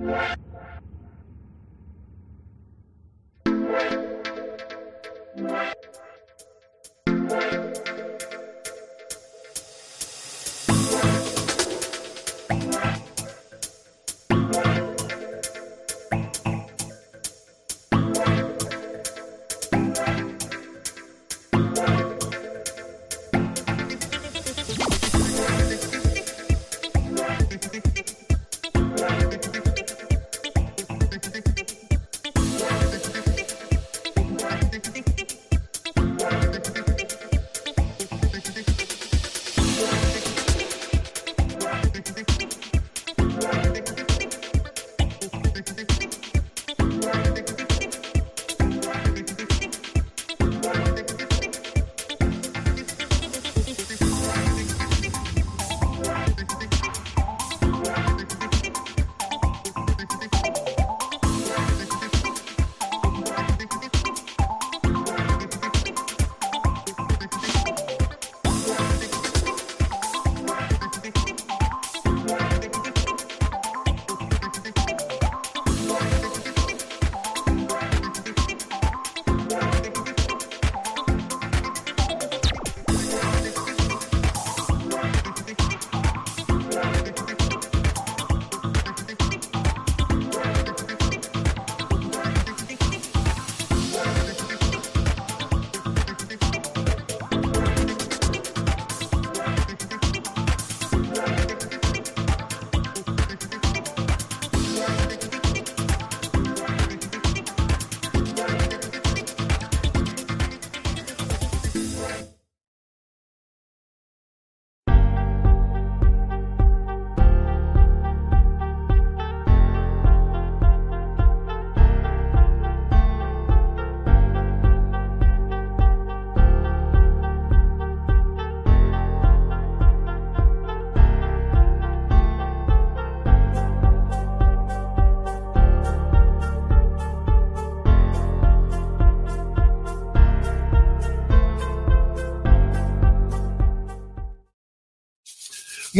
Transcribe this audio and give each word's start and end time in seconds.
you 0.00 0.49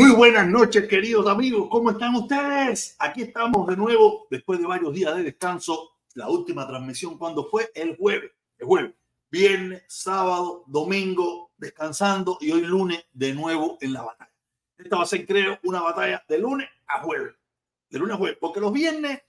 Muy 0.01 0.13
buenas 0.13 0.49
noches, 0.49 0.89
queridos 0.89 1.27
amigos. 1.27 1.69
¿Cómo 1.71 1.91
están 1.91 2.15
ustedes? 2.15 2.97
Aquí 2.99 3.21
estamos 3.21 3.67
de 3.67 3.77
nuevo 3.77 4.27
después 4.31 4.59
de 4.59 4.65
varios 4.65 4.95
días 4.95 5.15
de 5.15 5.25
descanso. 5.25 5.91
La 6.15 6.31
última 6.31 6.67
transmisión, 6.67 7.19
cuando 7.19 7.45
fue? 7.45 7.71
El 7.75 7.99
jueves. 7.99 8.31
El 8.57 8.67
jueves. 8.67 8.95
Viernes, 9.31 9.85
sábado, 9.89 10.65
domingo, 10.69 11.51
descansando 11.59 12.39
y 12.41 12.51
hoy 12.51 12.63
lunes 12.63 13.05
de 13.13 13.35
nuevo 13.35 13.77
en 13.83 13.93
la 13.93 14.01
batalla. 14.01 14.33
Esta 14.79 14.97
va 14.97 15.03
a 15.03 15.07
ser, 15.07 15.27
creo, 15.27 15.59
una 15.65 15.83
batalla 15.83 16.25
de 16.27 16.39
lunes 16.39 16.71
a 16.87 17.03
jueves. 17.03 17.35
De 17.91 17.99
lunes 17.99 18.15
a 18.15 18.19
jueves. 18.19 18.39
Porque 18.41 18.59
los 18.59 18.73
viernes, 18.73 19.21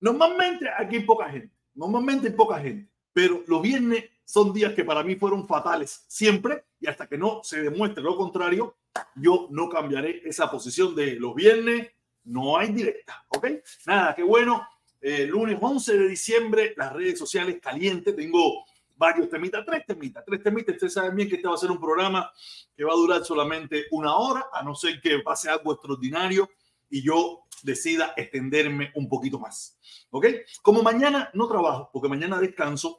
normalmente 0.00 0.66
aquí 0.78 0.96
hay 0.96 1.02
poca 1.02 1.28
gente. 1.28 1.54
Normalmente 1.74 2.28
hay 2.28 2.32
poca 2.32 2.58
gente. 2.58 2.88
Pero 3.12 3.42
los 3.46 3.60
viernes 3.60 4.02
son 4.24 4.50
días 4.54 4.72
que 4.72 4.86
para 4.86 5.02
mí 5.02 5.14
fueron 5.16 5.46
fatales 5.46 6.06
siempre 6.08 6.64
y 6.80 6.86
hasta 6.86 7.06
que 7.06 7.18
no 7.18 7.40
se 7.42 7.62
demuestre 7.62 8.02
lo 8.02 8.16
contrario, 8.16 8.76
yo 9.16 9.48
no 9.50 9.68
cambiaré 9.68 10.22
esa 10.24 10.50
posición 10.50 10.94
de 10.94 11.14
los 11.14 11.34
viernes, 11.34 11.90
no 12.24 12.56
hay 12.56 12.72
directa, 12.72 13.24
¿ok? 13.28 13.46
Nada, 13.86 14.14
qué 14.14 14.22
bueno. 14.22 14.66
Eh, 15.00 15.26
lunes 15.26 15.58
11 15.60 15.96
de 15.96 16.08
diciembre, 16.08 16.74
las 16.76 16.92
redes 16.92 17.18
sociales 17.18 17.58
calientes, 17.62 18.14
tengo 18.14 18.64
varios 18.96 19.28
temitas, 19.28 19.64
tres 19.64 19.86
temitas, 19.86 20.24
tres 20.26 20.42
temitas. 20.42 20.74
Ustedes 20.74 20.92
saben 20.92 21.14
bien 21.14 21.28
que 21.28 21.36
este 21.36 21.48
va 21.48 21.54
a 21.54 21.58
ser 21.58 21.70
un 21.70 21.80
programa 21.80 22.30
que 22.76 22.84
va 22.84 22.92
a 22.92 22.96
durar 22.96 23.24
solamente 23.24 23.86
una 23.92 24.16
hora, 24.16 24.46
a 24.52 24.62
no 24.62 24.74
ser 24.74 25.00
que 25.00 25.20
pase 25.20 25.48
algo 25.48 25.72
extraordinario 25.72 26.50
y 26.90 27.02
yo 27.02 27.44
decida 27.62 28.12
extenderme 28.16 28.90
un 28.94 29.08
poquito 29.08 29.38
más. 29.38 29.78
¿Ok? 30.10 30.26
Como 30.62 30.82
mañana 30.82 31.30
no 31.34 31.46
trabajo, 31.46 31.90
porque 31.92 32.08
mañana 32.08 32.38
descanso, 32.40 32.98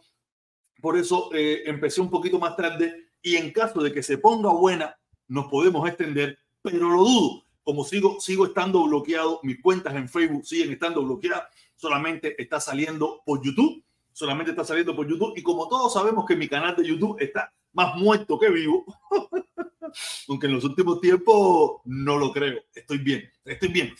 por 0.82 0.98
eso 0.98 1.30
eh, 1.34 1.64
empecé 1.66 2.00
un 2.00 2.10
poquito 2.10 2.40
más 2.40 2.56
tarde 2.56 3.09
y 3.22 3.36
en 3.36 3.52
caso 3.52 3.82
de 3.82 3.92
que 3.92 4.04
se 4.04 4.18
ponga 4.18 4.52
buena 4.52 4.98
nos 5.28 5.48
podemos 5.48 5.88
extender, 5.88 6.38
pero 6.62 6.90
lo 6.90 7.04
dudo. 7.04 7.46
Como 7.64 7.84
sigo, 7.84 8.20
sigo 8.20 8.48
estando 8.48 8.84
bloqueado, 8.84 9.40
mis 9.44 9.62
cuentas 9.62 9.96
en 9.96 10.10
Facebook 10.10 10.46
siguen 10.46 10.72
estando 10.72 11.04
bloqueadas, 11.04 11.44
solamente 11.76 12.42
está 12.42 12.60
saliendo 12.60 13.22
por 13.26 13.44
YouTube, 13.44 13.84
solamente 14.12 14.52
está 14.52 14.64
saliendo 14.64 14.96
por 14.96 15.08
YouTube. 15.08 15.34
Y 15.38 15.44
como 15.44 15.68
todos 15.68 15.94
sabemos 15.94 16.26
que 16.26 16.36
mi 16.36 16.48
canal 16.48 16.76
de 16.76 16.88
YouTube 16.88 17.18
está 17.20 17.54
más 17.74 17.96
muerto 17.96 18.40
que 18.40 18.50
vivo, 18.50 18.86
aunque 20.28 20.48
en 20.48 20.54
los 20.54 20.64
últimos 20.64 21.00
tiempos 21.00 21.82
no 21.86 22.18
lo 22.18 22.32
creo, 22.32 22.60
estoy 22.74 22.98
bien, 22.98 23.30
estoy 23.46 23.70
bien, 23.70 23.94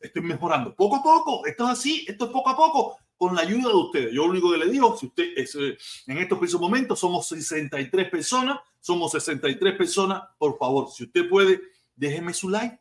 estoy 0.00 0.22
mejorando. 0.22 0.74
Poco 0.74 0.96
a 0.96 1.02
poco, 1.02 1.46
esto 1.46 1.64
es 1.64 1.70
así, 1.70 2.04
esto 2.06 2.26
es 2.26 2.30
poco 2.30 2.50
a 2.50 2.56
poco, 2.56 2.98
con 3.16 3.34
la 3.34 3.42
ayuda 3.42 3.68
de 3.68 3.74
ustedes. 3.74 4.12
Yo 4.12 4.24
lo 4.24 4.30
único 4.30 4.50
que 4.52 4.58
le 4.58 4.70
digo, 4.70 4.96
si 4.96 5.06
usted 5.06 5.32
es, 5.36 5.54
eh, 5.54 5.76
en 6.06 6.18
estos 6.18 6.38
precisos 6.38 6.60
momentos 6.60 6.98
somos 6.98 7.26
63 7.28 8.10
personas, 8.10 8.60
somos 8.80 9.12
63 9.12 9.76
personas, 9.76 10.22
por 10.38 10.58
favor, 10.58 10.90
si 10.90 11.04
usted 11.04 11.28
puede, 11.28 11.60
déjeme 11.94 12.34
su 12.34 12.48
like, 12.48 12.78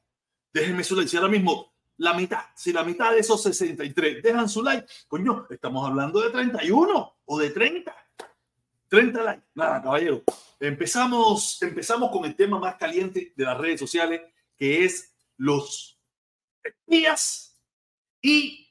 déjeme 0.52 0.84
su 0.84 0.96
like. 0.96 1.10
Si 1.10 1.18
ahora 1.18 1.30
mismo 1.30 1.74
la 1.98 2.14
mitad, 2.14 2.42
si 2.56 2.74
la 2.74 2.84
mitad 2.84 3.12
de 3.12 3.20
esos 3.20 3.42
63 3.44 4.22
dejan 4.24 4.50
su 4.50 4.64
like, 4.64 4.88
coño, 5.08 5.48
estamos 5.50 5.88
hablando 5.88 6.22
de 6.22 6.30
31 6.30 7.16
o 7.26 7.40
de 7.40 7.50
30. 7.52 7.96
30 8.90 9.24
likes. 9.24 9.48
Nada, 9.56 9.82
caballero. 9.82 10.24
Empezamos, 10.60 11.62
empezamos 11.62 12.12
con 12.12 12.26
el 12.26 12.36
tema 12.36 12.60
más 12.60 12.76
caliente 12.76 13.34
de 13.36 13.44
las 13.44 13.58
redes 13.58 13.80
sociales, 13.80 14.22
que 14.58 14.86
es 14.86 15.14
los 15.38 16.00
espías 16.64 17.60
y 18.22 18.63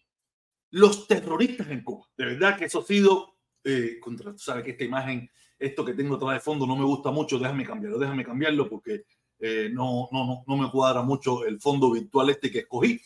los 0.72 1.06
terroristas 1.06 1.70
en 1.70 1.82
Cuba. 1.82 2.06
De 2.16 2.26
verdad 2.26 2.58
que 2.58 2.64
eso 2.64 2.80
ha 2.80 2.84
sido 2.84 3.36
eh, 3.64 3.98
contra, 4.00 4.32
tú 4.32 4.38
sabes 4.38 4.64
que 4.64 4.72
esta 4.72 4.84
imagen 4.84 5.30
esto 5.58 5.84
que 5.84 5.94
tengo 5.94 6.16
atrás 6.16 6.34
de 6.34 6.40
fondo 6.40 6.66
no 6.66 6.74
me 6.74 6.84
gusta 6.84 7.10
mucho, 7.10 7.38
déjame 7.38 7.64
cambiarlo, 7.64 7.98
déjame 7.98 8.24
cambiarlo 8.24 8.68
porque 8.68 9.04
eh, 9.38 9.70
no, 9.72 10.08
no, 10.10 10.26
no, 10.26 10.44
no 10.46 10.56
me 10.56 10.70
cuadra 10.70 11.02
mucho 11.02 11.44
el 11.44 11.60
fondo 11.60 11.90
virtual 11.92 12.30
este 12.30 12.50
que 12.50 12.60
escogí. 12.60 13.00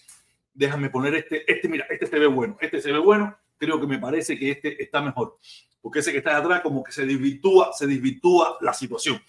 Déjame 0.54 0.88
poner 0.88 1.14
este, 1.16 1.50
este, 1.50 1.68
mira, 1.68 1.86
este 1.90 2.06
se 2.06 2.18
ve 2.18 2.26
bueno, 2.26 2.56
este 2.60 2.80
se 2.80 2.92
ve 2.92 2.98
bueno, 2.98 3.36
creo 3.58 3.78
que 3.78 3.86
me 3.86 3.98
parece 3.98 4.38
que 4.38 4.52
este 4.52 4.82
está 4.82 5.02
mejor, 5.02 5.38
porque 5.82 5.98
ese 5.98 6.12
que 6.12 6.18
está 6.18 6.36
atrás 6.36 6.62
como 6.62 6.82
que 6.82 6.92
se 6.92 7.04
desvirtúa, 7.04 7.72
se 7.74 7.86
desvirtúa 7.86 8.56
la 8.62 8.72
situación. 8.72 9.20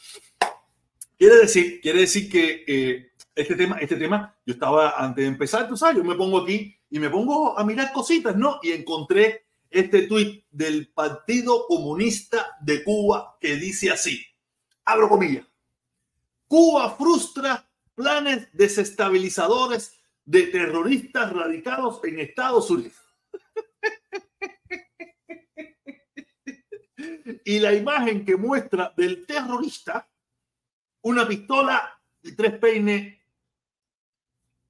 Quiere 1.17 1.35
decir, 1.37 1.81
quiere 1.81 2.01
decir 2.01 2.29
que 2.29 2.63
eh, 2.67 3.11
este 3.35 3.55
tema, 3.55 3.77
este 3.79 3.97
tema, 3.97 4.37
yo 4.45 4.53
estaba 4.53 4.91
antes 4.97 5.23
de 5.23 5.29
empezar, 5.29 5.67
tú 5.67 5.75
sabes, 5.75 5.97
yo 5.97 6.03
me 6.03 6.15
pongo 6.15 6.39
aquí 6.39 6.76
y 6.89 6.99
me 6.99 7.09
pongo 7.09 7.57
a 7.57 7.63
mirar 7.63 7.91
cositas, 7.91 8.35
¿no? 8.35 8.59
Y 8.63 8.71
encontré 8.71 9.47
este 9.69 10.07
tuit 10.07 10.45
del 10.49 10.87
Partido 10.89 11.65
Comunista 11.67 12.57
de 12.61 12.83
Cuba 12.83 13.37
que 13.39 13.55
dice 13.55 13.91
así, 13.91 14.25
abro 14.85 15.09
comillas, 15.09 15.45
Cuba 16.47 16.95
frustra 16.95 17.69
planes 17.93 18.47
desestabilizadores 18.53 19.99
de 20.23 20.47
terroristas 20.47 21.33
radicados 21.33 21.99
en 22.03 22.19
Estados 22.19 22.69
Unidos. 22.69 22.95
y 27.45 27.59
la 27.59 27.73
imagen 27.73 28.25
que 28.25 28.35
muestra 28.35 28.93
del 28.95 29.25
terrorista, 29.25 30.09
una 31.01 31.27
pistola 31.27 31.99
y 32.21 32.33
tres 32.33 32.57
peines 32.59 33.17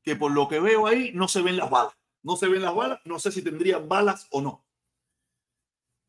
que 0.04 0.16
por 0.16 0.32
lo 0.32 0.48
que 0.48 0.60
veo 0.60 0.88
ahí 0.88 1.12
no 1.14 1.28
se 1.28 1.42
ven 1.42 1.58
las 1.58 1.70
balas. 1.70 1.97
No 2.24 2.36
se 2.36 2.48
ven 2.48 2.62
las 2.62 2.76
balas, 2.76 3.00
no 3.06 3.20
sé 3.20 3.32
si 3.32 3.42
tendrían 3.42 3.88
balas 3.88 4.28
o 4.32 4.42
no. 4.42 4.66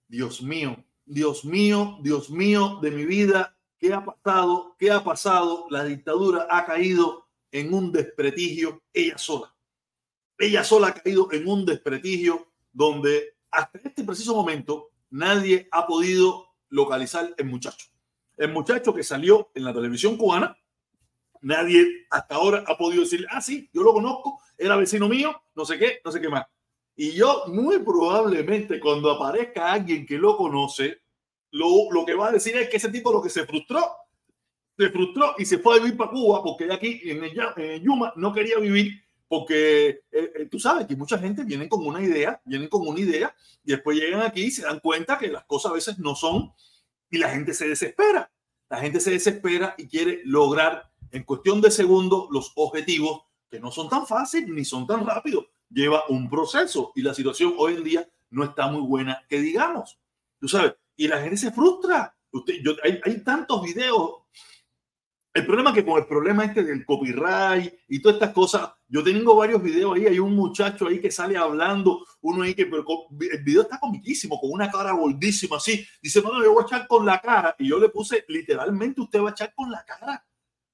Dios 0.08 0.43
mío, 0.43 0.84
Dios 1.05 1.44
mío, 1.44 1.99
Dios 2.02 2.31
mío 2.31 2.78
de 2.81 2.90
mi 2.90 3.05
vida, 3.05 3.58
¿qué 3.78 3.93
ha 3.93 4.05
pasado? 4.05 4.76
¿Qué 4.78 4.90
ha 4.90 5.05
pasado? 5.05 5.66
La 5.70 5.84
dictadura 5.84 6.46
ha 6.50 6.64
caído 6.64 7.28
en 7.50 7.72
un 7.72 7.93
desprestigio 7.93 8.82
ella 8.93 9.19
sola. 9.19 9.55
Ella 10.38 10.64
sola 10.64 10.88
ha 10.88 10.94
caído 10.94 11.31
en 11.32 11.49
un 11.49 11.64
desprestigio 11.66 12.52
donde 12.72 13.37
hasta 13.50 13.78
este 13.78 14.05
preciso 14.05 14.34
momento 14.34 14.90
nadie 15.10 15.69
ha 15.72 15.87
podido 15.87 16.55
localizar 16.69 17.34
el 17.37 17.46
muchacho. 17.46 17.87
El 18.37 18.52
muchacho 18.52 18.94
que 18.94 19.02
salió 19.02 19.50
en 19.55 19.64
la 19.64 19.75
televisión 19.75 20.16
cubana, 20.16 20.56
nadie 21.43 22.06
hasta 22.11 22.35
ahora 22.35 22.64
ha 22.67 22.76
podido 22.76 23.02
decir, 23.02 23.26
ah, 23.31 23.40
sí, 23.40 23.69
yo 23.73 23.82
lo 23.82 23.93
conozco, 23.93 24.40
era 24.56 24.76
vecino 24.76 25.08
mío, 25.08 25.40
no 25.55 25.64
sé 25.64 25.79
qué, 25.79 26.00
no 26.05 26.12
sé 26.12 26.20
qué 26.20 26.29
más. 26.29 26.46
Y 26.96 27.12
yo 27.12 27.44
muy 27.46 27.79
probablemente 27.79 28.81
cuando 28.81 29.11
aparezca 29.11 29.73
alguien 29.73 30.05
que 30.05 30.19
lo 30.19 30.37
conoce, 30.37 30.99
lo, 31.52 31.90
lo 31.90 32.05
que 32.05 32.14
va 32.14 32.29
a 32.29 32.32
decir 32.32 32.56
es 32.56 32.69
que 32.69 32.76
ese 32.76 32.90
tipo 32.90 33.12
lo 33.12 33.23
que 33.23 33.31
se 33.31 33.46
frustró, 33.46 33.85
se 34.76 34.90
frustró 34.90 35.35
y 35.38 35.44
se 35.44 35.58
fue 35.58 35.76
a 35.76 35.79
vivir 35.81 35.96
para 35.96 36.11
Cuba 36.11 36.43
porque 36.43 36.73
aquí 36.73 37.00
en, 37.05 37.25
el, 37.25 37.41
en 37.56 37.82
Yuma 37.82 38.12
no 38.17 38.32
quería 38.32 38.58
vivir 38.58 39.02
porque 39.29 39.88
eh, 39.88 40.02
eh, 40.11 40.49
tú 40.50 40.58
sabes 40.58 40.87
que 40.87 40.96
mucha 40.96 41.19
gente 41.19 41.44
viene 41.44 41.69
con 41.69 41.87
una 41.87 42.02
idea, 42.02 42.41
vienen 42.44 42.69
con 42.69 42.87
una 42.87 42.99
idea 42.99 43.34
y 43.64 43.73
después 43.73 43.99
llegan 43.99 44.23
aquí 44.23 44.44
y 44.44 44.50
se 44.50 44.62
dan 44.62 44.81
cuenta 44.81 45.19
que 45.19 45.29
las 45.29 45.44
cosas 45.44 45.73
a 45.73 45.75
veces 45.75 45.99
no 45.99 46.14
son 46.14 46.52
y 47.11 47.19
la 47.19 47.31
gente 47.31 47.55
se 47.55 47.69
desespera. 47.69 48.31
La 48.70 48.79
gente 48.79 49.00
se 49.00 49.11
desespera 49.11 49.75
y 49.79 49.87
quiere 49.87 50.23
lograr 50.25 50.91
en 51.10 51.25
cuestión 51.25 51.60
de 51.60 51.70
segundos 51.70 52.28
los 52.31 52.52
objetivos 52.56 53.22
que 53.50 53.60
no 53.60 53.70
son 53.70 53.88
tan 53.88 54.06
fáciles 54.06 54.49
ni 54.49 54.64
son 54.64 54.87
tan 54.87 55.06
rápidos. 55.06 55.46
Lleva 55.70 56.05
un 56.08 56.28
proceso 56.28 56.93
y 56.94 57.02
la 57.02 57.14
situación 57.14 57.55
hoy 57.58 57.75
en 57.75 57.84
día 57.84 58.08
no 58.31 58.44
está 58.44 58.69
muy 58.69 58.82
buena 58.82 59.25
que 59.28 59.40
digamos. 59.40 59.99
Tú 60.38 60.49
sabes, 60.49 60.75
y 60.96 61.08
la 61.08 61.20
gente 61.20 61.37
se 61.37 61.52
frustra. 61.52 62.14
Usted, 62.31 62.55
yo, 62.62 62.72
hay, 62.84 63.00
hay 63.05 63.25
tantos 63.25 63.62
videos 63.62 64.22
el 65.38 65.46
problema 65.46 65.70
es 65.70 65.76
que 65.76 65.84
con 65.84 65.99
el 65.99 66.06
problema 66.06 66.44
este 66.46 66.64
del 66.64 66.84
copyright 66.84 67.72
y 67.87 68.02
todas 68.02 68.16
estas 68.16 68.32
cosas, 68.32 68.72
yo 68.88 69.05
tengo 69.05 69.37
varios 69.37 69.62
videos 69.62 69.94
ahí, 69.94 70.06
hay 70.06 70.19
un 70.19 70.34
muchacho 70.34 70.88
ahí 70.88 71.00
que 71.00 71.12
sale 71.12 71.37
hablando, 71.37 72.05
uno 72.22 72.43
ahí 72.43 72.55
que 72.55 72.66
pero 72.66 72.84
el 73.32 73.44
video 73.44 73.62
está 73.62 73.78
comiquísimo, 73.78 74.40
con 74.40 74.50
una 74.50 74.69
cara 74.69 74.90
gordísima 74.93 75.58
así, 75.58 75.87
dice, 76.02 76.22
no, 76.22 76.32
no, 76.32 76.43
yo 76.43 76.52
voy 76.52 76.64
a 76.64 76.66
echar 76.66 76.88
con 76.88 77.06
la 77.06 77.20
cara, 77.20 77.55
y 77.56 77.69
yo 77.69 77.78
le 77.78 77.88
puse, 77.88 78.25
literalmente, 78.26 79.00
usted 79.00 79.22
va 79.22 79.28
a 79.28 79.32
echar 79.32 79.55
con 79.55 79.70
la 79.70 79.84
cara, 79.84 80.26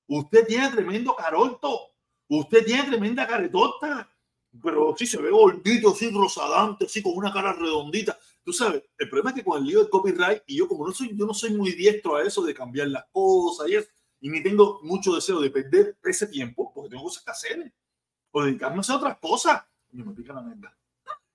usted 0.09 0.47
tiene 0.47 0.71
tremendo 0.71 1.15
carolto, 1.15 1.93
usted 2.29 2.65
tiene 2.65 2.85
tremenda 2.85 3.27
caretota, 3.27 4.11
pero 4.63 4.95
sí 4.97 5.07
se 5.07 5.21
ve 5.21 5.31
gordito, 5.31 5.91
así 5.91 6.11
rosadante, 6.11 6.87
así 6.87 7.03
con 7.03 7.17
una 7.17 7.33
cara 7.33 7.53
redondita, 7.53 8.19
tú 8.45 8.53
sabes, 8.53 8.83
el 8.99 9.09
problema 9.09 9.31
es 9.31 9.37
que 9.37 9.45
con 9.45 9.59
el 9.59 9.67
lío 9.67 9.81
del 9.81 9.91
copyright, 9.91 10.43
y 10.47 10.57
yo 10.57 10.69
como 10.69 10.87
no 10.87 10.93
soy, 10.93 11.17
yo 11.17 11.27
no 11.27 11.35
soy 11.35 11.55
muy 11.55 11.73
diestro 11.73 12.17
a 12.17 12.23
eso 12.23 12.43
de 12.43 12.55
cambiar 12.55 12.89
las 12.89 13.05
cosas 13.11 13.69
y 13.69 13.77
eso, 13.77 13.89
y 14.21 14.31
ni 14.31 14.43
tengo 14.43 14.81
mucho 14.83 15.15
deseo 15.15 15.39
de 15.39 15.51
perder 15.51 15.99
ese 16.03 16.27
tiempo 16.27 16.73
porque 16.75 16.89
tengo 16.89 17.03
cosas 17.03 17.23
que 17.23 17.31
hacer 17.31 17.73
o 18.31 18.43
dedicarme 18.43 18.79
a 18.79 18.81
hacer 18.81 18.97
otras 18.97 19.19
cosas. 19.19 19.63
Y 19.93 20.03
me 20.03 20.15
pica 20.15 20.33
la 20.33 20.41
mierda. 20.41 20.77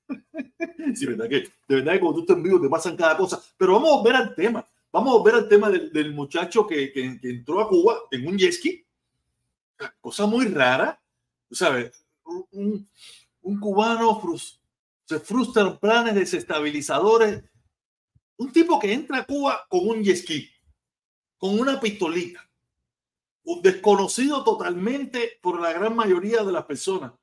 sí, 0.96 1.06
verdad 1.06 1.30
que, 1.30 1.42
de 1.68 1.76
verdad 1.76 1.94
que 1.94 2.00
cuando 2.00 2.16
tú 2.16 2.22
estás 2.22 2.38
en 2.38 2.44
vivo 2.44 2.60
te 2.60 2.68
pasan 2.68 2.98
cada 2.98 3.16
cosa. 3.16 3.40
Pero 3.58 3.74
vamos 3.74 4.00
a 4.00 4.04
ver 4.04 4.16
al 4.16 4.34
tema. 4.34 4.68
Vamos 4.92 5.20
a 5.20 5.24
ver 5.24 5.36
al 5.36 5.48
tema 5.48 5.70
del, 5.70 5.92
del 5.92 6.14
muchacho 6.14 6.66
que, 6.66 6.92
que, 6.92 7.20
que, 7.20 7.30
entró 7.30 7.62
a 7.62 7.68
Cuba 7.70 8.00
en 8.12 8.28
un 8.28 8.38
jet 8.38 8.52
ski. 8.52 8.86
Cosa 10.02 10.26
muy 10.26 10.48
rara. 10.48 11.02
¿Sabes? 11.52 12.06
Un, 12.24 12.88
un 13.42 13.60
cubano 13.60 14.20
frus, 14.20 14.62
se 15.06 15.20
frustran 15.20 15.80
planes 15.80 16.16
desestabilizadores. 16.16 17.44
Un 18.38 18.52
tipo 18.52 18.80
que 18.80 18.94
entra 18.94 19.20
a 19.20 19.26
Cuba 19.26 19.66
con 19.70 19.88
un 19.88 20.04
jet 20.04 20.18
ski, 20.18 20.50
con 21.38 21.60
una 21.60 21.80
pistolita 21.80 22.50
desconocido 23.62 24.44
totalmente 24.44 25.40
por 25.42 25.60
la 25.60 25.74
gran 25.74 25.96
mayoría 25.96 26.44
de 26.44 26.52
las 26.52 26.66
personas. 26.66 27.14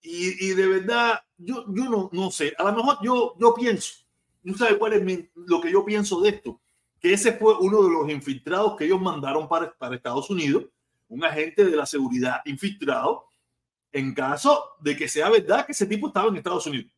Y, 0.00 0.46
y 0.46 0.54
de 0.54 0.66
verdad, 0.66 1.20
yo, 1.36 1.64
yo 1.68 1.84
no, 1.84 2.10
no 2.12 2.30
sé, 2.30 2.54
a 2.58 2.64
lo 2.64 2.72
mejor 2.72 2.98
yo, 3.02 3.34
yo 3.38 3.54
pienso, 3.54 4.04
no 4.42 4.56
sabe 4.56 4.78
cuál 4.78 4.94
es 4.94 5.02
mi, 5.02 5.28
lo 5.34 5.60
que 5.60 5.70
yo 5.70 5.84
pienso 5.84 6.20
de 6.20 6.30
esto, 6.30 6.60
que 7.02 7.12
ese 7.12 7.32
fue 7.32 7.58
uno 7.58 7.82
de 7.82 7.90
los 7.90 8.08
infiltrados 8.08 8.76
que 8.76 8.84
ellos 8.84 9.00
mandaron 9.00 9.48
para, 9.48 9.72
para 9.72 9.96
Estados 9.96 10.30
Unidos, 10.30 10.64
un 11.08 11.24
agente 11.24 11.64
de 11.64 11.76
la 11.76 11.84
seguridad 11.84 12.40
infiltrado, 12.46 13.26
en 13.92 14.14
caso 14.14 14.64
de 14.80 14.96
que 14.96 15.08
sea 15.08 15.28
verdad 15.28 15.66
que 15.66 15.72
ese 15.72 15.84
tipo 15.84 16.06
estaba 16.06 16.28
en 16.28 16.36
Estados 16.36 16.66
Unidos. 16.66 16.90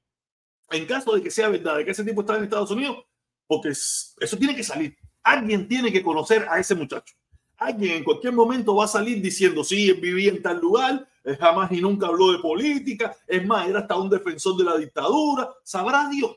En 0.70 0.86
caso 0.86 1.14
de 1.14 1.22
que 1.22 1.30
sea 1.30 1.48
verdad 1.48 1.78
de 1.78 1.84
que 1.84 1.90
ese 1.90 2.04
tipo 2.04 2.20
estaba 2.20 2.38
en 2.38 2.44
Estados 2.44 2.70
Unidos, 2.70 2.98
porque 3.46 3.70
eso 3.70 4.38
tiene 4.38 4.54
que 4.54 4.62
salir. 4.62 4.96
Alguien 5.22 5.66
tiene 5.66 5.90
que 5.90 6.02
conocer 6.02 6.46
a 6.48 6.60
ese 6.60 6.74
muchacho 6.74 7.14
alguien 7.56 7.98
en 7.98 8.04
cualquier 8.04 8.32
momento 8.32 8.74
va 8.74 8.84
a 8.84 8.88
salir 8.88 9.20
diciendo, 9.22 9.64
sí, 9.64 9.88
él 9.88 10.00
vivía 10.00 10.30
en 10.30 10.42
tal 10.42 10.60
lugar, 10.60 11.08
jamás 11.38 11.72
y 11.72 11.80
nunca 11.80 12.06
habló 12.06 12.32
de 12.32 12.38
política, 12.38 13.16
es 13.26 13.44
más, 13.46 13.68
era 13.68 13.80
hasta 13.80 13.96
un 13.96 14.10
defensor 14.10 14.56
de 14.56 14.64
la 14.64 14.76
dictadura, 14.76 15.50
sabrá 15.62 16.08
Dios, 16.08 16.36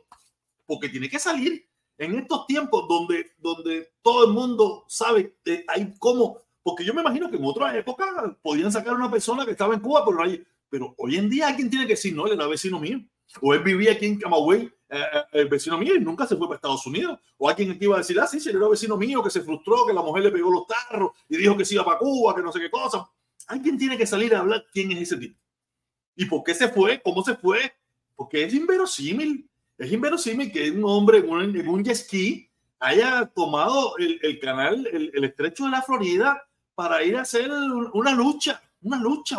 porque 0.65 0.89
tiene 0.89 1.09
que 1.09 1.19
salir 1.19 1.66
en 1.97 2.19
estos 2.19 2.45
tiempos 2.47 2.87
donde, 2.87 3.31
donde 3.37 3.89
todo 4.01 4.25
el 4.25 4.33
mundo 4.33 4.85
sabe, 4.87 5.37
eh, 5.45 5.65
hay 5.67 5.93
cómo, 5.99 6.41
porque 6.63 6.83
yo 6.83 6.93
me 6.93 7.01
imagino 7.01 7.29
que 7.29 7.37
en 7.37 7.45
otra 7.45 7.77
época 7.77 8.37
podían 8.41 8.71
sacar 8.71 8.93
a 8.93 8.97
una 8.97 9.11
persona 9.11 9.45
que 9.45 9.51
estaba 9.51 9.73
en 9.73 9.79
Cuba, 9.79 10.03
pero, 10.05 10.21
hay, 10.21 10.43
pero 10.69 10.93
hoy 10.97 11.15
en 11.15 11.29
día 11.29 11.47
alguien 11.47 11.69
tiene 11.69 11.85
que 11.85 11.93
decir, 11.93 12.15
no, 12.15 12.27
él 12.27 12.33
era 12.33 12.47
vecino 12.47 12.79
mío, 12.79 12.99
o 13.41 13.53
él 13.53 13.61
vivía 13.63 13.93
aquí 13.93 14.05
en 14.05 14.19
Camagüey 14.19 14.71
eh, 14.89 15.03
eh, 15.13 15.23
el 15.33 15.49
vecino 15.49 15.77
mío 15.77 15.95
y 15.95 15.99
nunca 15.99 16.25
se 16.25 16.37
fue 16.37 16.47
para 16.47 16.55
Estados 16.55 16.85
Unidos. 16.87 17.19
O 17.37 17.49
alguien 17.49 17.77
que 17.77 17.85
iba 17.85 17.95
a 17.95 17.99
decir, 17.99 18.19
ah, 18.19 18.27
sí, 18.27 18.39
sí, 18.39 18.49
era 18.49 18.67
vecino 18.67 18.97
mío 18.97 19.21
que 19.21 19.29
se 19.29 19.41
frustró, 19.41 19.85
que 19.85 19.93
la 19.93 20.01
mujer 20.01 20.23
le 20.23 20.31
pegó 20.31 20.51
los 20.51 20.65
tarros 20.65 21.11
y 21.27 21.37
dijo 21.37 21.57
que 21.57 21.65
se 21.65 21.75
iba 21.75 21.85
para 21.85 21.99
Cuba, 21.99 22.35
que 22.35 22.41
no 22.41 22.51
sé 22.51 22.59
qué 22.59 22.71
cosa. 22.71 23.09
Alguien 23.47 23.77
tiene 23.77 23.97
que 23.97 24.07
salir 24.07 24.33
a 24.33 24.39
hablar 24.39 24.65
quién 24.71 24.91
es 24.91 25.01
ese 25.01 25.17
tipo. 25.17 25.39
¿Y 26.15 26.25
por 26.25 26.43
qué 26.43 26.53
se 26.53 26.69
fue? 26.69 27.01
¿Cómo 27.01 27.23
se 27.23 27.35
fue? 27.35 27.73
Porque 28.15 28.43
es 28.43 28.53
inverosímil. 28.53 29.49
Es 29.77 29.91
inverosímil 29.91 30.51
que 30.51 30.71
un 30.71 30.83
hombre 30.85 31.19
en 31.19 31.29
un, 31.29 31.55
en 31.55 31.83
jet 31.83 31.95
ski 31.95 32.49
haya 32.79 33.25
tomado 33.27 33.95
el, 33.97 34.39
canal, 34.39 34.87
el, 34.87 35.23
estrecho 35.23 35.65
de 35.65 35.71
la 35.71 35.81
Florida 35.81 36.47
para 36.75 37.03
ir 37.03 37.15
a 37.15 37.21
hacer 37.21 37.49
una 37.51 38.13
lucha, 38.13 38.61
una 38.81 38.99
lucha, 38.99 39.37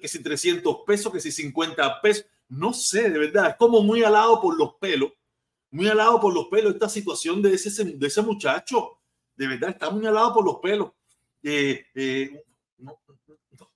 que 0.00 0.08
si 0.08 0.22
300 0.22 0.78
pesos, 0.86 1.12
que 1.12 1.20
si 1.20 1.32
50 1.32 2.00
pesos 2.00 2.26
no 2.52 2.74
sé, 2.74 3.08
de 3.08 3.18
verdad, 3.18 3.50
es 3.50 3.56
como 3.56 3.82
muy 3.82 4.04
alado 4.04 4.40
por 4.40 4.58
los 4.58 4.74
pelos, 4.74 5.12
muy 5.70 5.88
alado 5.88 6.20
por 6.20 6.34
los 6.34 6.48
pelos 6.48 6.74
esta 6.74 6.88
situación 6.88 7.40
de 7.40 7.54
ese, 7.54 7.84
de 7.84 8.06
ese 8.06 8.20
muchacho. 8.20 8.98
De 9.34 9.46
verdad, 9.46 9.70
está 9.70 9.88
muy 9.88 10.06
alado 10.06 10.34
por 10.34 10.44
los 10.44 10.56
pelos. 10.56 10.90
Eh, 11.42 11.86
eh, 11.94 12.44
no, 12.76 13.00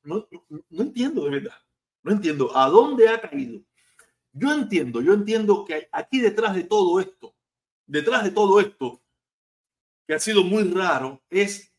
no, 0.04 0.28
no, 0.68 0.82
entiendo, 0.82 1.24
de 1.24 1.30
verdad. 1.30 1.56
No 2.02 2.12
entiendo 2.12 2.54
a 2.54 2.68
dónde 2.68 3.08
ha 3.08 3.18
caído. 3.18 3.62
Yo 4.38 4.52
entiendo, 4.52 5.00
yo 5.00 5.14
entiendo 5.14 5.64
que 5.64 5.88
aquí 5.90 6.20
detrás 6.20 6.54
de 6.54 6.64
todo 6.64 7.00
esto, 7.00 7.34
detrás 7.86 8.22
de 8.22 8.30
todo 8.30 8.60
esto, 8.60 9.02
que 10.06 10.12
ha 10.12 10.20
sido 10.20 10.42
muy 10.42 10.64
raro, 10.64 11.22
es 11.30 11.74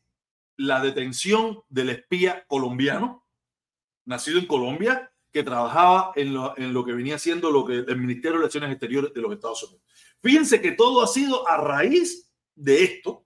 la 0.55 0.81
detención 0.81 1.61
del 1.69 1.91
espía 1.91 2.45
colombiano, 2.47 3.27
nacido 4.05 4.39
en 4.39 4.47
Colombia, 4.47 5.13
que 5.31 5.43
trabajaba 5.43 6.13
en 6.15 6.33
lo, 6.33 6.83
que 6.83 6.93
venía 6.93 7.19
siendo 7.19 7.51
lo 7.51 7.63
que 7.63 7.73
el 7.73 7.97
Ministerio 7.97 8.31
de 8.31 8.37
Relaciones 8.39 8.71
Exteriores 8.71 9.13
de 9.13 9.21
los 9.21 9.33
Estados 9.33 9.63
Unidos. 9.63 9.83
Fíjense 10.23 10.59
que 10.59 10.71
todo 10.71 11.03
ha 11.03 11.07
sido 11.07 11.47
a 11.47 11.57
raíz 11.57 12.33
de 12.55 12.83
esto, 12.83 13.23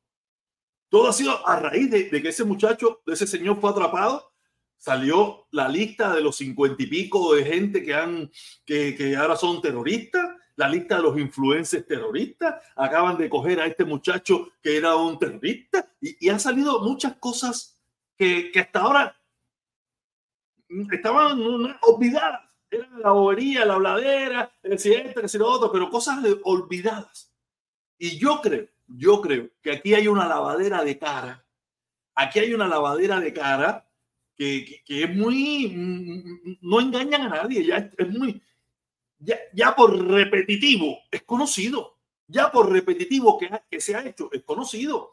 todo 0.89 1.07
ha 1.07 1.13
sido 1.13 1.47
a 1.47 1.57
raíz 1.57 1.89
de, 1.89 2.09
de 2.09 2.21
que 2.21 2.29
ese 2.29 2.43
muchacho, 2.43 3.01
de 3.05 3.13
ese 3.13 3.25
señor 3.25 3.61
fue 3.61 3.69
atrapado, 3.69 4.30
salió 4.81 5.45
la 5.51 5.69
lista 5.69 6.11
de 6.11 6.21
los 6.21 6.37
cincuenta 6.37 6.81
y 6.81 6.87
pico 6.87 7.35
de 7.35 7.45
gente 7.45 7.83
que, 7.83 7.93
han, 7.93 8.31
que, 8.65 8.95
que 8.95 9.15
ahora 9.15 9.35
son 9.35 9.61
terroristas, 9.61 10.27
la 10.55 10.67
lista 10.67 10.97
de 10.97 11.03
los 11.03 11.19
influencers 11.19 11.85
terroristas, 11.85 12.63
acaban 12.75 13.15
de 13.15 13.29
coger 13.29 13.59
a 13.59 13.67
este 13.67 13.85
muchacho 13.85 14.53
que 14.59 14.75
era 14.75 14.95
un 14.95 15.19
terrorista 15.19 15.87
y, 16.01 16.25
y 16.25 16.29
han 16.29 16.39
salido 16.39 16.79
muchas 16.79 17.15
cosas 17.17 17.79
que, 18.17 18.51
que 18.51 18.59
hasta 18.59 18.79
ahora 18.79 19.15
estaban 20.91 21.39
olvidadas. 21.81 22.49
Era 22.71 22.89
la 22.97 23.11
bobería, 23.11 23.65
la 23.65 23.75
habladera, 23.75 24.51
el 24.63 24.79
siguiente, 24.79 25.21
el 25.21 25.39
lo 25.39 25.47
otro, 25.47 25.71
pero 25.71 25.91
cosas 25.91 26.25
olvidadas. 26.43 27.31
Y 27.99 28.17
yo 28.17 28.41
creo, 28.41 28.67
yo 28.87 29.21
creo 29.21 29.47
que 29.61 29.73
aquí 29.73 29.93
hay 29.93 30.07
una 30.07 30.27
lavadera 30.27 30.83
de 30.83 30.97
cara. 30.97 31.45
Aquí 32.15 32.39
hay 32.39 32.53
una 32.55 32.67
lavadera 32.67 33.19
de 33.19 33.31
cara 33.31 33.90
que, 34.35 34.81
que, 34.85 35.03
es 35.03 35.15
muy, 35.15 35.67
mm, 35.69 36.57
no 36.61 36.79
engañan 36.79 37.21
a 37.23 37.29
nadie, 37.29 37.65
ya 37.65 37.91
es, 37.97 38.09
muy, 38.09 38.41
ya, 39.19 39.37
ya, 39.53 39.75
por 39.75 39.95
repetitivo 40.07 40.97
es 41.11 41.23
conocido, 41.23 41.97
ya 42.27 42.51
por 42.51 42.71
repetitivo 42.71 43.37
que, 43.37 43.49
que 43.69 43.81
se 43.81 43.95
ha 43.95 44.05
hecho 44.05 44.29
es 44.31 44.43
conocido. 44.43 45.11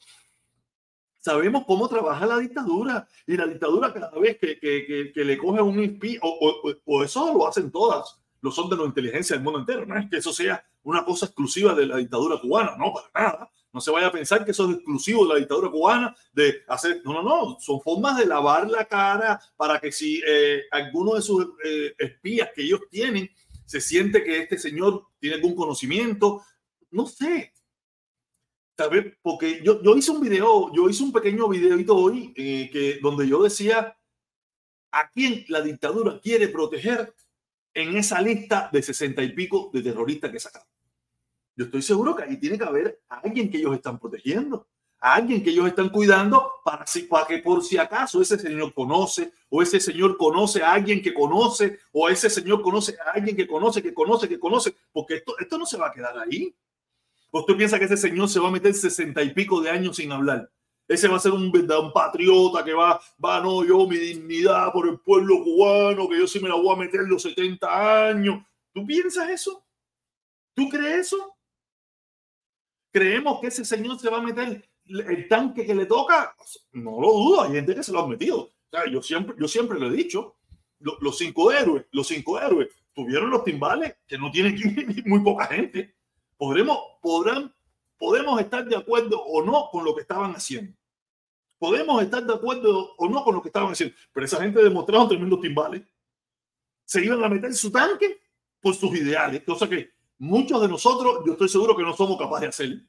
Sabemos 1.19 1.65
cómo 1.67 1.89
trabaja 1.89 2.25
la 2.27 2.39
dictadura 2.39 3.07
y 3.27 3.37
la 3.37 3.47
dictadura 3.47 3.93
cada 3.93 4.19
vez 4.19 4.39
que, 4.39 4.59
que, 4.59 5.13
que 5.13 5.25
le 5.25 5.37
coge 5.37 5.61
un 5.61 5.83
espía, 5.83 6.21
o, 6.23 6.29
o, 6.63 6.75
o, 6.85 7.05
eso 7.05 7.35
lo 7.35 7.47
hacen 7.47 7.71
todas, 7.71 8.21
lo 8.40 8.50
son 8.50 8.71
de 8.71 8.76
inteligencia 8.85 9.37
del 9.37 9.45
mundo 9.45 9.61
entero, 9.61 9.85
no 9.87 9.99
es 9.99 10.09
que 10.09 10.16
eso 10.16 10.33
sea 10.33 10.64
una 10.83 11.04
cosa 11.04 11.26
exclusiva 11.26 11.75
de 11.75 11.87
la 11.87 11.97
dictadura 11.97 12.40
cubana, 12.40 12.76
no, 12.76 12.92
para 12.92 13.26
nada. 13.26 13.50
No 13.71 13.80
se 13.80 13.90
vaya 13.90 14.07
a 14.07 14.12
pensar 14.12 14.45
que 14.45 14.52
eso 14.52 14.71
es 14.71 14.76
exclusivo 14.76 15.26
de 15.26 15.35
la 15.35 15.38
dictadura 15.38 15.71
cubana, 15.71 16.16
de 16.33 16.62
hacer, 16.68 17.02
no, 17.04 17.12
no, 17.12 17.23
no, 17.23 17.57
son 17.61 17.80
formas 17.83 18.16
de 18.16 18.26
lavar 18.26 18.68
la 18.71 18.87
cara 18.87 19.38
para 19.57 19.78
que 19.78 19.92
si 19.92 20.23
eh, 20.26 20.62
alguno 20.71 21.14
de 21.14 21.23
sus 21.23 21.47
eh, 21.64 21.95
espías 21.99 22.50
que 22.54 22.62
ellos 22.62 22.80
tienen 22.90 23.28
se 23.66 23.83
siente 23.83 24.25
que 24.25 24.38
este 24.38 24.59
señor 24.59 25.09
tiene 25.18 25.37
algún 25.37 25.54
conocimiento, 25.54 26.42
no 26.90 27.07
sé. 27.07 27.52
Tal 28.75 28.90
vez, 28.90 29.14
porque 29.21 29.61
yo, 29.62 29.83
yo 29.83 29.95
hice 29.95 30.11
un 30.12 30.21
video, 30.21 30.73
yo 30.73 30.88
hice 30.88 31.02
un 31.02 31.12
pequeño 31.12 31.49
videito 31.49 31.95
hoy 31.95 32.33
eh, 32.37 32.71
que, 32.73 32.99
donde 33.02 33.28
yo 33.28 33.42
decía 33.42 33.95
a 34.90 35.11
quién 35.11 35.45
la 35.49 35.61
dictadura 35.61 36.18
quiere 36.21 36.49
proteger 36.49 37.14
en 37.82 37.97
esa 37.97 38.20
lista 38.20 38.68
de 38.73 38.82
sesenta 38.82 39.23
y 39.23 39.32
pico 39.32 39.70
de 39.73 39.82
terroristas 39.82 40.32
que 40.32 40.40
sacaron. 40.40 40.66
Yo 41.54 41.66
estoy 41.66 41.82
seguro 41.82 42.16
que 42.16 42.25
ahí 42.25 42.37
tiene 42.37 42.58
que 42.58 42.64
haber 42.64 43.02
alguien 43.08 43.49
que 43.50 43.58
ellos 43.58 43.75
están 43.75 43.99
protegiendo, 44.00 44.66
alguien 44.99 45.44
que 45.44 45.50
ellos 45.50 45.68
están 45.68 45.88
cuidando 45.88 46.54
para, 46.64 46.85
para 47.08 47.26
que 47.26 47.38
por 47.38 47.62
si 47.62 47.78
acaso 47.78 48.20
ese 48.20 48.37
señor 48.37 48.75
conoce 48.75 49.32
o 49.49 49.62
ese 49.62 49.78
señor 49.78 50.16
conoce 50.16 50.61
a 50.61 50.73
alguien 50.73 51.00
que 51.00 51.14
conoce 51.14 51.78
o 51.92 52.08
ese 52.08 52.28
señor 52.28 52.62
conoce 52.62 52.97
a 53.04 53.12
alguien 53.12 53.37
que 53.37 53.47
conoce, 53.47 53.80
que 53.80 53.94
conoce, 53.94 54.28
que 54.28 54.40
conoce, 54.40 54.75
porque 54.92 55.14
esto, 55.16 55.38
esto 55.38 55.56
no 55.56 55.64
se 55.64 55.76
va 55.76 55.88
a 55.88 55.92
quedar 55.92 56.18
ahí. 56.18 56.52
¿O 57.30 57.40
usted 57.40 57.56
piensa 57.56 57.78
que 57.78 57.85
ese 57.85 57.97
señor 57.97 58.28
se 58.28 58.40
va 58.40 58.49
a 58.49 58.52
meter 58.52 58.75
sesenta 58.75 59.23
y 59.23 59.32
pico 59.32 59.61
de 59.61 59.70
años 59.70 59.97
sin 59.97 60.11
hablar? 60.11 60.50
Ese 60.88 61.07
va 61.07 61.16
a 61.16 61.21
ser 61.21 61.33
un, 61.33 61.52
un 61.54 61.92
patriota 61.92 62.64
que 62.64 62.73
va, 62.73 62.99
va, 63.23 63.40
no, 63.40 63.62
yo 63.64 63.87
mi 63.87 63.99
dignidad 63.99 64.73
por 64.73 64.88
el 64.88 64.99
pueblo 64.99 65.45
cubano, 65.45 66.09
que 66.09 66.18
yo 66.18 66.26
sí 66.26 66.40
me 66.40 66.49
la 66.49 66.54
voy 66.54 66.75
a 66.75 66.78
meter 66.78 67.02
los 67.02 67.23
70 67.23 68.09
años. 68.09 68.42
¿Tú 68.73 68.87
piensas 68.87 69.28
eso? 69.28 69.64
¿Tú 70.54 70.68
crees 70.68 71.07
eso? 71.07 71.38
creemos 72.90 73.40
que 73.40 73.49
ese 73.49 73.64
señor 73.64 73.99
se 73.99 74.11
va 74.11 74.18
a 74.18 74.23
meter 74.23 74.68
el 74.87 75.28
tanque 75.28 75.66
que 75.66 75.75
le 75.75 75.87
toca, 75.87 76.35
no 76.73 77.00
lo 77.00 77.12
dudo, 77.12 77.42
hay 77.42 77.52
gente 77.52 77.75
que 77.75 77.83
se 77.83 77.92
lo 77.92 78.00
ha 78.00 78.09
metido. 78.09 78.50
Yo 78.90 79.02
siempre, 79.02 79.35
yo 79.38 79.49
siempre 79.49 79.78
lo 79.78 79.88
he 79.88 79.92
dicho, 79.92 80.37
los, 80.80 81.18
cinco 81.18 81.52
héroes, 81.52 81.87
los 81.90 82.07
cinco 82.07 82.40
héroes 82.40 82.68
tuvieron 82.95 83.30
los 83.30 83.45
timbales 83.45 83.97
que 84.07 84.18
no 84.18 84.30
tienen 84.30 84.57
muy 85.07 85.21
poca 85.21 85.47
gente. 85.47 85.95
Podremos, 86.37 86.78
podrán, 87.02 87.54
podemos 87.99 88.40
estar 88.40 88.64
de 88.64 88.76
acuerdo 88.76 89.21
o 89.23 89.45
no 89.45 89.68
con 89.71 89.85
lo 89.85 89.95
que 89.95 90.02
estaban 90.02 90.33
haciendo. 90.33 90.76
Podemos 91.59 92.03
estar 92.03 92.25
de 92.25 92.35
acuerdo 92.35 92.95
o 92.97 93.09
no 93.09 93.25
con 93.25 93.35
lo 93.35 93.43
que 93.43 93.49
estaban 93.49 93.73
haciendo, 93.73 93.95
pero 94.12 94.27
esa 94.27 94.41
gente 94.41 94.62
demostraron 94.62 95.09
tremendos 95.09 95.41
timbales. 95.41 95.83
Se 96.85 97.05
iban 97.05 97.23
a 97.25 97.29
meter 97.29 97.53
su 97.55 97.71
tanque 97.71 98.21
por 98.61 98.75
sus 98.75 98.95
ideales, 98.97 99.43
cosa 99.45 99.69
que 99.69 99.91
muchos 100.19 100.61
de 100.61 100.69
nosotros, 100.69 101.23
yo 101.27 101.33
estoy 101.33 101.49
seguro 101.49 101.77
que 101.77 101.83
no 101.83 101.95
somos 101.95 102.19
capaces 102.19 102.43
de 102.43 102.49
hacer. 102.49 102.88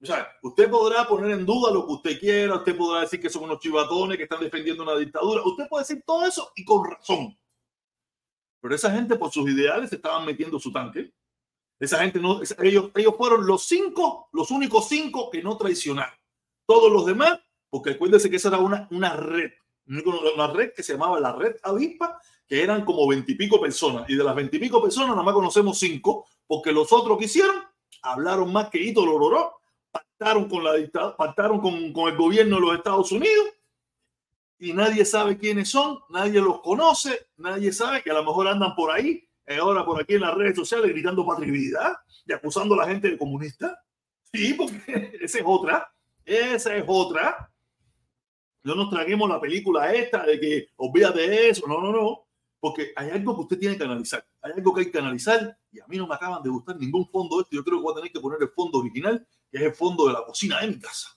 O 0.00 0.06
sea, 0.06 0.28
usted 0.42 0.70
podrá 0.70 1.06
poner 1.06 1.32
en 1.32 1.44
duda 1.44 1.72
lo 1.72 1.84
que 1.86 1.92
usted 1.92 2.20
quiera, 2.20 2.56
usted 2.56 2.76
podrá 2.76 3.00
decir 3.00 3.20
que 3.20 3.30
son 3.30 3.44
unos 3.44 3.58
chivatones 3.58 4.16
que 4.16 4.24
están 4.24 4.40
defendiendo 4.40 4.84
una 4.84 4.96
dictadura, 4.96 5.42
usted 5.44 5.68
puede 5.68 5.82
decir 5.82 6.02
todo 6.06 6.24
eso 6.24 6.52
y 6.54 6.64
con 6.64 6.88
razón. 6.88 7.36
Pero 8.60 8.74
esa 8.74 8.90
gente 8.92 9.16
por 9.16 9.30
sus 9.30 9.48
ideales 9.50 9.92
estaban 9.92 10.24
metiendo 10.24 10.58
su 10.58 10.72
tanque. 10.72 11.12
Esa 11.80 11.98
gente 11.98 12.18
no, 12.18 12.40
ellos, 12.60 12.90
ellos 12.94 13.14
fueron 13.16 13.46
los 13.46 13.64
cinco, 13.64 14.28
los 14.32 14.50
únicos 14.50 14.88
cinco 14.88 15.30
que 15.30 15.42
no 15.42 15.56
traicionaron. 15.56 16.18
Todos 16.66 16.92
los 16.92 17.06
demás, 17.06 17.40
porque 17.70 17.90
acuérdense 17.90 18.30
que 18.30 18.36
esa 18.36 18.48
era 18.48 18.58
una, 18.58 18.88
una 18.90 19.14
red, 19.14 19.50
una 19.86 20.46
red 20.48 20.72
que 20.74 20.82
se 20.82 20.92
llamaba 20.92 21.20
la 21.20 21.32
red 21.32 21.56
avispa, 21.62 22.20
que 22.46 22.62
eran 22.62 22.84
como 22.84 23.06
veintipico 23.06 23.60
personas. 23.60 24.08
Y 24.08 24.16
de 24.16 24.24
las 24.24 24.34
veintipico 24.34 24.82
personas 24.82 25.10
nada 25.10 25.22
más 25.22 25.34
conocemos 25.34 25.78
cinco, 25.78 26.26
porque 26.46 26.72
los 26.72 26.92
otros 26.92 27.18
que 27.18 27.26
hicieron 27.26 27.56
hablaron 28.02 28.52
más 28.52 28.70
que 28.70 28.82
Hito 28.82 29.04
Lororó, 29.04 29.60
pactaron 29.90 30.48
con 30.48 30.64
la 30.64 30.72
pactaron 31.16 31.60
con, 31.60 31.92
con 31.92 32.08
el 32.08 32.16
gobierno 32.16 32.56
de 32.56 32.62
los 32.62 32.76
Estados 32.76 33.12
Unidos 33.12 33.46
y 34.58 34.72
nadie 34.72 35.04
sabe 35.04 35.38
quiénes 35.38 35.70
son, 35.70 36.00
nadie 36.08 36.40
los 36.40 36.60
conoce, 36.60 37.28
nadie 37.36 37.72
sabe 37.72 38.02
que 38.02 38.10
a 38.10 38.14
lo 38.14 38.24
mejor 38.24 38.48
andan 38.48 38.74
por 38.74 38.90
ahí, 38.90 39.24
eh, 39.46 39.56
ahora 39.58 39.84
por 39.84 40.00
aquí 40.00 40.14
en 40.14 40.22
las 40.22 40.34
redes 40.34 40.56
sociales 40.56 40.90
gritando 40.90 41.24
patria 41.24 41.98
y 42.26 42.32
acusando 42.32 42.74
a 42.74 42.78
la 42.78 42.88
gente 42.88 43.10
de 43.10 43.18
comunista. 43.18 43.80
Sí, 44.32 44.54
porque 44.54 45.18
esa 45.20 45.38
es 45.38 45.44
otra, 45.46 45.92
esa 46.24 46.76
es 46.76 46.84
otra. 46.86 47.50
No 48.62 48.74
nos 48.74 48.90
traguemos 48.90 49.28
la 49.28 49.40
película 49.40 49.92
esta 49.92 50.24
de 50.24 50.40
que 50.40 50.68
olvídate 50.76 51.28
de 51.28 51.48
eso, 51.50 51.66
no, 51.66 51.80
no, 51.80 51.92
no. 51.92 52.24
Porque 52.60 52.92
hay 52.96 53.10
algo 53.10 53.34
que 53.36 53.42
usted 53.42 53.58
tiene 53.58 53.78
que 53.78 53.84
analizar. 53.84 54.26
Hay 54.42 54.52
algo 54.52 54.74
que 54.74 54.80
hay 54.80 54.90
que 54.90 54.98
analizar 54.98 55.56
y 55.70 55.80
a 55.80 55.86
mí 55.86 55.96
no 55.96 56.06
me 56.06 56.14
acaban 56.14 56.42
de 56.42 56.50
gustar 56.50 56.76
ningún 56.76 57.08
fondo 57.08 57.40
este. 57.40 57.54
Yo 57.54 57.64
creo 57.64 57.78
que 57.78 57.82
voy 57.82 57.92
a 57.92 57.96
tener 57.96 58.12
que 58.12 58.20
poner 58.20 58.38
el 58.42 58.48
fondo 58.48 58.78
original, 58.78 59.26
que 59.50 59.58
es 59.58 59.64
el 59.64 59.74
fondo 59.74 60.06
de 60.06 60.12
la 60.14 60.24
cocina 60.24 60.60
de 60.60 60.68
mi 60.68 60.78
casa. 60.78 61.16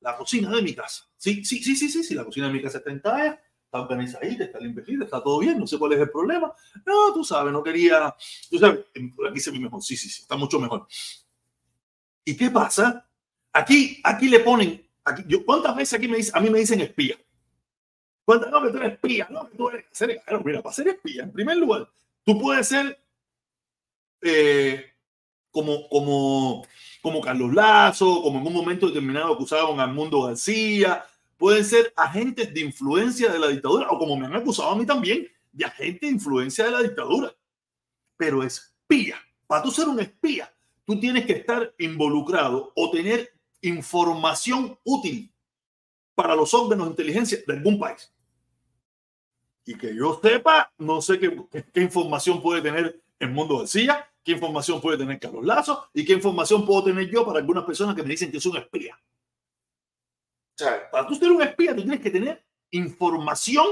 La 0.00 0.16
cocina 0.16 0.50
de 0.50 0.62
mi 0.62 0.74
casa. 0.74 1.08
Sí, 1.16 1.44
sí, 1.44 1.62
sí, 1.62 1.76
sí, 1.76 1.88
sí, 1.88 2.04
sí. 2.04 2.14
La 2.14 2.24
cocina 2.24 2.48
de 2.48 2.52
mi 2.52 2.60
casa 2.60 2.78
está 2.78 2.90
en 2.90 3.00
talla, 3.00 3.40
está 3.64 3.80
organizadita, 3.80 4.44
está 4.44 4.58
limpiecita, 4.58 5.04
está 5.04 5.22
todo 5.22 5.38
bien. 5.38 5.58
No 5.58 5.66
sé 5.66 5.78
cuál 5.78 5.94
es 5.94 6.00
el 6.00 6.10
problema. 6.10 6.52
No, 6.84 7.14
tú 7.14 7.24
sabes, 7.24 7.52
no 7.52 7.62
quería. 7.62 8.14
Tú 8.50 8.58
sabes, 8.58 8.80
aquí 9.28 9.40
se 9.40 9.50
ve 9.50 9.60
mejor. 9.60 9.82
Sí, 9.82 9.96
sí, 9.96 10.10
sí, 10.10 10.22
está 10.22 10.36
mucho 10.36 10.60
mejor. 10.60 10.86
¿Y 12.24 12.36
qué 12.36 12.50
pasa? 12.50 13.08
Aquí, 13.52 14.00
aquí 14.04 14.28
le 14.28 14.40
ponen. 14.40 14.81
¿Cuántas 15.44 15.76
veces 15.76 15.98
aquí 15.98 16.08
me 16.08 16.18
dicen, 16.18 16.36
a 16.36 16.40
mí 16.40 16.50
me 16.50 16.60
dicen 16.60 16.80
espía? 16.80 17.16
Cuando, 18.24 18.48
no, 18.50 18.62
que 18.62 18.70
tú 18.70 18.76
eres 18.78 18.92
espía, 18.92 19.28
no, 19.30 19.48
tú 19.56 19.68
eres. 19.68 19.84
mira, 20.44 20.62
para 20.62 20.74
ser 20.74 20.88
espía, 20.88 21.24
en 21.24 21.32
primer 21.32 21.56
lugar, 21.56 21.88
tú 22.24 22.40
puedes 22.40 22.68
ser 22.68 22.98
eh, 24.20 24.92
como, 25.50 25.88
como, 25.88 26.64
como 27.02 27.20
Carlos 27.20 27.52
Lazo, 27.52 28.22
como 28.22 28.38
en 28.38 28.46
un 28.46 28.52
momento 28.52 28.86
determinado 28.86 29.34
acusaron 29.34 29.80
a 29.80 29.86
Mundo 29.88 30.22
García, 30.22 31.04
pueden 31.36 31.64
ser 31.64 31.92
agentes 31.96 32.54
de 32.54 32.60
influencia 32.60 33.30
de 33.30 33.38
la 33.40 33.48
dictadura, 33.48 33.88
o 33.90 33.98
como 33.98 34.16
me 34.16 34.26
han 34.26 34.36
acusado 34.36 34.70
a 34.70 34.76
mí 34.76 34.86
también, 34.86 35.28
de 35.50 35.64
agentes 35.64 36.02
de 36.02 36.14
influencia 36.14 36.64
de 36.64 36.70
la 36.70 36.82
dictadura. 36.82 37.34
Pero 38.16 38.44
espía, 38.44 39.16
para 39.48 39.64
tú 39.64 39.72
ser 39.72 39.88
un 39.88 39.98
espía, 39.98 40.54
tú 40.84 41.00
tienes 41.00 41.26
que 41.26 41.32
estar 41.32 41.74
involucrado 41.78 42.72
o 42.76 42.90
tener 42.92 43.32
información 43.62 44.78
útil 44.84 45.32
para 46.14 46.36
los 46.36 46.52
órganos 46.52 46.86
de 46.86 46.90
inteligencia 46.90 47.38
de 47.46 47.52
algún 47.54 47.78
país. 47.78 48.12
Y 49.64 49.76
que 49.76 49.94
yo 49.94 50.20
sepa, 50.22 50.72
no 50.78 51.00
sé 51.00 51.18
qué, 51.18 51.36
qué, 51.72 51.80
información 51.80 52.42
puede 52.42 52.60
tener 52.60 53.00
el 53.18 53.30
mundo 53.30 53.58
García, 53.58 54.10
qué 54.24 54.32
información 54.32 54.80
puede 54.80 54.98
tener 54.98 55.18
Carlos 55.20 55.44
Lazo 55.44 55.88
y 55.94 56.04
qué 56.04 56.12
información 56.14 56.66
puedo 56.66 56.84
tener 56.84 57.08
yo 57.08 57.24
para 57.24 57.38
algunas 57.38 57.64
personas 57.64 57.94
que 57.94 58.02
me 58.02 58.10
dicen 58.10 58.30
que 58.30 58.40
soy 58.40 58.52
un 58.52 58.58
espía. 58.58 58.98
O 60.54 60.58
sea, 60.58 60.90
para 60.90 61.06
tú 61.06 61.14
ser 61.14 61.30
un 61.30 61.42
espía, 61.42 61.74
tú 61.74 61.82
tienes 61.82 62.00
que 62.00 62.10
tener 62.10 62.44
información 62.72 63.66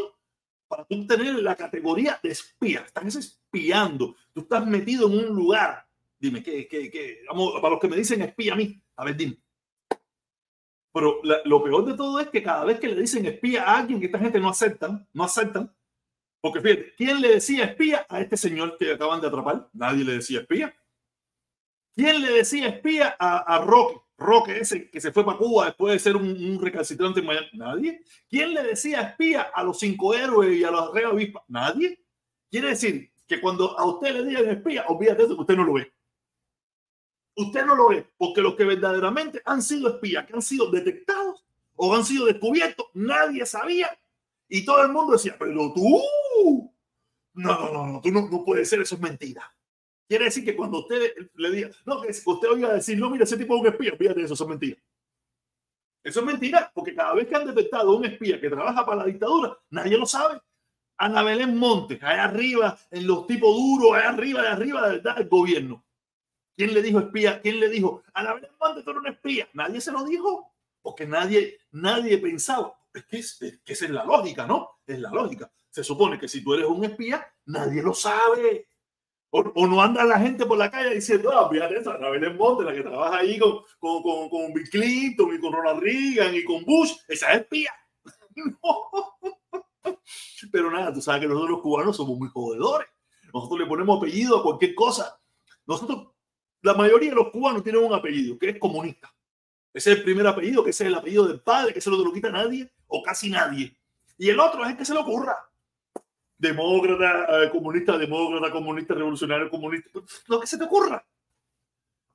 para 0.68 0.84
tú 0.84 1.04
tener 1.04 1.34
la 1.34 1.56
categoría 1.56 2.20
de 2.22 2.30
espía. 2.30 2.82
Estás 2.86 3.16
espiando, 3.16 4.14
tú 4.32 4.42
estás 4.42 4.64
metido 4.64 5.08
en 5.08 5.18
un 5.18 5.34
lugar. 5.34 5.84
Dime, 6.16 6.42
¿qué, 6.42 6.68
qué, 6.68 6.88
qué? 6.88 7.22
Vamos, 7.28 7.54
para 7.60 7.70
los 7.70 7.80
que 7.80 7.88
me 7.88 7.96
dicen 7.96 8.22
espía 8.22 8.52
a 8.52 8.56
mí, 8.56 8.80
a 8.96 9.04
ver, 9.04 9.16
dime. 9.16 9.36
Pero 10.92 11.20
lo 11.44 11.62
peor 11.62 11.84
de 11.84 11.94
todo 11.94 12.18
es 12.18 12.28
que 12.28 12.42
cada 12.42 12.64
vez 12.64 12.80
que 12.80 12.88
le 12.88 13.00
dicen 13.00 13.24
espía 13.24 13.64
a 13.64 13.78
alguien, 13.78 14.00
que 14.00 14.06
esta 14.06 14.18
gente 14.18 14.40
no 14.40 14.48
aceptan, 14.48 15.06
no 15.12 15.24
aceptan. 15.24 15.72
Porque 16.40 16.60
fíjate, 16.60 16.94
¿quién 16.96 17.20
le 17.20 17.34
decía 17.34 17.64
espía 17.64 18.06
a 18.08 18.20
este 18.20 18.36
señor 18.36 18.76
que 18.76 18.92
acaban 18.92 19.20
de 19.20 19.28
atrapar? 19.28 19.68
Nadie 19.72 20.04
le 20.04 20.14
decía 20.14 20.40
espía. 20.40 20.74
¿Quién 21.94 22.22
le 22.22 22.32
decía 22.32 22.68
espía 22.68 23.14
a, 23.18 23.38
a 23.56 23.64
Roque? 23.64 24.00
Roque 24.16 24.58
ese 24.58 24.90
que 24.90 25.00
se 25.00 25.12
fue 25.12 25.24
para 25.24 25.38
Cuba 25.38 25.66
después 25.66 25.94
de 25.94 25.98
ser 25.98 26.16
un, 26.16 26.60
recalcitrante 26.60 27.20
en 27.20 27.26
Miami. 27.26 27.48
Nadie. 27.54 28.02
¿Quién 28.28 28.52
le 28.52 28.62
decía 28.62 29.00
espía 29.00 29.42
a 29.54 29.62
los 29.62 29.78
cinco 29.78 30.12
héroes 30.14 30.58
y 30.58 30.64
a 30.64 30.70
los 30.70 30.92
rey 30.92 31.04
avispas? 31.04 31.42
Nadie. 31.48 31.98
Quiere 32.50 32.68
decir 32.68 33.10
que 33.26 33.40
cuando 33.40 33.78
a 33.78 33.84
usted 33.86 34.12
le 34.12 34.24
digan 34.24 34.48
espía, 34.50 34.84
olvídate 34.88 35.22
de 35.22 35.34
que 35.34 35.40
usted 35.40 35.56
no 35.56 35.64
lo 35.64 35.74
ve 35.74 35.92
usted 37.42 37.64
no 37.64 37.74
lo 37.74 37.88
ve, 37.88 38.06
porque 38.16 38.40
los 38.40 38.54
que 38.54 38.64
verdaderamente 38.64 39.42
han 39.44 39.62
sido 39.62 39.88
espías, 39.88 40.26
que 40.26 40.34
han 40.34 40.42
sido 40.42 40.70
detectados 40.70 41.44
o 41.76 41.94
han 41.94 42.04
sido 42.04 42.26
descubiertos, 42.26 42.86
nadie 42.94 43.46
sabía 43.46 43.90
y 44.48 44.64
todo 44.64 44.82
el 44.82 44.92
mundo 44.92 45.12
decía, 45.12 45.36
pero 45.38 45.72
tú, 45.72 46.02
no, 47.34 47.54
no, 47.54 47.72
no, 47.72 47.86
no 47.86 48.00
tú 48.00 48.10
no, 48.10 48.28
no 48.28 48.44
puede 48.44 48.64
ser, 48.64 48.80
eso 48.80 48.96
es 48.96 49.00
mentira. 49.00 49.54
Quiere 50.08 50.24
decir 50.24 50.44
que 50.44 50.56
cuando 50.56 50.80
usted 50.80 51.14
le 51.36 51.50
diga, 51.52 51.70
no, 51.86 52.00
que 52.00 52.08
usted 52.08 52.48
oiga 52.48 52.74
decir, 52.74 52.98
no, 52.98 53.08
mira, 53.10 53.22
ese 53.22 53.36
tipo 53.36 53.54
es 53.54 53.60
un 53.60 53.68
espía, 53.68 53.96
fíjate, 53.96 54.22
eso, 54.22 54.34
eso 54.34 54.44
es 54.44 54.50
mentira. 54.50 54.76
Eso 56.02 56.20
es 56.20 56.26
mentira, 56.26 56.72
porque 56.74 56.94
cada 56.94 57.14
vez 57.14 57.28
que 57.28 57.36
han 57.36 57.46
detectado 57.46 57.96
un 57.96 58.04
espía 58.04 58.40
que 58.40 58.50
trabaja 58.50 58.84
para 58.84 59.02
la 59.02 59.04
dictadura, 59.04 59.56
nadie 59.70 59.96
lo 59.96 60.06
sabe. 60.06 60.40
Ana 60.96 61.22
Belén 61.22 61.56
Montes, 61.56 62.02
allá 62.02 62.24
arriba, 62.24 62.78
en 62.90 63.06
los 63.06 63.26
tipos 63.26 63.54
duros, 63.54 63.92
allá 63.96 64.08
arriba, 64.08 64.42
de 64.42 64.48
arriba, 64.48 64.88
de 64.88 64.96
verdad, 64.96 65.20
el 65.20 65.28
gobierno. 65.28 65.84
¿Quién 66.56 66.74
le 66.74 66.82
dijo 66.82 67.00
espía? 67.00 67.40
¿Quién 67.40 67.60
le 67.60 67.68
dijo? 67.68 68.02
Ana 68.12 68.34
Belén 68.34 68.50
Montes, 68.60 68.84
tú 68.84 68.90
eres 68.90 69.00
una 69.00 69.10
espía. 69.10 69.48
Nadie 69.54 69.80
se 69.80 69.92
lo 69.92 70.04
dijo, 70.04 70.52
porque 70.82 71.06
nadie, 71.06 71.58
nadie 71.70 72.18
pensaba. 72.18 72.74
Es 72.92 73.04
que, 73.04 73.18
es, 73.18 73.40
es 73.64 73.90
la 73.90 74.04
lógica, 74.04 74.46
¿no? 74.46 74.80
Es 74.86 74.98
la 74.98 75.10
lógica. 75.10 75.50
Se 75.70 75.84
supone 75.84 76.18
que 76.18 76.28
si 76.28 76.42
tú 76.42 76.54
eres 76.54 76.66
un 76.66 76.84
espía, 76.84 77.26
nadie 77.46 77.82
lo 77.82 77.94
sabe. 77.94 78.66
O, 79.32 79.66
no 79.68 79.80
anda 79.80 80.04
la 80.04 80.18
gente 80.18 80.44
por 80.44 80.58
la 80.58 80.70
calle 80.70 80.94
diciendo, 80.94 81.30
ah, 81.32 81.48
fíjate 81.48 81.78
esa, 81.78 81.94
Ana 81.94 82.10
Belén 82.10 82.36
Montes, 82.36 82.66
la 82.66 82.74
que 82.74 82.82
trabaja 82.82 83.18
ahí 83.18 83.38
con, 83.38 83.60
con, 83.78 84.28
con, 84.28 84.52
Bill 84.52 84.68
Clinton 84.68 85.34
y 85.34 85.38
con 85.38 85.52
Ronald 85.52 85.80
Reagan 85.80 86.34
y 86.34 86.42
con 86.42 86.64
Bush, 86.64 86.94
esa 87.06 87.32
es 87.32 87.42
espía. 87.42 87.72
Pero 90.52 90.70
nada, 90.70 90.92
tú 90.92 91.00
sabes 91.00 91.20
que 91.20 91.28
nosotros 91.28 91.50
los 91.50 91.62
cubanos 91.62 91.96
somos 91.96 92.18
muy 92.18 92.28
jodedores. 92.28 92.88
Nosotros 93.32 93.60
le 93.60 93.66
ponemos 93.66 93.98
apellido 93.98 94.38
a 94.38 94.42
cualquier 94.42 94.74
cosa. 94.74 95.20
Nosotros, 95.66 96.08
la 96.62 96.74
mayoría 96.74 97.10
de 97.10 97.16
los 97.16 97.30
cubanos 97.30 97.62
tienen 97.62 97.82
un 97.82 97.94
apellido 97.94 98.38
que 98.38 98.50
es 98.50 98.58
comunista. 98.58 99.12
Ese 99.72 99.92
es 99.92 99.98
el 99.98 100.04
primer 100.04 100.26
apellido, 100.26 100.64
que 100.64 100.70
ese 100.70 100.84
es 100.84 100.88
el 100.88 100.94
apellido 100.94 101.26
del 101.26 101.40
padre, 101.40 101.72
que 101.72 101.80
se 101.80 101.90
lo, 101.90 101.96
lo 101.96 102.12
quita 102.12 102.30
nadie 102.30 102.70
o 102.86 103.02
casi 103.02 103.30
nadie. 103.30 103.76
Y 104.18 104.28
el 104.28 104.40
otro 104.40 104.64
es 104.64 104.70
el 104.70 104.76
que 104.76 104.84
se 104.84 104.94
le 104.94 105.00
ocurra 105.00 105.36
demócrata, 106.40 107.44
eh, 107.44 107.50
comunista, 107.50 107.98
demócrata, 107.98 108.50
comunista, 108.50 108.94
revolucionario, 108.94 109.50
comunista, 109.50 110.00
lo 110.26 110.40
que 110.40 110.46
se 110.46 110.56
te 110.56 110.64
ocurra. 110.64 111.04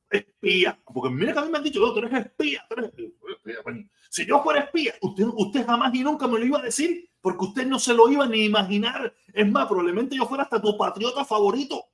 Espía, 0.09 0.79
porque 0.85 1.13
mira 1.13 1.33
que 1.33 1.39
a 1.39 1.41
mí 1.43 1.51
me 1.51 1.57
han 1.57 1.63
dicho, 1.63 1.79
espía, 1.85 2.65
tú 2.67 2.75
eres 2.75 2.91
espía. 2.91 3.61
Si 4.09 4.25
yo 4.25 4.41
fuera 4.41 4.61
espía, 4.61 4.95
usted, 5.01 5.25
usted 5.25 5.65
jamás 5.65 5.91
ni 5.91 6.01
nunca 6.01 6.27
me 6.27 6.39
lo 6.39 6.45
iba 6.45 6.59
a 6.59 6.63
decir, 6.63 7.09
porque 7.21 7.45
usted 7.45 7.67
no 7.67 7.79
se 7.79 7.93
lo 7.93 8.09
iba 8.09 8.25
ni 8.25 8.41
a 8.41 8.45
imaginar. 8.45 9.13
Es 9.33 9.51
más, 9.51 9.67
probablemente 9.67 10.15
yo 10.15 10.25
fuera 10.25 10.43
hasta 10.43 10.61
tu 10.61 10.77
patriota 10.77 11.23
favorito. 11.25 11.85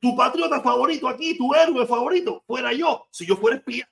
Tu 0.00 0.16
patriota 0.16 0.60
favorito 0.60 1.08
aquí, 1.08 1.36
tu 1.36 1.52
héroe 1.54 1.86
favorito, 1.86 2.42
fuera 2.46 2.72
yo, 2.72 3.06
si 3.10 3.26
yo 3.26 3.36
fuera 3.36 3.56
espía. 3.56 3.88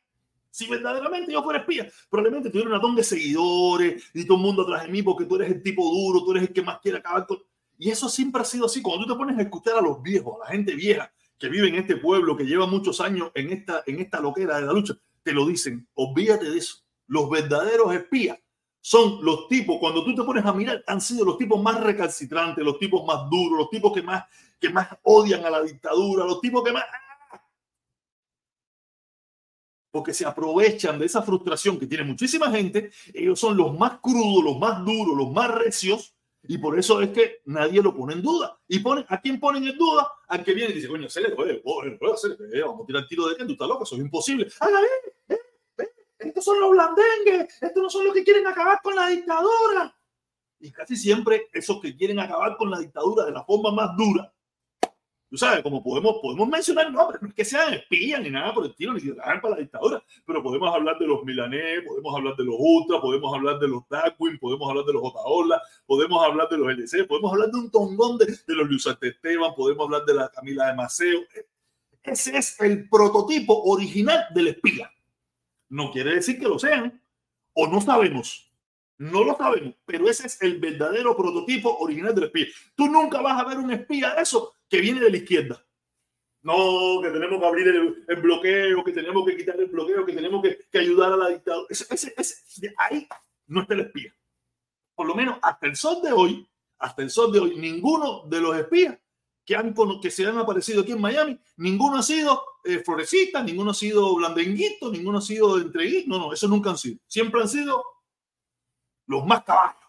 Si 0.50 0.68
verdaderamente 0.68 1.32
yo 1.32 1.42
fuera 1.42 1.60
espía, 1.60 1.88
probablemente 2.08 2.50
tuviera 2.50 2.68
un 2.68 2.74
montón 2.74 2.96
de 2.96 3.04
seguidores 3.04 4.04
y 4.14 4.24
todo 4.24 4.36
el 4.36 4.42
mundo 4.42 4.62
atrás 4.62 4.82
de 4.82 4.88
mí 4.88 5.02
porque 5.02 5.24
tú 5.24 5.36
eres 5.36 5.50
el 5.50 5.62
tipo 5.62 5.82
duro, 5.88 6.24
tú 6.24 6.32
eres 6.32 6.44
el 6.44 6.52
que 6.52 6.62
más 6.62 6.80
quiere 6.80 6.98
acabar 6.98 7.26
con... 7.26 7.38
Y 7.78 7.88
eso 7.88 8.08
siempre 8.08 8.42
ha 8.42 8.44
sido 8.44 8.66
así. 8.66 8.82
Cuando 8.82 9.06
tú 9.06 9.12
te 9.12 9.18
pones 9.18 9.38
a 9.38 9.42
escuchar 9.42 9.78
a 9.78 9.80
los 9.80 10.02
viejos, 10.02 10.34
a 10.36 10.44
la 10.44 10.50
gente 10.50 10.74
vieja 10.74 11.10
que 11.38 11.48
vive 11.48 11.68
en 11.68 11.76
este 11.76 11.96
pueblo, 11.96 12.36
que 12.36 12.44
lleva 12.44 12.66
muchos 12.66 13.00
años 13.00 13.30
en 13.34 13.50
esta, 13.50 13.82
en 13.86 14.00
esta 14.00 14.20
loquera 14.20 14.60
de 14.60 14.66
la 14.66 14.72
lucha, 14.72 14.94
te 15.22 15.32
lo 15.32 15.46
dicen. 15.46 15.88
Olvídate 15.94 16.50
de 16.50 16.58
eso. 16.58 16.84
Los 17.06 17.30
verdaderos 17.30 17.94
espías 17.94 18.38
son 18.80 19.24
los 19.24 19.46
tipos, 19.48 19.78
cuando 19.78 20.04
tú 20.04 20.14
te 20.14 20.22
pones 20.22 20.44
a 20.44 20.52
mirar, 20.52 20.82
han 20.86 21.00
sido 21.00 21.24
los 21.24 21.38
tipos 21.38 21.62
más 21.62 21.80
recalcitrantes, 21.82 22.64
los 22.64 22.78
tipos 22.78 23.04
más 23.06 23.28
duros, 23.28 23.58
los 23.58 23.70
tipos 23.70 23.92
que 23.92 24.02
más, 24.02 24.24
que 24.58 24.70
más 24.70 24.88
odian 25.02 25.44
a 25.44 25.50
la 25.50 25.62
dictadura, 25.62 26.24
los 26.24 26.40
tipos 26.40 26.64
que 26.64 26.72
más 26.72 26.84
porque 29.90 30.14
se 30.14 30.24
aprovechan 30.24 30.98
de 30.98 31.06
esa 31.06 31.22
frustración 31.22 31.78
que 31.78 31.86
tiene 31.86 32.04
muchísima 32.04 32.50
gente. 32.50 32.92
Ellos 33.12 33.38
son 33.38 33.56
los 33.56 33.76
más 33.76 33.98
crudos, 34.00 34.44
los 34.44 34.58
más 34.58 34.84
duros, 34.84 35.16
los 35.16 35.32
más 35.32 35.50
recios, 35.52 36.14
y 36.42 36.58
por 36.58 36.78
eso 36.78 37.00
es 37.02 37.10
que 37.10 37.40
nadie 37.46 37.82
lo 37.82 37.94
pone 37.94 38.14
en 38.14 38.22
duda. 38.22 38.58
¿Y 38.68 38.78
ponen, 38.78 39.04
a 39.08 39.20
quién 39.20 39.38
ponen 39.38 39.66
en 39.66 39.76
duda? 39.76 40.10
Al 40.28 40.44
que 40.44 40.54
viene 40.54 40.70
y 40.70 40.76
dice, 40.76 40.88
coño, 40.88 41.08
se 41.08 41.20
le 41.20 41.30
puede, 41.30 41.62
vamos 41.64 42.24
a 42.24 42.86
tirar 42.86 43.02
el 43.02 43.08
tiro 43.08 43.28
de 43.28 43.36
que 43.36 43.44
tú 43.44 43.52
estás 43.52 43.68
loco, 43.68 43.84
eso 43.84 43.96
es 43.96 44.00
imposible. 44.00 44.48
¡Haga 44.60 44.78
bien! 44.78 45.14
Eh, 45.28 45.42
estos 46.20 46.44
son 46.44 46.60
los 46.60 46.70
blandengues, 46.70 47.62
estos 47.62 47.82
no 47.82 47.90
son 47.90 48.04
los 48.04 48.14
que 48.14 48.24
quieren 48.24 48.46
acabar 48.46 48.80
con 48.82 48.94
la 48.94 49.08
dictadura. 49.08 49.96
Y 50.60 50.70
casi 50.70 50.96
siempre 50.96 51.48
esos 51.52 51.80
que 51.80 51.96
quieren 51.96 52.18
acabar 52.18 52.56
con 52.56 52.70
la 52.70 52.78
dictadura 52.78 53.24
de 53.24 53.32
la 53.32 53.44
forma 53.44 53.72
más 53.72 53.96
dura 53.96 54.32
tú 55.30 55.36
sabes, 55.36 55.62
como 55.62 55.82
podemos, 55.82 56.18
podemos 56.20 56.48
mencionar 56.48 56.92
nombres, 56.92 57.22
no 57.22 57.28
es 57.28 57.34
que 57.34 57.44
sean 57.44 57.72
espías 57.72 58.20
ni 58.20 58.30
nada 58.30 58.52
por 58.52 58.64
el 58.64 58.72
estilo, 58.72 58.92
ni 58.92 59.00
que 59.00 59.12
trabajen 59.12 59.40
para 59.40 59.54
la 59.54 59.60
dictadura, 59.60 60.02
pero 60.26 60.42
podemos 60.42 60.74
hablar 60.74 60.98
de 60.98 61.06
los 61.06 61.22
milanés, 61.22 61.84
podemos 61.86 62.16
hablar 62.16 62.34
de 62.36 62.44
los 62.44 62.56
ultra, 62.58 63.00
podemos 63.00 63.32
hablar 63.32 63.58
de 63.60 63.68
los 63.68 63.88
Darwin, 63.88 64.38
podemos 64.38 64.68
hablar 64.68 64.84
de 64.84 64.92
los 64.92 65.02
Otaola, 65.04 65.62
podemos 65.86 66.24
hablar 66.24 66.48
de 66.48 66.58
los 66.58 66.68
LC, 66.68 67.04
podemos 67.04 67.32
hablar 67.32 67.50
de 67.50 67.58
un 67.58 67.70
tongón 67.70 68.18
de, 68.18 68.26
de 68.26 68.54
los 68.54 68.68
Luis 68.68 68.84
Esteban, 68.86 69.54
podemos 69.54 69.84
hablar 69.84 70.04
de 70.04 70.14
la 70.14 70.28
Camila 70.30 70.66
de 70.66 70.74
Maceo. 70.74 71.20
Ese 72.02 72.36
es 72.36 72.60
el 72.60 72.88
prototipo 72.88 73.62
original 73.62 74.26
del 74.34 74.48
espía. 74.48 74.90
No 75.70 75.90
quiere 75.90 76.16
decir 76.16 76.38
que 76.38 76.48
lo 76.48 76.58
sean, 76.58 77.02
o 77.54 77.66
no 77.66 77.80
sabemos, 77.80 78.52
no 78.98 79.24
lo 79.24 79.36
sabemos, 79.36 79.74
pero 79.86 80.10
ese 80.10 80.26
es 80.26 80.42
el 80.42 80.60
verdadero 80.60 81.16
prototipo 81.16 81.78
original 81.78 82.14
del 82.14 82.24
espía. 82.24 82.46
Tú 82.74 82.86
nunca 82.86 83.22
vas 83.22 83.40
a 83.40 83.48
ver 83.48 83.58
un 83.58 83.70
espía 83.70 84.14
de 84.14 84.22
eso 84.22 84.52
que 84.68 84.80
viene 84.80 85.00
de 85.00 85.10
la 85.10 85.16
izquierda. 85.16 85.64
No, 86.42 87.00
que 87.02 87.10
tenemos 87.10 87.40
que 87.40 87.46
abrir 87.46 87.68
el, 87.68 88.16
bloqueo, 88.20 88.82
que 88.82 88.92
tenemos 88.92 89.26
que 89.26 89.36
quitar 89.36 89.58
el 89.60 89.66
bloqueo, 89.66 90.04
que 90.04 90.12
tenemos 90.12 90.42
que, 90.42 90.78
ayudar 90.78 91.12
a 91.12 91.16
la 91.16 91.28
dictadura. 91.28 91.66
Ese, 91.70 92.12
ese, 92.16 92.74
ahí 92.76 93.06
no 93.46 93.62
está 93.62 93.74
el 93.74 93.80
espía. 93.80 94.14
Por 94.94 95.06
lo 95.06 95.14
menos 95.14 95.38
hasta 95.40 95.66
el 95.66 95.76
sol 95.76 96.02
de 96.02 96.12
hoy, 96.12 96.48
hasta 96.78 97.02
el 97.02 97.10
sol 97.10 97.32
de 97.32 97.40
hoy, 97.40 97.56
ninguno 97.56 98.26
de 98.26 98.40
los 98.40 98.56
espías 98.56 98.98
que, 99.44 99.56
han, 99.56 99.74
que 100.00 100.10
se 100.10 100.26
han 100.26 100.38
aparecido 100.38 100.82
aquí 100.82 100.92
en 100.92 101.00
Miami, 101.00 101.38
ninguno 101.56 101.98
ha 101.98 102.02
sido 102.02 102.42
eh, 102.64 102.82
florecita, 102.84 103.42
ninguno 103.42 103.72
ha 103.72 103.74
sido 103.74 104.14
blandenguito, 104.16 104.90
ninguno 104.90 105.18
ha 105.18 105.22
sido 105.22 105.58
entreguito. 105.58 106.08
No, 106.08 106.18
no, 106.18 106.32
eso 106.32 106.46
nunca 106.48 106.70
han 106.70 106.78
sido. 106.78 106.98
Siempre 107.06 107.40
han 107.40 107.48
sido 107.48 107.82
los 109.06 109.26
más 109.26 109.42
caballos 109.42 109.80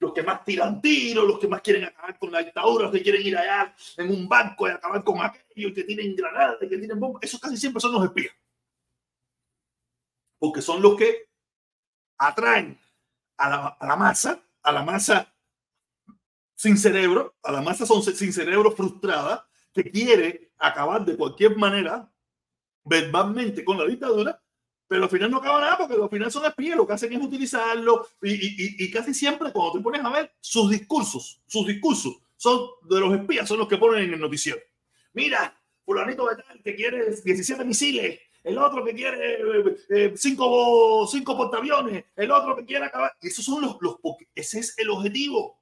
los 0.00 0.12
que 0.12 0.22
más 0.22 0.44
tiran 0.44 0.80
tiros, 0.80 1.26
los 1.26 1.38
que 1.38 1.48
más 1.48 1.60
quieren 1.60 1.84
acabar 1.84 2.18
con 2.18 2.30
la 2.30 2.42
dictadura, 2.42 2.84
los 2.84 2.92
que 2.92 3.02
quieren 3.02 3.26
ir 3.26 3.36
allá 3.36 3.74
en 3.96 4.10
un 4.10 4.28
banco 4.28 4.68
y 4.68 4.70
acabar 4.70 5.02
con 5.02 5.20
aquellos 5.20 5.72
que 5.74 5.84
tienen 5.84 6.14
granadas, 6.14 6.56
que 6.60 6.66
tienen 6.66 7.00
bombas, 7.00 7.22
esos 7.22 7.40
casi 7.40 7.56
siempre 7.56 7.80
son 7.80 7.92
los 7.92 8.04
espías. 8.04 8.34
Porque 10.38 10.62
son 10.62 10.80
los 10.80 10.96
que 10.96 11.28
atraen 12.18 12.78
a 13.38 13.48
la, 13.48 13.66
a 13.66 13.86
la 13.86 13.96
masa, 13.96 14.40
a 14.62 14.72
la 14.72 14.84
masa 14.84 15.34
sin 16.58 16.76
cerebro, 16.76 17.36
a 17.44 17.52
la 17.52 17.62
masa 17.62 17.86
son 17.86 18.02
sin 18.02 18.32
cerebro 18.32 18.72
frustrada, 18.72 19.48
que 19.72 19.88
quiere 19.88 20.50
acabar 20.58 21.04
de 21.04 21.16
cualquier 21.16 21.56
manera 21.56 22.10
verbalmente 22.84 23.64
con 23.64 23.78
la 23.78 23.84
dictadura 23.84 24.42
pero 24.88 25.04
al 25.04 25.10
final 25.10 25.30
no 25.30 25.36
acaba 25.36 25.60
nada 25.60 25.76
porque 25.76 26.02
al 26.02 26.08
final 26.08 26.32
son 26.32 26.46
espías, 26.46 26.76
lo 26.76 26.86
que 26.86 26.94
hacen 26.94 27.12
es 27.12 27.22
utilizarlo 27.22 28.08
y, 28.22 28.32
y, 28.32 28.84
y, 28.84 28.90
casi 28.90 29.12
siempre 29.12 29.52
cuando 29.52 29.74
te 29.74 29.80
pones 29.80 30.02
a 30.02 30.10
ver 30.10 30.32
sus 30.40 30.70
discursos, 30.70 31.42
sus 31.46 31.66
discursos 31.66 32.16
son 32.38 32.70
de 32.88 32.98
los 32.98 33.14
espías, 33.14 33.46
son 33.46 33.58
los 33.58 33.68
que 33.68 33.76
ponen 33.76 34.04
en 34.04 34.14
el 34.14 34.20
noticiero. 34.20 34.58
Mira, 35.12 35.54
fulanito 35.84 36.26
de 36.28 36.36
tal 36.36 36.62
que 36.62 36.74
quiere 36.74 37.14
17 37.22 37.64
misiles, 37.66 38.18
el 38.42 38.56
otro 38.56 38.82
que 38.82 38.94
quiere 38.94 39.44
5 39.46 39.70
eh, 39.90 40.12
cinco, 40.16 41.06
cinco 41.06 41.36
portaaviones, 41.36 42.06
el 42.16 42.30
otro 42.30 42.56
que 42.56 42.64
quiere 42.64 42.86
acabar. 42.86 43.12
Esos 43.20 43.44
son 43.44 43.60
los, 43.60 43.76
los, 43.80 43.96
ese 44.34 44.60
es 44.60 44.78
el 44.78 44.88
objetivo. 44.88 45.60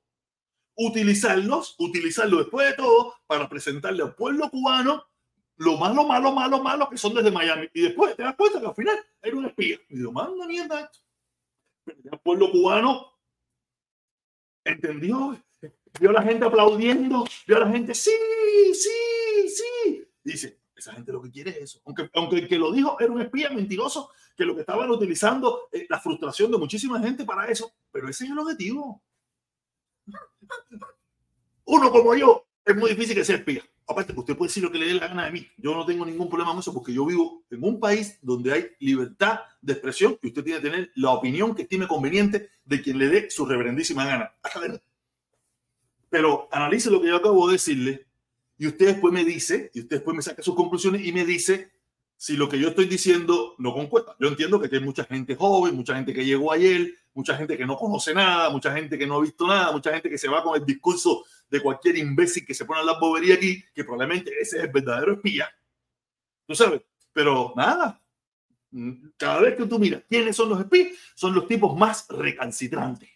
Utilizarlos, 0.76 1.74
utilizarlo 1.78 2.38
después 2.38 2.68
de 2.68 2.74
todo 2.74 3.14
para 3.26 3.48
presentarle 3.48 4.02
al 4.02 4.14
pueblo 4.14 4.50
cubano 4.50 5.04
lo 5.58 5.76
malo, 5.78 6.06
malo, 6.06 6.32
malo, 6.32 6.62
malo 6.62 6.88
que 6.90 6.98
son 6.98 7.14
desde 7.14 7.30
Miami. 7.30 7.68
Y 7.72 7.82
después 7.82 8.14
te 8.14 8.22
das 8.22 8.36
cuenta 8.36 8.60
que 8.60 8.66
al 8.66 8.74
final 8.74 8.98
era 9.22 9.36
un 9.36 9.46
espía. 9.46 9.78
Y 9.88 9.96
digo, 9.96 10.12
manda 10.12 10.46
mierda 10.46 10.80
esto. 10.80 10.98
el 11.86 12.18
pueblo 12.20 12.50
cubano 12.50 13.12
entendió, 14.64 15.38
vio 15.98 16.10
a 16.10 16.12
la 16.12 16.22
gente 16.22 16.44
aplaudiendo, 16.44 17.24
vio 17.46 17.56
a 17.56 17.60
la 17.60 17.70
gente, 17.70 17.94
sí, 17.94 18.10
sí, 18.74 19.48
sí. 19.48 20.04
dice, 20.22 20.60
esa 20.74 20.92
gente 20.92 21.12
lo 21.12 21.22
que 21.22 21.30
quiere 21.30 21.50
es 21.52 21.56
eso. 21.58 21.80
Aunque, 21.86 22.10
aunque 22.14 22.36
el 22.36 22.48
que 22.48 22.58
lo 22.58 22.72
dijo 22.72 22.98
era 23.00 23.12
un 23.12 23.22
espía 23.22 23.48
mentiroso, 23.50 24.10
que 24.36 24.44
lo 24.44 24.54
que 24.54 24.60
estaban 24.60 24.90
utilizando 24.90 25.68
eh, 25.72 25.86
la 25.88 25.98
frustración 25.98 26.50
de 26.50 26.58
muchísima 26.58 27.00
gente 27.00 27.24
para 27.24 27.46
eso. 27.48 27.72
Pero 27.90 28.08
ese 28.08 28.24
es 28.24 28.30
el 28.30 28.38
objetivo. 28.38 29.02
Uno 31.64 31.90
como 31.90 32.14
yo, 32.14 32.46
es 32.64 32.76
muy 32.76 32.90
difícil 32.90 33.14
que 33.14 33.24
sea 33.24 33.36
espía 33.36 33.62
aparte, 33.86 34.12
usted 34.16 34.36
puede 34.36 34.48
decir 34.48 34.62
lo 34.62 34.70
que 34.70 34.78
le 34.78 34.86
dé 34.86 34.94
la 34.94 35.08
gana 35.08 35.26
de 35.26 35.30
mí. 35.30 35.46
Yo 35.56 35.74
no 35.74 35.86
tengo 35.86 36.04
ningún 36.04 36.28
problema 36.28 36.50
con 36.50 36.60
eso 36.60 36.74
porque 36.74 36.92
yo 36.92 37.06
vivo 37.06 37.44
en 37.50 37.62
un 37.62 37.78
país 37.78 38.18
donde 38.20 38.52
hay 38.52 38.66
libertad 38.80 39.40
de 39.62 39.74
expresión 39.74 40.18
y 40.22 40.28
usted 40.28 40.42
tiene 40.42 40.60
que 40.60 40.70
tener 40.70 40.90
la 40.96 41.10
opinión 41.10 41.54
que 41.54 41.62
estime 41.62 41.86
conveniente 41.86 42.50
de 42.64 42.82
quien 42.82 42.98
le 42.98 43.08
dé 43.08 43.30
su 43.30 43.46
reverendísima 43.46 44.04
gana. 44.04 44.34
Pero 46.10 46.48
analice 46.50 46.90
lo 46.90 47.00
que 47.00 47.08
yo 47.08 47.16
acabo 47.16 47.46
de 47.46 47.54
decirle 47.54 48.06
y 48.58 48.66
usted 48.66 48.86
después 48.86 49.12
me 49.12 49.24
dice, 49.24 49.70
y 49.74 49.80
usted 49.80 49.96
después 49.96 50.16
me 50.16 50.22
saca 50.22 50.42
sus 50.42 50.54
conclusiones 50.54 51.04
y 51.04 51.12
me 51.12 51.24
dice 51.24 51.70
si 52.16 52.36
lo 52.36 52.48
que 52.48 52.58
yo 52.58 52.68
estoy 52.68 52.86
diciendo 52.86 53.54
no 53.58 53.74
concuerda. 53.74 54.16
Yo 54.18 54.28
entiendo 54.28 54.60
que 54.60 54.74
hay 54.74 54.82
mucha 54.82 55.04
gente 55.04 55.36
joven, 55.36 55.76
mucha 55.76 55.94
gente 55.94 56.14
que 56.14 56.24
llegó 56.24 56.50
ayer, 56.50 56.94
mucha 57.16 57.34
gente 57.34 57.56
que 57.56 57.64
no 57.64 57.76
conoce 57.78 58.14
nada, 58.14 58.50
mucha 58.50 58.72
gente 58.74 58.98
que 58.98 59.06
no 59.06 59.16
ha 59.16 59.22
visto 59.22 59.46
nada, 59.46 59.72
mucha 59.72 59.90
gente 59.90 60.10
que 60.10 60.18
se 60.18 60.28
va 60.28 60.42
con 60.42 60.54
el 60.54 60.66
discurso 60.66 61.24
de 61.48 61.62
cualquier 61.62 61.96
imbécil 61.96 62.44
que 62.44 62.52
se 62.52 62.66
pone 62.66 62.80
a 62.80 62.84
la 62.84 62.98
bobería 62.98 63.34
aquí, 63.34 63.64
que 63.74 63.84
probablemente 63.84 64.30
ese 64.38 64.58
es 64.58 64.64
el 64.64 64.70
verdadero 64.70 65.14
espía. 65.14 65.48
Tú 66.46 66.54
sabes, 66.54 66.82
pero 67.14 67.54
nada, 67.56 68.02
mm, 68.70 69.08
cada 69.16 69.40
vez 69.40 69.56
que 69.56 69.64
tú 69.64 69.78
miras 69.78 70.02
quiénes 70.06 70.36
son 70.36 70.50
los 70.50 70.60
espías, 70.60 70.88
son 71.14 71.34
los 71.34 71.48
tipos 71.48 71.74
más 71.74 72.06
recalcitrantes, 72.10 73.08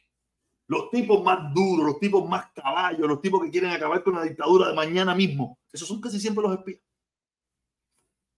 los 0.66 0.88
tipos 0.90 1.22
más 1.22 1.52
duros, 1.52 1.84
los 1.84 2.00
tipos 2.00 2.26
más 2.26 2.50
caballos, 2.52 3.06
los 3.06 3.20
tipos 3.20 3.44
que 3.44 3.50
quieren 3.50 3.70
acabar 3.70 4.02
con 4.02 4.14
la 4.14 4.22
dictadura 4.22 4.68
de 4.68 4.74
mañana 4.74 5.14
mismo. 5.14 5.58
Esos 5.70 5.86
son 5.86 6.00
casi 6.00 6.18
siempre 6.18 6.42
los 6.42 6.56
espías. 6.56 6.80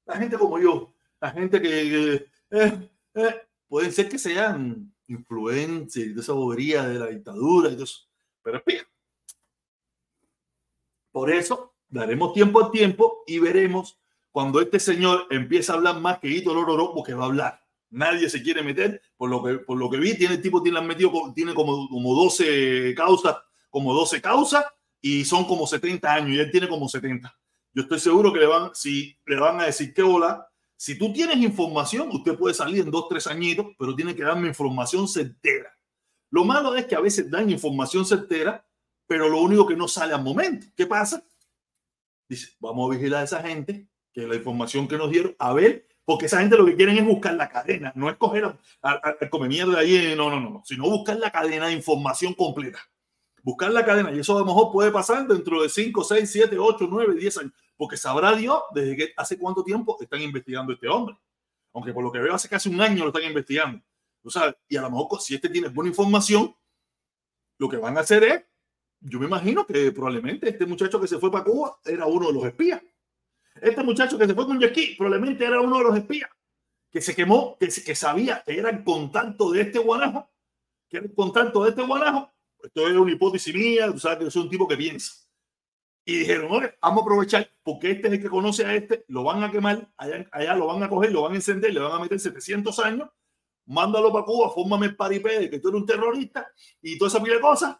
La 0.06 0.16
gente 0.16 0.36
como 0.36 0.58
yo, 0.58 0.92
la 1.20 1.30
gente 1.30 1.62
que, 1.62 2.26
eh, 2.50 2.90
eh, 3.14 3.42
pueden 3.68 3.92
ser 3.92 4.08
que 4.08 4.18
sean 4.18 4.92
influencers 5.12 6.14
de 6.14 6.20
esa 6.20 6.32
bobería 6.32 6.84
de 6.84 6.98
la 6.98 7.06
dictadura 7.06 7.70
y 7.70 7.74
todo 7.74 7.84
eso, 7.84 8.00
pero 8.42 8.58
espías. 8.58 8.86
Por 11.10 11.30
eso 11.30 11.74
daremos 11.88 12.32
tiempo 12.32 12.64
al 12.64 12.70
tiempo 12.70 13.22
y 13.26 13.38
veremos 13.38 13.98
cuando 14.32 14.60
este 14.60 14.80
señor 14.80 15.26
empieza 15.30 15.72
a 15.72 15.76
hablar 15.76 16.00
más 16.00 16.18
que 16.18 16.28
Hito 16.28 16.54
Lororo, 16.54 16.94
porque 16.94 17.12
va 17.12 17.24
a 17.24 17.26
hablar. 17.26 17.62
Nadie 17.90 18.30
se 18.30 18.42
quiere 18.42 18.62
meter, 18.62 19.02
por 19.18 19.28
lo 19.28 19.42
que, 19.44 19.58
por 19.58 19.76
lo 19.76 19.90
que 19.90 19.98
vi, 19.98 20.16
tiene 20.16 20.36
el 20.36 20.42
tipo, 20.42 20.62
tiene, 20.62 20.80
metido, 20.80 21.12
tiene 21.34 21.52
como, 21.52 21.86
como 21.90 22.14
12 22.14 22.94
causas, 22.96 23.36
como 23.68 23.92
12 23.92 24.22
causas, 24.22 24.64
y 25.02 25.26
son 25.26 25.44
como 25.44 25.66
70 25.66 26.14
años, 26.14 26.30
y 26.30 26.38
él 26.38 26.50
tiene 26.50 26.66
como 26.66 26.88
70. 26.88 27.36
Yo 27.74 27.82
estoy 27.82 28.00
seguro 28.00 28.32
que 28.32 28.40
le 28.40 28.46
van, 28.46 28.70
si 28.74 29.14
le 29.26 29.36
van 29.36 29.60
a 29.60 29.66
decir 29.66 29.92
que 29.92 30.02
hola, 30.02 30.48
si 30.82 30.98
tú 30.98 31.12
tienes 31.12 31.36
información, 31.36 32.08
usted 32.10 32.36
puede 32.36 32.56
salir 32.56 32.80
en 32.80 32.90
dos, 32.90 33.08
tres 33.08 33.28
añitos, 33.28 33.66
pero 33.78 33.94
tiene 33.94 34.16
que 34.16 34.24
darme 34.24 34.48
información 34.48 35.06
certera. 35.06 35.72
Lo 36.28 36.44
malo 36.44 36.74
es 36.74 36.86
que 36.86 36.96
a 36.96 37.00
veces 37.00 37.30
dan 37.30 37.48
información 37.50 38.04
certera, 38.04 38.66
pero 39.06 39.28
lo 39.28 39.40
único 39.42 39.64
que 39.64 39.76
no 39.76 39.86
sale 39.86 40.12
al 40.12 40.24
momento. 40.24 40.66
¿Qué 40.76 40.88
pasa? 40.88 41.24
Dice, 42.28 42.56
vamos 42.58 42.90
a 42.90 42.96
vigilar 42.96 43.20
a 43.20 43.24
esa 43.26 43.40
gente, 43.44 43.86
que 44.12 44.26
la 44.26 44.34
información 44.34 44.88
que 44.88 44.98
nos 44.98 45.08
dieron, 45.08 45.36
a 45.38 45.52
ver, 45.52 45.86
porque 46.04 46.26
esa 46.26 46.40
gente 46.40 46.56
lo 46.56 46.66
que 46.66 46.74
quieren 46.74 46.98
es 46.98 47.06
buscar 47.06 47.34
la 47.34 47.48
cadena, 47.48 47.92
no 47.94 48.10
es 48.10 48.16
coger 48.16 48.52
come 49.30 49.46
mierda 49.46 49.78
ahí, 49.78 50.14
no, 50.16 50.30
no, 50.30 50.40
no, 50.40 50.62
sino 50.64 50.90
buscar 50.90 51.16
la 51.16 51.30
cadena 51.30 51.68
de 51.68 51.74
información 51.74 52.34
completa. 52.34 52.80
Buscar 53.44 53.70
la 53.70 53.84
cadena, 53.84 54.12
y 54.12 54.18
eso 54.18 54.36
a 54.36 54.40
lo 54.40 54.46
mejor 54.46 54.72
puede 54.72 54.90
pasar 54.90 55.28
dentro 55.28 55.62
de 55.62 55.68
5, 55.68 56.02
6, 56.02 56.28
7, 56.28 56.58
8, 56.58 56.88
9, 56.90 57.14
10 57.14 57.38
años, 57.38 57.52
porque 57.82 57.96
sabrá 57.96 58.36
Dios 58.36 58.62
desde 58.72 58.96
que 58.96 59.12
hace 59.16 59.36
cuánto 59.36 59.64
tiempo 59.64 59.98
están 60.00 60.22
investigando 60.22 60.70
a 60.70 60.76
este 60.76 60.86
hombre. 60.88 61.18
Aunque 61.72 61.92
por 61.92 62.04
lo 62.04 62.12
que 62.12 62.20
veo 62.20 62.32
hace 62.32 62.48
casi 62.48 62.68
un 62.68 62.80
año 62.80 63.02
lo 63.02 63.08
están 63.08 63.24
investigando. 63.24 63.82
O 64.22 64.30
sea, 64.30 64.56
y 64.68 64.76
a 64.76 64.82
lo 64.82 64.90
mejor 64.92 65.20
si 65.20 65.34
este 65.34 65.48
tiene 65.48 65.66
buena 65.66 65.90
información, 65.90 66.54
lo 67.58 67.68
que 67.68 67.78
van 67.78 67.96
a 67.96 68.02
hacer 68.02 68.22
es 68.22 68.44
yo 69.00 69.18
me 69.18 69.26
imagino 69.26 69.66
que 69.66 69.90
probablemente 69.90 70.48
este 70.48 70.64
muchacho 70.64 71.00
que 71.00 71.08
se 71.08 71.18
fue 71.18 71.32
para 71.32 71.42
Cuba 71.42 71.76
era 71.84 72.06
uno 72.06 72.28
de 72.28 72.32
los 72.32 72.44
espías. 72.44 72.80
Este 73.60 73.82
muchacho 73.82 74.16
que 74.16 74.28
se 74.28 74.34
fue 74.36 74.46
con 74.46 74.60
Yaqui 74.60 74.94
probablemente 74.96 75.44
era 75.44 75.60
uno 75.60 75.78
de 75.78 75.82
los 75.82 75.96
espías 75.96 76.30
que 76.88 77.00
se 77.00 77.16
quemó, 77.16 77.58
que, 77.58 77.66
que 77.66 77.96
sabía 77.96 78.44
que 78.46 78.60
era 78.60 78.70
el 78.70 78.84
contacto 78.84 79.50
de 79.50 79.62
este 79.62 79.80
guanajo, 79.80 80.30
que 80.88 80.98
era 80.98 81.06
el 81.06 81.14
contacto 81.16 81.64
de 81.64 81.70
este 81.70 81.82
guanajo. 81.82 82.30
Esto 82.62 82.86
es 82.86 82.94
una 82.94 83.10
hipótesis 83.10 83.52
mía, 83.52 83.90
tú 83.90 83.98
sabes 83.98 84.18
que 84.18 84.24
yo 84.26 84.30
soy 84.30 84.42
un 84.42 84.50
tipo 84.50 84.68
que 84.68 84.76
piensa. 84.76 85.21
Y 86.04 86.18
dijeron, 86.18 86.50
oye, 86.50 86.74
vamos 86.80 86.98
a 86.98 87.02
aprovechar 87.02 87.50
porque 87.62 87.92
este 87.92 88.08
es 88.08 88.14
el 88.14 88.22
que 88.22 88.28
conoce 88.28 88.66
a 88.66 88.74
este, 88.74 89.04
lo 89.08 89.22
van 89.22 89.44
a 89.44 89.50
quemar, 89.50 89.88
allá, 89.96 90.26
allá 90.32 90.54
lo 90.54 90.66
van 90.66 90.82
a 90.82 90.88
coger, 90.88 91.12
lo 91.12 91.22
van 91.22 91.32
a 91.32 91.36
encender, 91.36 91.72
le 91.72 91.80
van 91.80 91.92
a 91.92 92.00
meter 92.00 92.18
700 92.18 92.76
años, 92.80 93.08
mándalo 93.66 94.12
para 94.12 94.24
Cuba, 94.24 94.50
fórmame 94.50 94.86
el 94.86 94.96
paripé 94.96 95.38
de 95.38 95.50
que 95.50 95.60
tú 95.60 95.68
eres 95.68 95.80
un 95.80 95.86
terrorista 95.86 96.50
y 96.80 96.98
toda 96.98 97.08
esa 97.08 97.22
pila 97.22 97.36
de 97.36 97.40
cosas 97.40 97.76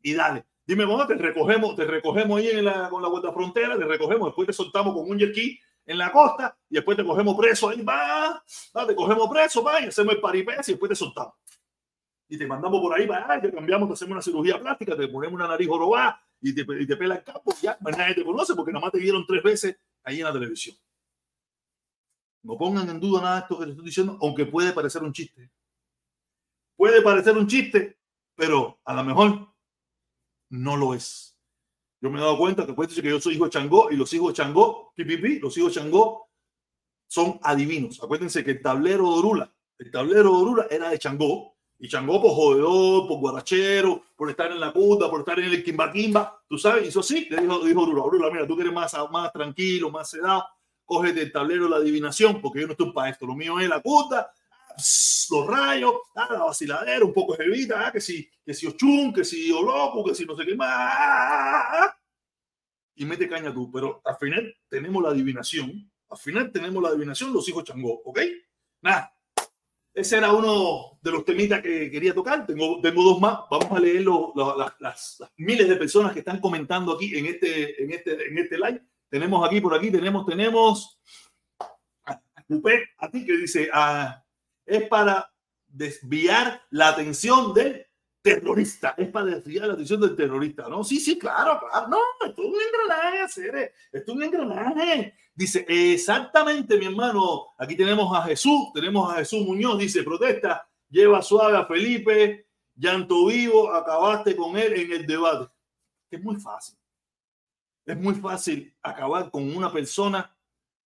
y 0.00 0.14
dale. 0.14 0.46
Dime, 0.64 0.84
bueno, 0.84 1.06
te 1.06 1.14
recogemos, 1.14 1.76
te 1.76 1.84
recogemos 1.84 2.38
ahí 2.38 2.48
en 2.48 2.64
la, 2.64 2.88
con 2.88 3.02
la 3.02 3.08
vuelta 3.08 3.32
frontera, 3.32 3.76
te 3.78 3.84
recogemos, 3.84 4.28
después 4.28 4.46
te 4.46 4.52
soltamos 4.52 4.94
con 4.94 5.10
un 5.10 5.18
jet 5.18 5.34
en 5.86 5.98
la 5.98 6.12
costa 6.12 6.56
y 6.68 6.74
después 6.74 6.96
te 6.96 7.04
cogemos 7.04 7.36
preso 7.36 7.68
ahí, 7.70 7.82
va, 7.82 8.42
te 8.86 8.94
cogemos 8.94 9.28
preso, 9.30 9.62
va, 9.62 9.80
y 9.80 9.86
hacemos 9.86 10.14
el 10.14 10.20
paripés 10.20 10.68
y 10.68 10.72
después 10.72 10.90
te 10.90 10.96
soltamos. 10.96 11.34
Y 12.28 12.36
te 12.36 12.46
mandamos 12.46 12.80
por 12.80 12.98
ahí, 12.98 13.06
va, 13.06 13.40
te 13.40 13.50
cambiamos, 13.50 13.88
te 13.88 13.94
hacemos 13.94 14.12
una 14.12 14.22
cirugía 14.22 14.60
plástica, 14.60 14.94
te 14.94 15.08
ponemos 15.08 15.34
una 15.34 15.48
nariz 15.48 15.68
jorobada 15.68 16.22
y 16.40 16.54
te, 16.54 16.64
y 16.80 16.86
te 16.86 16.96
pela 16.96 17.16
el 17.16 17.24
campo, 17.24 17.54
ya 17.60 17.76
nadie 17.80 18.14
te 18.14 18.24
conoce 18.24 18.54
porque 18.54 18.72
nada 18.72 18.84
más 18.84 18.92
te 18.92 18.98
vieron 18.98 19.26
tres 19.26 19.42
veces 19.42 19.76
ahí 20.04 20.18
en 20.18 20.24
la 20.24 20.32
televisión. 20.32 20.76
No 22.42 22.56
pongan 22.56 22.88
en 22.88 23.00
duda 23.00 23.20
nada 23.20 23.34
de 23.36 23.40
esto 23.42 23.58
que 23.58 23.66
les 23.66 23.72
estoy 23.72 23.86
diciendo, 23.86 24.18
aunque 24.22 24.46
puede 24.46 24.72
parecer 24.72 25.02
un 25.02 25.12
chiste. 25.12 25.50
Puede 26.76 27.02
parecer 27.02 27.36
un 27.36 27.46
chiste, 27.46 27.98
pero 28.36 28.80
a 28.84 28.94
lo 28.94 29.04
mejor 29.04 29.52
no 30.50 30.76
lo 30.76 30.94
es. 30.94 31.36
Yo 32.00 32.10
me 32.10 32.18
he 32.18 32.22
dado 32.22 32.38
cuenta 32.38 32.64
que 32.64 32.74
que 32.74 33.08
yo 33.08 33.20
soy 33.20 33.34
hijo 33.34 33.44
de 33.44 33.50
Changó 33.50 33.90
y 33.90 33.96
los 33.96 34.12
hijos 34.12 34.28
de 34.28 34.34
Changó, 34.34 34.92
pipipi, 34.94 35.40
los 35.40 35.56
hijos 35.58 35.74
de 35.74 35.80
Changó 35.80 36.30
son 37.08 37.40
adivinos. 37.42 38.00
Acuérdense 38.02 38.44
que 38.44 38.52
el 38.52 38.62
tablero 38.62 39.12
de 39.12 39.18
Orula, 39.18 39.54
el 39.78 39.90
tablero 39.90 40.30
de 40.30 40.42
Orula 40.42 40.66
era 40.70 40.90
de 40.90 40.98
Changó 40.98 41.57
y 41.80 41.88
Changó 41.88 42.20
por 42.20 42.32
jodedor, 42.32 43.06
por 43.06 43.18
guarachero, 43.18 44.02
por 44.16 44.30
estar 44.30 44.50
en 44.50 44.58
la 44.58 44.72
puta, 44.72 45.08
por 45.08 45.20
estar 45.20 45.38
en 45.38 45.46
el 45.46 45.62
Kimba, 45.62 46.42
tú 46.48 46.58
sabes, 46.58 46.84
y 46.84 46.88
eso 46.88 47.02
sí, 47.02 47.28
le 47.30 47.42
dijo, 47.42 47.60
dijo 47.60 47.82
Orula, 47.82 48.02
Orula, 48.02 48.30
mira, 48.30 48.46
tú 48.46 48.60
eres 48.60 48.72
más, 48.72 48.96
más 49.10 49.32
tranquilo, 49.32 49.90
más 49.90 50.10
sedado, 50.10 50.44
cógete 50.84 51.22
el 51.22 51.32
tablero 51.32 51.64
de 51.64 51.70
la 51.70 51.76
adivinación, 51.76 52.40
porque 52.40 52.60
yo 52.60 52.66
no 52.66 52.72
estoy 52.72 52.92
para 52.92 53.10
esto, 53.10 53.26
lo 53.26 53.34
mío 53.36 53.60
es 53.60 53.68
la 53.68 53.80
puta, 53.80 54.28
los 55.30 55.46
rayos, 55.46 55.92
ah, 56.16 56.28
la 56.32 56.44
vaciladera, 56.44 57.04
un 57.04 57.12
poco 57.12 57.36
jevita, 57.36 57.86
ah, 57.86 57.92
que 57.92 58.00
si, 58.00 58.28
que 58.44 58.54
si 58.54 58.66
Ochun, 58.66 59.12
que 59.12 59.24
si 59.24 59.48
loco 59.48 60.04
que 60.04 60.14
si 60.14 60.24
no 60.24 60.36
sé 60.36 60.44
qué 60.44 60.56
más. 60.56 61.90
Y 62.96 63.04
mete 63.04 63.28
caña 63.28 63.52
tú, 63.52 63.70
pero 63.70 64.00
al 64.04 64.16
final 64.16 64.56
tenemos 64.68 65.02
la 65.02 65.10
adivinación, 65.10 65.90
al 66.10 66.18
final 66.18 66.50
tenemos 66.50 66.82
la 66.82 66.88
adivinación, 66.88 67.32
los 67.32 67.48
hijos 67.48 67.64
Changó, 67.64 68.00
¿ok? 68.04 68.20
Nada, 68.82 69.12
ese 69.98 70.16
era 70.16 70.32
uno 70.32 70.98
de 71.02 71.10
los 71.10 71.24
temitas 71.24 71.60
que 71.60 71.90
quería 71.90 72.14
tocar. 72.14 72.46
Tengo, 72.46 72.80
tengo 72.80 73.02
dos 73.02 73.20
más. 73.20 73.40
Vamos 73.50 73.70
a 73.72 73.80
leer 73.80 74.04
las, 74.04 74.72
las, 74.78 75.22
miles 75.36 75.68
de 75.68 75.76
personas 75.76 76.12
que 76.12 76.20
están 76.20 76.40
comentando 76.40 76.92
aquí 76.92 77.16
en 77.18 77.26
este, 77.26 77.82
en 77.82 77.92
este, 77.92 78.28
en 78.28 78.38
este 78.38 78.56
live. 78.56 78.80
Tenemos 79.08 79.46
aquí, 79.46 79.60
por 79.60 79.74
aquí, 79.74 79.90
tenemos, 79.90 80.24
tenemos 80.24 81.00
a, 82.04 82.20
a 82.98 83.10
ti 83.10 83.24
que 83.24 83.36
dice, 83.36 83.68
a, 83.72 84.24
es 84.64 84.88
para 84.88 85.32
desviar 85.66 86.62
la 86.70 86.88
atención 86.88 87.52
del 87.52 87.87
terrorista, 88.34 88.94
es 88.96 89.08
para 89.08 89.26
desviar 89.26 89.66
la 89.66 89.74
atención 89.74 90.00
del 90.00 90.16
terrorista, 90.16 90.68
¿no? 90.68 90.84
Sí, 90.84 91.00
sí, 91.00 91.18
claro, 91.18 91.60
claro, 91.60 91.88
no, 91.88 91.98
esto 92.26 92.42
es 92.42 92.48
un 92.48 92.56
engranaje, 92.60 93.28
Cere, 93.28 93.72
esto 93.92 94.12
es 94.12 94.16
un 94.16 94.22
engranaje. 94.22 95.14
Dice, 95.34 95.64
exactamente, 95.68 96.78
mi 96.78 96.86
hermano, 96.86 97.48
aquí 97.58 97.76
tenemos 97.76 98.16
a 98.16 98.22
Jesús, 98.22 98.72
tenemos 98.74 99.12
a 99.12 99.16
Jesús 99.16 99.46
Muñoz, 99.46 99.78
dice, 99.78 100.02
protesta, 100.02 100.68
lleva 100.88 101.22
suave 101.22 101.56
a 101.56 101.64
Felipe, 101.64 102.46
llanto 102.74 103.26
vivo, 103.26 103.72
acabaste 103.72 104.34
con 104.34 104.56
él 104.56 104.72
en 104.74 104.92
el 104.92 105.06
debate. 105.06 105.50
Es 106.10 106.22
muy 106.22 106.36
fácil. 106.36 106.76
Es 107.84 107.96
muy 107.96 108.14
fácil 108.14 108.74
acabar 108.82 109.30
con 109.30 109.56
una 109.56 109.72
persona, 109.72 110.36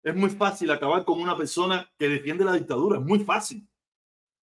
es 0.02 0.14
muy 0.14 0.30
fácil 0.30 0.70
acabar 0.70 1.04
con 1.04 1.20
una 1.20 1.36
persona 1.36 1.90
que 1.98 2.08
defiende 2.08 2.44
la 2.44 2.52
dictadura, 2.52 2.98
es 2.98 3.04
muy 3.04 3.20
fácil 3.20 3.66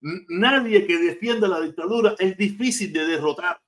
nadie 0.01 0.85
que 0.85 0.97
defienda 0.97 1.47
la 1.47 1.61
dictadura 1.61 2.15
es 2.17 2.35
difícil 2.37 2.91
de 2.91 3.05
derrotar, 3.05 3.61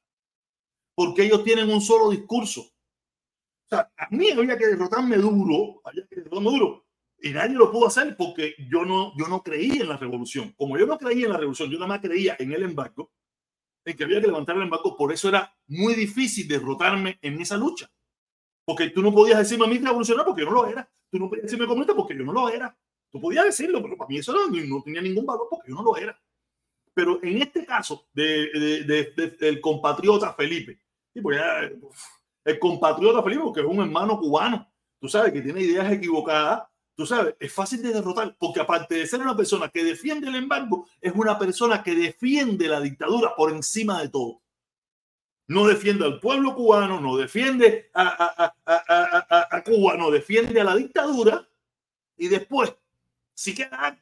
porque 0.95 1.23
ellos 1.23 1.43
tienen 1.43 1.69
un 1.69 1.81
solo 1.81 2.09
discurso. 2.09 2.61
O 2.61 3.69
sea, 3.69 3.91
a 3.97 4.07
mí 4.11 4.29
había 4.31 4.57
que 4.57 4.67
derrotarme 4.67 5.17
duro, 5.17 5.81
había 5.83 6.05
que 6.07 6.17
derrotarme 6.17 6.49
duro, 6.51 6.85
y 7.23 7.31
nadie 7.31 7.55
lo 7.55 7.71
pudo 7.71 7.87
hacer 7.87 8.17
porque 8.17 8.53
yo 8.69 8.83
no, 8.83 9.13
yo 9.17 9.27
no 9.27 9.41
creía 9.41 9.83
en 9.83 9.89
la 9.89 9.97
revolución. 9.97 10.53
Como 10.57 10.77
yo 10.77 10.85
no 10.85 10.97
creía 10.97 11.25
en 11.25 11.31
la 11.31 11.37
revolución, 11.37 11.69
yo 11.69 11.77
nada 11.79 11.87
más 11.87 12.01
creía 12.01 12.35
en 12.37 12.51
el 12.51 12.63
embargo, 12.63 13.11
en 13.85 13.95
que 13.95 14.03
había 14.03 14.19
que 14.19 14.27
levantar 14.27 14.57
el 14.57 14.63
embargo, 14.63 14.95
por 14.97 15.13
eso 15.13 15.29
era 15.29 15.55
muy 15.67 15.93
difícil 15.95 16.47
derrotarme 16.47 17.17
en 17.21 17.39
esa 17.39 17.55
lucha. 17.55 17.89
Porque 18.65 18.89
tú 18.89 19.01
no 19.01 19.13
podías 19.13 19.39
decirme 19.39 19.65
a 19.65 19.67
mí 19.69 19.77
revolucionario 19.77 20.25
porque 20.25 20.43
yo 20.43 20.49
no 20.49 20.63
lo 20.63 20.67
era. 20.67 20.89
Tú 21.09 21.19
no 21.19 21.29
podías 21.29 21.43
decirme 21.43 21.65
comunista 21.65 21.95
porque 21.95 22.17
yo 22.17 22.23
no 22.23 22.33
lo 22.33 22.49
era. 22.49 22.77
Tú 23.13 23.21
podías 23.21 23.45
decirlo, 23.45 23.79
pero 23.83 23.95
para 23.95 24.09
mí 24.09 24.17
eso 24.17 24.33
no, 24.33 24.81
tenía 24.81 24.99
ningún 24.99 25.23
valor 25.23 25.45
porque 25.47 25.69
yo 25.69 25.75
no 25.75 25.83
lo 25.83 25.95
era. 25.95 26.19
Pero 26.95 27.19
en 27.21 27.43
este 27.43 27.63
caso 27.63 28.07
de, 28.11 28.49
de, 28.51 28.83
de, 29.15 29.29
del 29.39 29.61
compatriota 29.61 30.33
Felipe, 30.33 30.79
pues 31.21 31.39
el 32.43 32.57
compatriota 32.57 33.21
Felipe, 33.21 33.43
que 33.53 33.59
es 33.61 33.67
un 33.67 33.81
hermano 33.81 34.17
cubano, 34.17 34.67
tú 34.99 35.07
sabes, 35.07 35.31
que 35.31 35.43
tiene 35.43 35.61
ideas 35.61 35.91
equivocadas, 35.91 36.63
tú 36.95 37.05
sabes, 37.05 37.35
es 37.39 37.53
fácil 37.53 37.83
de 37.83 37.93
derrotar, 37.93 38.35
porque 38.39 38.61
aparte 38.61 38.95
de 38.95 39.05
ser 39.05 39.21
una 39.21 39.37
persona 39.37 39.69
que 39.69 39.83
defiende 39.83 40.27
el 40.29 40.35
embargo, 40.35 40.87
es 40.99 41.13
una 41.13 41.37
persona 41.37 41.83
que 41.83 41.93
defiende 41.93 42.67
la 42.67 42.81
dictadura 42.81 43.35
por 43.35 43.51
encima 43.51 44.01
de 44.01 44.09
todo. 44.09 44.41
No 45.49 45.67
defiende 45.67 46.05
al 46.05 46.19
pueblo 46.19 46.55
cubano, 46.55 46.99
no 46.99 47.15
defiende 47.15 47.91
a, 47.93 48.07
a, 48.07 48.55
a, 48.65 49.55
a 49.55 49.63
Cuba, 49.63 49.97
no 49.97 50.09
defiende 50.09 50.59
a 50.59 50.63
la 50.63 50.75
dictadura 50.75 51.47
y 52.17 52.27
después, 52.27 52.73
si 53.33 53.55
queda 53.55 53.97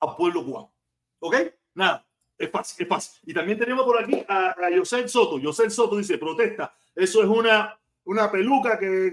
al 0.00 0.16
pueblo 0.16 0.44
cubano. 0.44 0.74
¿Ok? 1.20 1.36
Nada. 1.74 2.06
Es 2.38 2.50
fácil, 2.50 2.82
es 2.82 2.88
fácil. 2.88 3.20
Y 3.24 3.34
también 3.34 3.58
tenemos 3.58 3.84
por 3.84 4.02
aquí 4.02 4.24
a, 4.28 4.50
a 4.50 4.76
José 4.76 5.06
Soto. 5.08 5.40
José 5.40 5.70
Soto 5.70 5.96
dice, 5.96 6.18
protesta. 6.18 6.74
Eso 6.94 7.22
es 7.22 7.28
una, 7.28 7.78
una 8.04 8.30
peluca 8.30 8.78
que, 8.78 9.12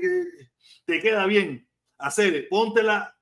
te 0.85 0.99
queda 0.99 1.25
bien. 1.25 1.67
Hacer, 1.97 2.47
póntela. 2.49 3.15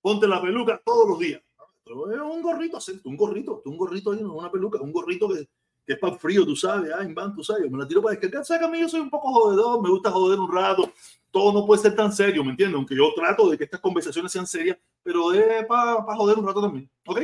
ponte 0.00 0.26
la 0.26 0.42
peluca 0.42 0.80
todos 0.84 1.08
los 1.08 1.18
días. 1.18 1.42
Un 1.86 2.42
gorrito, 2.42 2.78
un 3.04 3.16
gorrito, 3.16 3.62
un 3.64 3.76
gorrito 3.76 4.12
ahí, 4.12 4.22
una 4.22 4.50
peluca, 4.50 4.80
un 4.80 4.92
gorrito 4.92 5.28
que, 5.28 5.48
que 5.90 5.94
es 5.94 5.98
para 5.98 6.16
frío, 6.16 6.46
tú 6.46 6.54
sabes, 6.54 6.92
ah, 6.96 7.02
en 7.02 7.12
van, 7.12 7.34
tú 7.34 7.42
sabes, 7.42 7.68
me 7.68 7.76
la 7.76 7.84
tiro 7.84 8.00
para 8.00 8.12
descargar. 8.12 8.44
Sabes 8.44 8.60
que 8.60 8.68
a 8.68 8.70
mí 8.70 8.78
yo 8.78 8.88
soy 8.88 9.00
un 9.00 9.10
poco 9.10 9.32
jodedor, 9.32 9.82
me 9.82 9.90
gusta 9.90 10.12
joder 10.12 10.38
un 10.38 10.52
rato, 10.52 10.92
todo 11.32 11.52
no 11.52 11.66
puede 11.66 11.82
ser 11.82 11.96
tan 11.96 12.12
serio, 12.12 12.44
¿me 12.44 12.52
entiendes? 12.52 12.76
Aunque 12.76 12.94
yo 12.94 13.12
trato 13.12 13.50
de 13.50 13.58
que 13.58 13.64
estas 13.64 13.80
conversaciones 13.80 14.30
sean 14.30 14.46
serias, 14.46 14.78
pero 15.02 15.32
es 15.32 15.66
para 15.66 15.96
joder 16.14 16.38
un 16.38 16.46
rato 16.46 16.62
también, 16.62 16.88
¿ok? 17.04 17.22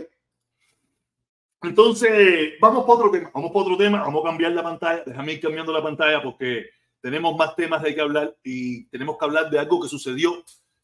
Entonces, 1.63 2.55
vamos 2.61 2.83
para 2.83 2.95
otro 2.95 3.11
tema, 3.13 3.31
vamos 3.33 3.53
para 3.53 3.65
otro 3.67 3.77
tema, 3.77 4.01
vamos 4.01 4.25
a 4.25 4.29
cambiar 4.31 4.51
la 4.51 4.65
pantalla, 4.65 5.05
déjame 5.07 5.35
ir 5.35 5.41
cambiando 5.41 5.73
la 5.73 5.83
pantalla 5.85 6.21
porque 6.21 6.67
tenemos 7.01 7.37
más 7.37 7.55
temas 7.55 7.85
de 7.85 7.95
que 7.95 8.01
hablar 8.01 8.37
y 8.43 8.87
tenemos 8.87 9.17
que 9.17 9.25
hablar 9.27 9.49
de 9.49 9.61
algo 9.61 9.81
que 9.81 9.89
sucedió 9.89 10.43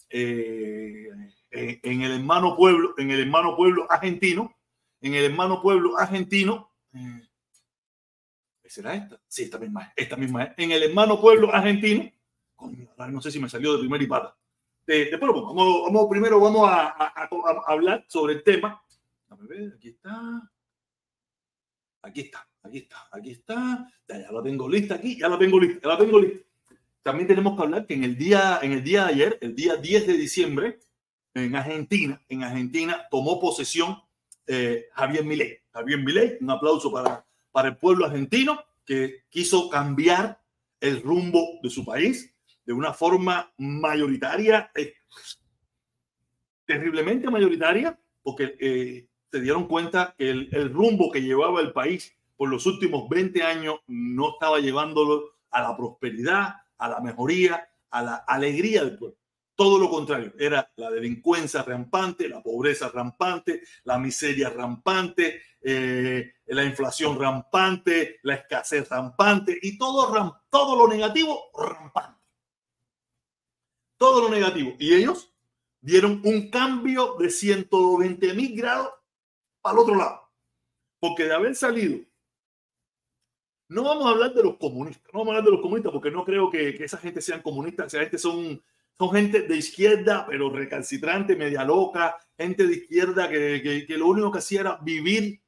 eh, 0.08 1.08
en 1.50 2.02
el 2.02 2.12
hermano 2.12 2.54
pueblo, 2.54 2.94
en 2.96 3.10
el 3.10 3.22
hermano 3.22 3.56
pueblo 3.56 3.90
argentino, 3.90 4.54
en 5.00 5.14
el 5.14 5.24
hermano 5.24 5.60
pueblo 5.60 5.98
argentino. 5.98 6.70
Eh, 6.94 7.22
¿Será 8.72 8.94
esta? 8.94 9.20
Sí, 9.28 9.42
esta 9.42 9.58
misma, 9.58 9.92
esta 9.94 10.16
misma 10.16 10.44
es. 10.44 10.54
En 10.56 10.70
el 10.72 10.82
hermano 10.82 11.20
pueblo 11.20 11.54
argentino, 11.54 12.10
no 13.10 13.20
sé 13.20 13.30
si 13.30 13.38
me 13.38 13.46
salió 13.46 13.74
de 13.74 13.80
primera 13.80 14.02
y 14.02 14.06
pata. 14.06 14.34
después 14.86 15.30
vamos, 15.30 15.84
vamos, 15.84 16.06
primero 16.08 16.40
vamos 16.40 16.66
a, 16.70 16.88
a, 16.96 17.28
hablar 17.66 18.06
sobre 18.08 18.32
el 18.32 18.42
tema. 18.42 18.82
A 19.28 19.36
ver, 19.42 19.74
aquí 19.76 19.88
está. 19.88 20.50
Aquí 22.00 22.20
está, 22.22 22.48
aquí 22.62 22.78
está, 22.78 23.08
aquí 23.12 23.30
está. 23.32 23.92
Ya, 24.08 24.22
ya 24.22 24.32
la 24.32 24.42
tengo 24.42 24.66
lista 24.66 24.94
aquí, 24.94 25.18
ya 25.18 25.28
la 25.28 25.38
tengo 25.38 25.60
lista, 25.60 25.80
ya 25.82 25.88
la 25.88 25.98
tengo 25.98 26.18
lista. 26.18 26.38
También 27.02 27.28
tenemos 27.28 27.54
que 27.54 27.62
hablar 27.64 27.86
que 27.86 27.92
en 27.92 28.04
el 28.04 28.16
día, 28.16 28.58
en 28.62 28.72
el 28.72 28.82
día 28.82 29.04
de 29.04 29.12
ayer, 29.12 29.38
el 29.42 29.54
día 29.54 29.76
10 29.76 30.06
de 30.06 30.14
diciembre, 30.14 30.80
en 31.34 31.54
Argentina, 31.54 32.22
en 32.26 32.42
Argentina 32.42 33.06
tomó 33.10 33.38
posesión 33.38 33.98
eh, 34.46 34.86
Javier 34.94 35.26
Milei. 35.26 35.58
Javier 35.74 35.98
Milei, 35.98 36.38
un 36.40 36.50
aplauso 36.50 36.90
para, 36.90 37.22
para 37.52 37.68
el 37.68 37.76
pueblo 37.76 38.06
argentino 38.06 38.64
que 38.84 39.24
quiso 39.30 39.68
cambiar 39.68 40.40
el 40.80 41.02
rumbo 41.02 41.60
de 41.62 41.70
su 41.70 41.84
país 41.84 42.34
de 42.64 42.72
una 42.72 42.92
forma 42.92 43.52
mayoritaria, 43.58 44.70
eh, 44.74 44.94
terriblemente 46.64 47.30
mayoritaria, 47.30 47.98
porque 48.22 48.56
eh, 48.60 49.06
se 49.30 49.40
dieron 49.40 49.66
cuenta 49.66 50.14
que 50.16 50.30
el, 50.30 50.48
el, 50.52 50.72
rumbo 50.72 51.10
que 51.10 51.22
llevaba 51.22 51.60
el 51.60 51.72
país 51.72 52.16
por 52.36 52.48
los 52.48 52.66
últimos 52.66 53.08
20 53.08 53.42
años 53.42 53.76
no 53.86 54.30
estaba 54.30 54.58
llevándolo 54.60 55.36
a 55.50 55.62
la 55.62 55.76
prosperidad, 55.76 56.56
a 56.78 56.88
la 56.88 57.00
mejoría, 57.00 57.68
a 57.90 58.02
la 58.02 58.14
alegría 58.16 58.84
del 58.84 58.98
pueblo. 58.98 59.16
Todo 59.62 59.78
lo 59.78 59.88
contrario, 59.88 60.32
era 60.40 60.68
la 60.74 60.90
delincuencia 60.90 61.62
rampante, 61.62 62.28
la 62.28 62.42
pobreza 62.42 62.88
rampante, 62.88 63.62
la 63.84 63.96
miseria 63.96 64.50
rampante, 64.50 65.40
eh, 65.60 66.32
la 66.46 66.64
inflación 66.64 67.16
rampante, 67.16 68.18
la 68.24 68.34
escasez 68.34 68.88
rampante 68.88 69.56
y 69.62 69.78
todo, 69.78 70.42
todo 70.50 70.74
lo 70.76 70.92
negativo 70.92 71.52
rampante. 71.56 72.20
Todo 73.96 74.22
lo 74.22 74.28
negativo. 74.34 74.74
Y 74.80 74.94
ellos 74.94 75.32
dieron 75.80 76.20
un 76.24 76.50
cambio 76.50 77.14
de 77.20 77.30
120 77.30 78.34
mil 78.34 78.56
grados 78.56 78.90
al 79.62 79.78
otro 79.78 79.94
lado. 79.94 80.28
Porque 80.98 81.22
de 81.22 81.34
haber 81.34 81.54
salido, 81.54 82.00
no 83.68 83.84
vamos 83.84 84.06
a 84.06 84.10
hablar 84.10 84.34
de 84.34 84.42
los 84.42 84.56
comunistas, 84.56 85.08
no 85.12 85.20
vamos 85.20 85.28
a 85.28 85.36
hablar 85.36 85.44
de 85.44 85.52
los 85.52 85.60
comunistas 85.60 85.92
porque 85.92 86.10
no 86.10 86.24
creo 86.24 86.50
que, 86.50 86.70
esa 86.84 86.98
gente 86.98 87.20
sean 87.20 87.42
comunistas, 87.42 87.86
esa 87.94 88.02
gente 88.02 88.18
son, 88.18 88.60
son 88.98 89.10
gente 89.12 89.42
de 89.42 89.56
izquierda, 89.56 90.26
pero 90.28 90.50
recalcitrante, 90.50 91.36
media 91.36 91.64
loca, 91.64 92.16
gente 92.36 92.66
de 92.66 92.74
izquierda 92.74 93.28
que, 93.28 93.84
que, 93.86 93.96
lo 93.96 94.08
único 94.08 94.30
que 94.30 94.38
hacía 94.38 94.60
era 94.60 94.78
vivir 94.82 95.42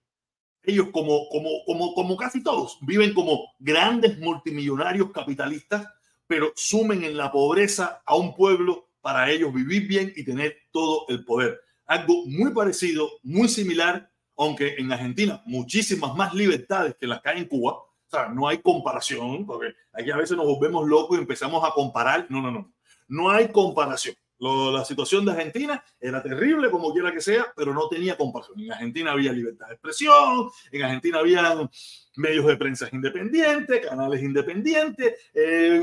ellos 0.63 0.89
como, 0.93 1.29
como, 1.29 1.51
como, 1.67 1.95
como 1.95 2.17
casi 2.17 2.43
todos, 2.43 2.79
viven 2.83 3.13
como 3.13 3.53
grandes 3.59 4.19
multimillonarios 4.19 5.11
capitalistas, 5.13 5.87
pero 6.27 6.53
sumen 6.57 7.05
en 7.05 7.17
la 7.17 7.31
pobreza 7.31 8.03
a 8.05 8.17
un 8.17 8.35
pueblo 8.35 8.89
para 9.01 9.31
ellos 9.31 9.53
vivir 9.53 9.87
bien 9.87 10.13
y 10.17 10.25
tener 10.25 10.57
todo 10.73 11.05
el 11.09 11.25
poder 11.25 11.61
algo 11.87 12.27
muy 12.27 12.53
parecido, 12.53 13.11
muy 13.23 13.49
similar, 13.49 14.11
aunque 14.37 14.75
en 14.79 14.93
Argentina 14.93 15.43
muchísimas 15.47 16.15
más 16.15 16.35
libertades 16.35 16.97
que 16.99 17.07
las 17.07 17.21
que 17.21 17.31
hay 17.31 17.39
en 17.39 17.49
Cuba. 17.49 17.73
O 17.75 18.11
sea, 18.11 18.29
no 18.29 18.49
hay 18.49 18.59
comparación, 18.59 19.47
porque 19.47 19.75
aquí 19.93 20.11
a 20.11 20.17
veces 20.17 20.37
nos 20.37 20.47
volvemos 20.47 20.87
locos 20.87 21.17
y 21.17 21.21
empezamos 21.21 21.65
a 21.65 21.73
comparar. 21.73 22.27
No, 22.29 22.41
no, 22.41 22.51
no. 22.51 22.73
No 23.09 23.31
hay 23.31 23.49
comparación. 23.49 24.17
la 24.39 24.85
situación 24.85 25.25
de 25.25 25.33
Argentina 25.33 25.83
era 26.01 26.23
terrible, 26.23 26.71
como 26.71 26.93
quiera 26.93 27.13
que 27.13 27.21
sea, 27.21 27.47
pero 27.57 27.73
no 27.73 27.89
tenía 27.89 28.17
comparación. 28.17 28.61
En 28.61 28.73
Argentina 28.73 29.13
había 29.13 29.33
libertad 29.33 29.69
de 29.69 29.75
expresión, 29.75 30.51
en 30.71 30.83
Argentina 30.83 31.19
había 31.19 31.69
medios 32.17 32.47
de 32.47 32.57
prensa 32.57 32.89
independientes, 32.93 33.87
canales 33.87 34.23
independientes. 34.23 35.15
Eh, 35.33 35.83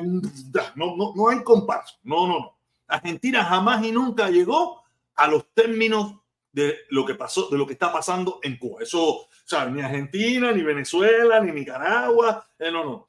no, 0.76 0.96
no, 0.96 1.14
no 1.16 1.30
hay 1.30 1.44
comparación. 1.44 2.00
No, 2.04 2.28
no, 2.28 2.40
no. 2.40 2.58
Argentina 2.88 3.44
jamás 3.46 3.84
y 3.86 3.92
nunca 3.92 4.30
llegó 4.30 4.84
a 5.16 5.28
los 5.28 5.54
términos 5.54 6.16
de 6.52 6.80
lo 6.90 7.06
que 7.06 7.16
pasó, 7.16 7.48
de 7.50 7.58
lo 7.58 7.66
que 7.66 7.74
está 7.74 7.92
pasando 7.92 8.40
en 8.44 8.58
Cuba. 8.58 8.84
Eso, 8.84 9.22
o 9.22 9.30
sea, 9.46 9.66
ni 9.66 9.82
Argentina, 9.82 10.52
ni 10.52 10.64
Venezuela, 10.64 11.40
ni 11.40 11.52
Nicaragua, 11.52 12.46
eh, 12.60 12.72
no, 12.72 12.84
no. 12.84 13.08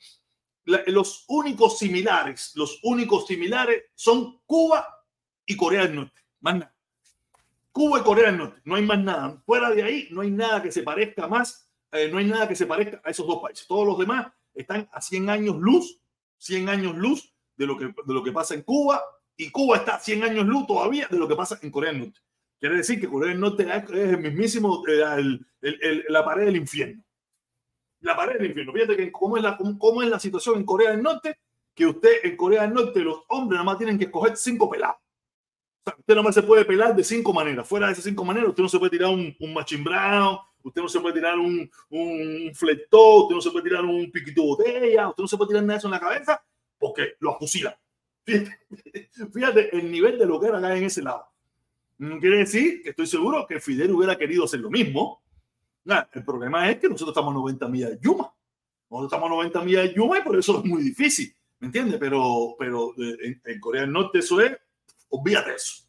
Los 0.65 1.25
únicos 1.29 1.79
similares, 1.79 2.53
los 2.55 2.79
únicos 2.83 3.27
similares 3.27 3.85
son 3.95 4.41
Cuba 4.47 4.87
y 5.47 5.57
Corea 5.57 5.83
del 5.83 5.97
Norte. 5.97 6.21
Más 6.41 6.55
nada. 6.55 6.75
Cuba 7.73 8.01
y 8.01 8.03
Corea 8.03 8.27
del 8.27 8.39
Norte. 8.39 8.61
No 8.65 8.75
hay 8.77 8.83
más 8.83 8.99
nada. 8.99 9.43
Fuera 9.45 9.71
de 9.71 9.83
ahí, 9.83 10.09
no 10.11 10.21
hay 10.21 10.31
nada 10.31 10.63
que 10.63 10.71
se 10.71 10.83
parezca 10.83 11.27
más, 11.27 11.69
eh, 11.91 12.09
no 12.11 12.19
hay 12.19 12.27
nada 12.27 12.49
que 12.49 12.57
se 12.57 12.67
parezca 12.67 13.01
a 13.05 13.11
esos 13.11 13.27
dos 13.27 13.41
países. 13.43 13.67
Todos 13.67 13.87
los 13.87 13.99
demás 13.99 14.29
están 14.55 14.89
a 14.93 15.01
100 15.01 15.31
años 15.31 15.57
luz, 15.57 16.01
100 16.39 16.69
años 16.69 16.97
luz 16.97 17.35
de 17.57 17.67
lo 17.67 17.77
que, 17.77 17.87
de 17.87 18.15
lo 18.15 18.23
que 18.23 18.33
pasa 18.33 18.55
en 18.55 18.63
Cuba 18.63 19.03
y 19.37 19.51
Cuba 19.51 19.79
está 19.79 19.99
100 19.99 20.23
años 20.25 20.47
luz 20.47 20.67
todavía 20.67 21.09
de 21.11 21.19
lo 21.19 21.27
que 21.27 21.37
pasa 21.37 21.59
en 21.63 21.71
Corea 21.71 21.93
del 21.93 22.01
Norte. 22.01 22.21
Quiere 22.59 22.77
decir 22.77 23.01
que 23.01 23.09
Corea 23.09 23.31
del 23.31 23.41
Norte 23.41 23.67
es 23.69 23.91
el 23.91 24.19
mismísimo, 24.19 24.85
eh, 24.87 25.03
el, 25.17 25.47
el, 25.61 26.05
la 26.09 26.25
pared 26.25 26.45
del 26.45 26.57
infierno. 26.57 27.03
La 28.03 28.17
pared 28.17 28.39
del 28.39 28.49
infierno. 28.49 28.73
Fíjate 28.73 28.97
que 28.97 29.11
cómo 29.11 29.37
es, 29.37 29.43
la, 29.43 29.57
cómo 29.57 30.03
es 30.03 30.09
la 30.09 30.21
situación 30.21 30.57
en 30.57 30.65
Corea 30.65 30.91
del 30.91 31.03
Norte, 31.03 31.39
que 31.75 31.87
usted 31.87 32.11
en 32.25 32.37
Corea 32.37 32.63
del 32.63 32.75
Norte, 32.75 33.01
los 33.01 33.23
hombres 33.29 33.57
nada 33.57 33.65
más 33.65 33.79
tienen 33.79 33.99
que 33.99 34.05
escoger 34.05 34.37
cinco 34.37 34.69
pelados. 34.69 34.97
O 34.97 35.85
sea, 35.85 35.95
usted 35.99 36.15
nada 36.15 36.23
más 36.23 36.35
se 36.35 36.43
puede 36.43 36.65
pelar 36.65 36.95
de 36.95 37.03
cinco 37.03 37.33
maneras. 37.33 37.67
Fuera 37.67 37.87
de 37.87 37.93
esas 37.93 38.05
cinco 38.05 38.25
maneras, 38.25 38.51
usted 38.51 38.63
no 38.63 38.69
se 38.69 38.79
puede 38.79 38.91
tirar 38.91 39.11
un, 39.11 39.35
un 39.41 39.85
brown, 39.85 40.39
usted 40.63 40.83
no 40.83 40.89
se 40.89 41.01
puede 41.01 41.15
tirar 41.15 41.39
un, 41.39 41.69
un 41.91 42.53
flectó, 42.55 43.23
usted 43.23 43.35
no 43.35 43.41
se 43.41 43.51
puede 43.51 43.65
tirar 43.65 43.85
un 43.85 44.11
piquito 44.11 44.43
botella, 44.43 45.09
usted 45.09 45.23
no 45.23 45.29
se 45.29 45.37
puede 45.37 45.49
tirar 45.49 45.63
nada 45.65 45.75
de 45.75 45.79
eso 45.79 45.89
en 45.89 45.93
la 45.93 46.01
cabeza 46.01 46.43
porque 46.83 47.15
lo 47.21 47.31
afusilan. 47.37 47.75
Fíjate, 48.25 49.71
el 49.77 49.91
nivel 49.91 50.19
de 50.19 50.27
lo 50.27 50.41
que 50.41 50.49
era 50.49 50.59
acá 50.59 50.77
en 50.77 50.85
ese 50.85 51.01
lado. 51.01 51.27
No 51.99 52.19
quiere 52.19 52.39
decir 52.39 52.83
que 52.83 52.91
estoy 52.91 53.07
seguro 53.07 53.47
que 53.47 53.61
Fidel 53.61 53.93
hubiera 53.93 54.19
querido 54.19 54.45
hacer 54.45 54.59
lo 54.59 54.69
mismo. 54.69 55.23
El 55.85 56.25
problema 56.25 56.71
es 56.71 56.79
que 56.79 56.89
nosotros 56.89 57.11
estamos 57.11 57.33
a 57.33 57.39
90 57.39 57.69
millas 57.69 57.91
de 57.91 57.99
Yuma. 58.01 58.33
Nosotros 58.91 59.13
estamos 59.13 59.27
a 59.27 59.35
90 59.35 59.65
millas 59.65 59.83
de 59.85 59.95
Yuma 59.95 60.19
y 60.19 60.23
por 60.23 60.39
eso 60.39 60.59
es 60.59 60.65
muy 60.65 60.83
difícil. 60.83 61.35
¿Me 61.59 61.67
entiendes? 61.67 61.99
Pero, 61.99 62.55
pero 62.59 62.95
eh, 62.99 63.41
en, 63.45 63.61
Corea 63.61 63.83
del 63.83 63.93
Norte 63.93 64.19
eso 64.19 64.41
es, 64.41 64.57
olvídate 65.09 65.55
eso. 65.55 65.85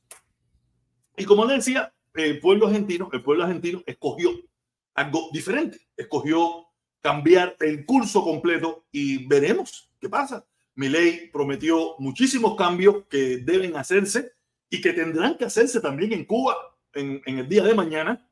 Y 1.18 1.26
como 1.26 1.46
le 1.46 1.56
decía, 1.56 1.94
el 2.14 2.40
pueblo 2.40 2.68
argentino, 2.68 3.10
el 3.12 3.24
pueblo 3.24 3.44
argentino 3.44 3.84
escogió 3.86 4.32
algo 4.96 5.30
diferente. 5.32 5.80
Escogió 5.98 6.68
cambiar 7.02 7.56
el 7.60 7.86
curso 7.86 8.24
completo 8.24 8.86
y 8.92 9.28
veremos 9.28 9.92
qué 10.00 10.10
pasa. 10.10 10.46
Mi 10.76 10.90
ley 10.90 11.30
prometió 11.32 11.96
muchísimos 12.00 12.56
cambios 12.56 13.06
que 13.10 13.38
deben 13.38 13.76
hacerse 13.76 14.32
y 14.70 14.82
que 14.82 14.94
tendrán 14.94 15.38
que 15.38 15.46
hacerse 15.46 15.82
también 15.82 16.14
en 16.14 16.26
Cuba 16.26 16.56
en, 16.94 17.22
el 17.26 17.48
día 17.48 17.64
de 17.64 17.76
mañana. 17.76 18.28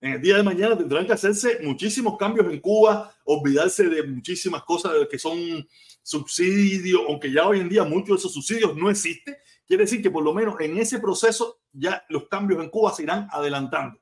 En 0.00 0.12
el 0.12 0.22
día 0.22 0.36
de 0.36 0.42
mañana 0.42 0.78
tendrán 0.78 1.06
que 1.06 1.12
hacerse 1.12 1.58
muchísimos 1.62 2.16
cambios 2.16 2.46
en 2.52 2.60
Cuba, 2.60 3.12
olvidarse 3.24 3.88
de 3.88 4.04
muchísimas 4.04 4.62
cosas 4.62 4.92
que 5.10 5.18
son 5.18 5.66
subsidios, 6.02 7.02
aunque 7.08 7.32
ya 7.32 7.46
hoy 7.46 7.60
en 7.60 7.68
día 7.68 7.84
muchos 7.84 8.08
de 8.08 8.14
esos 8.16 8.32
subsidios 8.32 8.76
no 8.76 8.90
existen. 8.90 9.36
Quiere 9.66 9.84
decir 9.84 10.00
que 10.00 10.10
por 10.10 10.22
lo 10.22 10.32
menos 10.32 10.58
en 10.60 10.78
ese 10.78 11.00
proceso 11.00 11.60
ya 11.72 12.04
los 12.08 12.28
cambios 12.28 12.62
en 12.62 12.70
Cuba 12.70 12.92
se 12.92 13.02
irán 13.02 13.28
adelantando. 13.30 14.00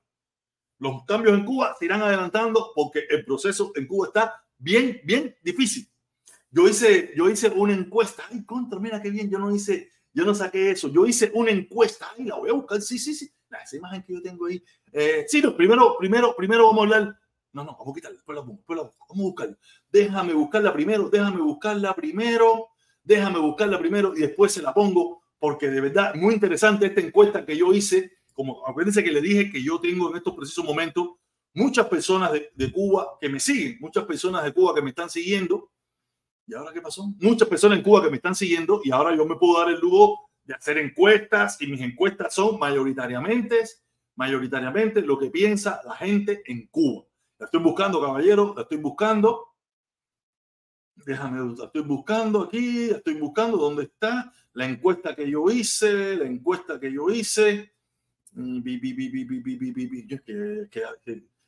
Los 0.78 1.04
cambios 1.06 1.36
en 1.36 1.44
Cuba 1.44 1.74
se 1.78 1.86
irán 1.86 2.02
adelantando 2.02 2.72
porque 2.74 3.04
el 3.08 3.24
proceso 3.24 3.72
en 3.74 3.86
Cuba 3.86 4.08
está 4.08 4.44
bien, 4.58 5.00
bien 5.04 5.34
difícil. 5.42 5.88
Yo 6.50 6.68
hice, 6.68 7.12
yo 7.16 7.28
hice 7.28 7.48
una 7.48 7.74
encuesta. 7.74 8.24
Ay, 8.30 8.44
contra, 8.44 8.78
mira 8.78 9.00
qué 9.00 9.10
bien. 9.10 9.30
Yo 9.30 9.38
no 9.38 9.54
hice, 9.54 9.90
yo 10.12 10.24
no 10.24 10.34
saqué 10.34 10.70
eso. 10.70 10.88
Yo 10.88 11.06
hice 11.06 11.30
una 11.34 11.50
encuesta. 11.50 12.08
Ay, 12.16 12.24
la 12.24 12.36
voy 12.36 12.50
a 12.50 12.54
buscar. 12.54 12.80
Sí, 12.80 12.98
sí, 12.98 13.14
sí. 13.14 13.30
esa 13.62 13.76
imagen 13.76 14.02
que 14.02 14.12
yo 14.12 14.22
tengo 14.22 14.46
ahí. 14.46 14.62
Eh, 14.98 15.26
sí, 15.28 15.42
no, 15.42 15.54
primero, 15.54 15.94
primero, 15.98 16.34
primero 16.34 16.66
vamos 16.68 16.80
a 16.80 16.82
hablar. 16.84 17.18
No, 17.52 17.64
no, 17.64 17.76
vamos 17.78 17.92
a 17.92 17.94
quitarla. 17.94 18.16
Después 18.16 18.38
la, 18.38 18.44
después 18.46 18.76
la, 18.78 18.82
vamos 18.82 19.10
a 19.10 19.22
buscarla. 19.22 19.58
Déjame 19.90 20.32
buscarla 20.32 20.72
primero. 20.72 21.10
Déjame 21.10 21.40
buscarla 21.42 21.94
primero. 21.94 22.68
Déjame 23.04 23.38
buscarla 23.38 23.78
primero 23.78 24.16
y 24.16 24.20
después 24.20 24.52
se 24.52 24.62
la 24.62 24.72
pongo 24.72 25.22
porque 25.38 25.68
de 25.68 25.80
verdad 25.80 26.14
muy 26.14 26.34
interesante 26.34 26.86
esta 26.86 27.00
encuesta 27.00 27.44
que 27.44 27.56
yo 27.56 27.72
hice 27.72 28.10
como 28.32 28.66
acuérdense 28.66 29.04
que 29.04 29.12
le 29.12 29.20
dije 29.20 29.50
que 29.50 29.62
yo 29.62 29.78
tengo 29.78 30.10
en 30.10 30.16
estos 30.16 30.34
precisos 30.34 30.64
momentos 30.64 31.10
muchas 31.54 31.86
personas 31.86 32.32
de, 32.32 32.50
de, 32.54 32.72
Cuba 32.72 33.16
que 33.20 33.28
me 33.28 33.38
siguen, 33.38 33.76
muchas 33.80 34.04
personas 34.04 34.42
de 34.42 34.52
Cuba 34.52 34.74
que 34.74 34.82
me 34.82 34.90
están 34.90 35.08
siguiendo. 35.08 35.70
¿Y 36.46 36.54
ahora 36.54 36.72
qué 36.72 36.80
pasó? 36.80 37.06
Muchas 37.20 37.48
personas 37.48 37.78
en 37.78 37.84
Cuba 37.84 38.02
que 38.02 38.10
me 38.10 38.16
están 38.16 38.34
siguiendo 38.34 38.80
y 38.82 38.90
ahora 38.90 39.14
yo 39.14 39.24
me 39.24 39.36
puedo 39.36 39.60
dar 39.60 39.70
el 39.70 39.78
lujo 39.78 40.30
de 40.42 40.54
hacer 40.54 40.78
encuestas 40.78 41.60
y 41.62 41.66
mis 41.66 41.80
encuestas 41.80 42.34
son 42.34 42.58
mayoritariamente, 42.58 43.64
mayoritariamente 44.16 45.02
lo 45.02 45.18
que 45.18 45.30
piensa 45.30 45.80
la 45.84 45.94
gente 45.94 46.42
en 46.46 46.66
Cuba. 46.66 47.04
La 47.38 47.46
estoy 47.46 47.60
buscando, 47.60 48.00
caballero, 48.00 48.54
la 48.56 48.62
estoy 48.62 48.78
buscando. 48.78 49.54
Déjame, 50.96 51.54
la 51.56 51.66
estoy 51.66 51.82
buscando 51.82 52.42
aquí, 52.42 52.88
la 52.88 52.96
estoy 52.96 53.14
buscando. 53.14 53.58
¿Dónde 53.58 53.84
está? 53.84 54.32
La 54.54 54.66
encuesta 54.66 55.14
que 55.14 55.30
yo 55.30 55.50
hice, 55.50 56.16
la 56.16 56.24
encuesta 56.24 56.80
que 56.80 56.92
yo 56.92 57.10
hice. 57.10 57.72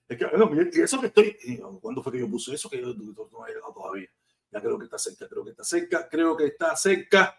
Es 0.09 0.17
que, 0.17 0.25
es 0.25 0.71
que, 0.71 0.83
eso 0.83 1.01
que 1.01 1.09
estoy, 1.09 1.37
¿cuándo 1.81 2.03
fue 2.03 2.13
que 2.13 2.21
yo 2.21 2.29
puse 2.31 2.55
eso? 2.55 2.71
Que 2.71 2.81
yo 2.81 2.95
no 2.95 3.45
ha 3.45 3.49
llegado 3.49 3.73
todavía. 3.75 4.09
Ya 4.51 4.61
creo 4.61 4.79
que 4.79 4.85
está 4.85 4.99
cerca, 4.99 5.29
creo 5.29 5.45
que 5.45 5.51
está 5.51 5.65
cerca, 5.65 6.09
creo 6.09 6.37
que 6.37 6.47
está 6.47 6.77
cerca, 6.77 7.39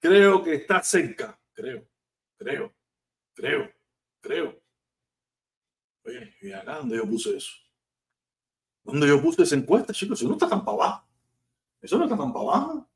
creo 0.00 0.42
que 0.42 0.54
está 0.54 0.82
cerca, 0.82 1.40
creo, 1.52 1.86
creo, 2.36 2.72
creo, 3.32 3.70
creo. 4.22 4.58
Oye, 6.04 6.34
¿y 6.40 6.52
acá 6.52 6.78
dónde 6.78 6.96
yo 6.96 7.06
puse 7.06 7.36
eso? 7.36 7.52
¿Dónde 8.84 9.06
yo 9.06 9.20
puse 9.20 9.42
esa 9.42 9.54
encuesta, 9.54 9.92
chicos? 9.92 10.18
Eso 10.18 10.28
no 10.28 10.34
está 10.34 10.48
tan 10.48 10.64
para 10.64 10.76
abajo. 10.76 11.08
Eso 11.80 11.98
no 11.98 12.04
está 12.04 12.16
tan 12.16 12.32
para 12.32 12.44
abajo. 12.44 12.88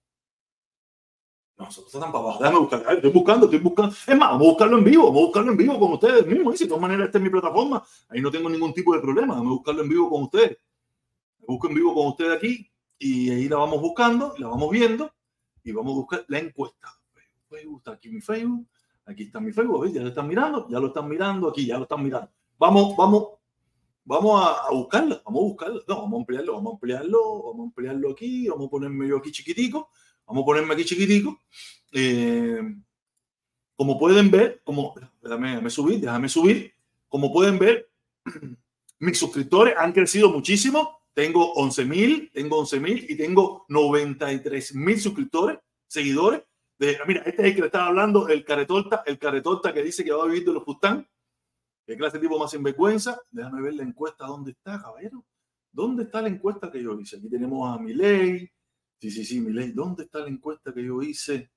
No, 1.59 1.69
eso 1.69 1.81
no 1.83 1.87
está 1.87 2.01
tan 2.01 2.13
para 2.13 2.25
abajo. 2.25 2.39
Déjame 2.41 2.59
buscar. 2.59 2.95
Estoy 2.95 3.13
buscando, 3.13 3.47
estoy 3.47 3.61
buscando. 3.61 3.95
Es 3.95 4.17
más, 4.17 4.31
vamos 4.31 4.47
a 4.47 4.51
buscarlo 4.51 4.79
en 4.79 4.85
vivo. 4.85 5.07
Vamos 5.07 5.23
a 5.23 5.27
buscarlo 5.27 5.51
en 5.53 5.57
vivo 5.59 5.79
con 5.79 5.93
ustedes 5.93 6.27
mismos. 6.27 6.59
Si 6.59 6.65
de 6.65 6.69
todas 6.69 6.83
maneras 6.83 7.07
esta 7.07 7.19
es 7.19 7.25
mi 7.25 7.31
plataforma, 7.31 7.85
ahí 8.09 8.21
no 8.21 8.31
tengo 8.31 8.49
ningún 8.49 8.75
tipo 8.75 8.95
de 8.95 9.01
problema. 9.01 9.37
A 9.37 9.41
buscarlo 9.41 9.83
en 9.83 9.89
vivo 9.89 10.11
con 10.11 10.23
ustedes. 10.25 10.59
Me 11.39 11.47
busco 11.47 11.69
en 11.69 11.75
vivo 11.75 11.95
con 11.95 12.07
ustedes 12.09 12.37
aquí 12.37 12.71
y 12.99 13.31
ahí 13.31 13.49
la 13.49 13.57
vamos 13.57 13.81
buscando, 13.81 14.35
la 14.39 14.49
vamos 14.49 14.71
viendo 14.71 15.13
y 15.63 15.73
vamos 15.73 15.93
a 15.93 15.97
buscar 15.97 16.25
la 16.29 16.39
encuesta. 16.39 16.89
Facebook, 17.49 17.79
está 17.79 17.93
aquí 17.93 18.09
mi 18.09 18.21
Facebook. 18.21 18.67
Aquí 19.07 19.23
está 19.23 19.41
mi 19.41 19.53
Facebook. 19.53 19.93
Ya 19.93 20.03
lo 20.03 20.09
están 20.09 20.27
mirando, 20.27 20.69
ya 20.69 20.81
lo 20.81 20.89
están 20.89 21.09
mirando 21.09 21.49
aquí, 21.49 21.65
ya 21.65 21.77
lo 21.77 21.85
están 21.85 22.03
mirando. 22.03 22.29
Vamos, 22.59 22.97
vamos, 22.97 23.29
vamos 24.05 24.43
a, 24.43 24.71
buscarla, 24.73 25.23
vamos 25.25 25.41
a 25.41 25.45
buscarla. 25.45 25.83
No, 25.87 25.97
vamos 26.03 26.13
a 26.15 26.21
ampliarlo, 26.21 26.53
vamos 26.55 26.71
a 26.71 26.75
ampliarlo, 26.75 27.43
vamos 27.45 27.61
a 27.61 27.63
ampliarlo 27.65 28.11
aquí, 28.11 28.49
vamos 28.49 28.67
a 28.67 28.71
ponerme 28.71 29.09
yo 29.09 29.19
aquí 29.19 29.31
chiquitico, 29.31 29.91
vamos 30.27 30.43
a 30.43 30.47
ponerme 30.47 30.75
aquí 30.75 30.85
chiquitico. 30.85 31.39
Eh, 31.93 32.61
como 33.77 33.99
pueden 33.99 34.31
ver, 34.31 34.61
como, 34.65 34.95
déjame, 35.23 35.51
déjame 35.51 35.71
subir, 35.71 36.01
déjame 36.01 36.29
subir. 36.29 36.73
Como 37.09 37.33
pueden 37.33 37.59
ver, 37.61 37.89
mis 38.99 39.19
suscriptores 39.19 39.75
han 39.79 39.93
crecido 39.93 40.31
muchísimo. 40.31 40.99
Tengo 41.15 41.53
11 41.55 41.85
mil, 41.85 42.31
tengo 42.33 42.59
11 42.59 42.81
mil 42.81 43.07
y 43.09 43.17
tengo 43.17 43.65
93 43.69 44.75
mil 44.75 45.01
suscriptores, 45.01 45.59
seguidores. 45.87 46.43
Mira, 46.79 47.23
este 47.25 47.43
es 47.43 47.49
el 47.49 47.55
que 47.55 47.61
le 47.61 47.67
estaba 47.67 47.87
hablando, 47.87 48.29
el 48.29 48.45
caretorta, 48.45 49.03
el 49.07 49.19
caretorta 49.19 49.73
que 49.73 49.83
dice 49.83 50.05
que 50.05 50.13
va 50.13 50.25
a 50.25 50.27
vivir 50.27 50.45
de 50.45 50.53
los 50.53 50.63
Pustán. 50.63 51.09
¿Qué 51.87 51.97
clase 51.97 52.19
de 52.19 52.23
tipo 52.23 52.39
más 52.39 52.51
sinvergüenza? 52.51 53.21
Déjame 53.31 53.63
ver 53.63 53.75
la 53.75 53.85
encuesta. 53.85 54.27
¿Dónde 54.27 54.51
está, 54.51 54.83
caballero? 54.83 55.25
¿Dónde 55.71 56.03
está 56.03 56.21
la 56.21 56.29
encuesta 56.29 56.71
que 56.71 56.83
yo 56.83 56.99
hice? 56.99 57.17
Aquí 57.17 57.31
tenemos 57.31 57.73
a 57.73 57.81
Miley. 57.81 58.51
Sí, 59.01 59.11
sí, 59.11 59.25
sí, 59.25 59.41
Miley. 59.41 59.73
¿Dónde 59.73 60.05
está 60.05 60.19
la 60.19 60.29
encuesta 60.29 60.75
que 60.75 60.85
yo 60.85 61.01
hice? 61.01 61.51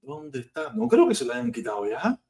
¿Dónde 0.00 0.40
está? 0.40 0.72
No 0.74 0.86
creo 0.86 1.08
que 1.08 1.14
se 1.14 1.24
la 1.24 1.34
hayan 1.34 1.50
quitado 1.50 1.88
ya. 1.88 2.20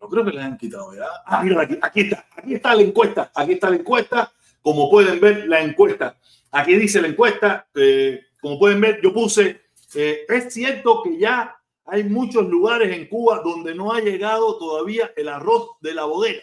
No 0.00 0.08
creo 0.08 0.24
que 0.24 0.32
la 0.32 0.44
hayan 0.44 0.58
quitado 0.58 0.94
ya. 0.94 1.06
Ah, 1.24 1.42
mira, 1.42 1.62
aquí, 1.62 1.78
aquí 1.80 2.00
está. 2.00 2.26
Aquí 2.36 2.54
está 2.54 2.74
la 2.74 2.82
encuesta. 2.82 3.32
Aquí 3.34 3.52
está 3.52 3.70
la 3.70 3.76
encuesta. 3.76 4.32
Como 4.60 4.90
pueden 4.90 5.20
ver, 5.20 5.48
la 5.48 5.62
encuesta. 5.62 6.18
Aquí 6.50 6.74
dice 6.76 7.00
la 7.00 7.08
encuesta. 7.08 7.66
Eh, 7.74 8.20
como 8.40 8.58
pueden 8.58 8.80
ver, 8.80 9.00
yo 9.02 9.12
puse. 9.14 9.62
Eh, 9.94 10.26
es 10.28 10.52
cierto 10.52 11.02
que 11.02 11.16
ya 11.18 11.56
hay 11.84 12.04
muchos 12.04 12.46
lugares 12.48 12.96
en 12.96 13.08
Cuba 13.08 13.40
donde 13.42 13.74
no 13.74 13.92
ha 13.92 14.00
llegado 14.00 14.56
todavía 14.58 15.12
el 15.16 15.28
arroz 15.28 15.70
de 15.80 15.94
la 15.94 16.04
bodega. 16.04 16.42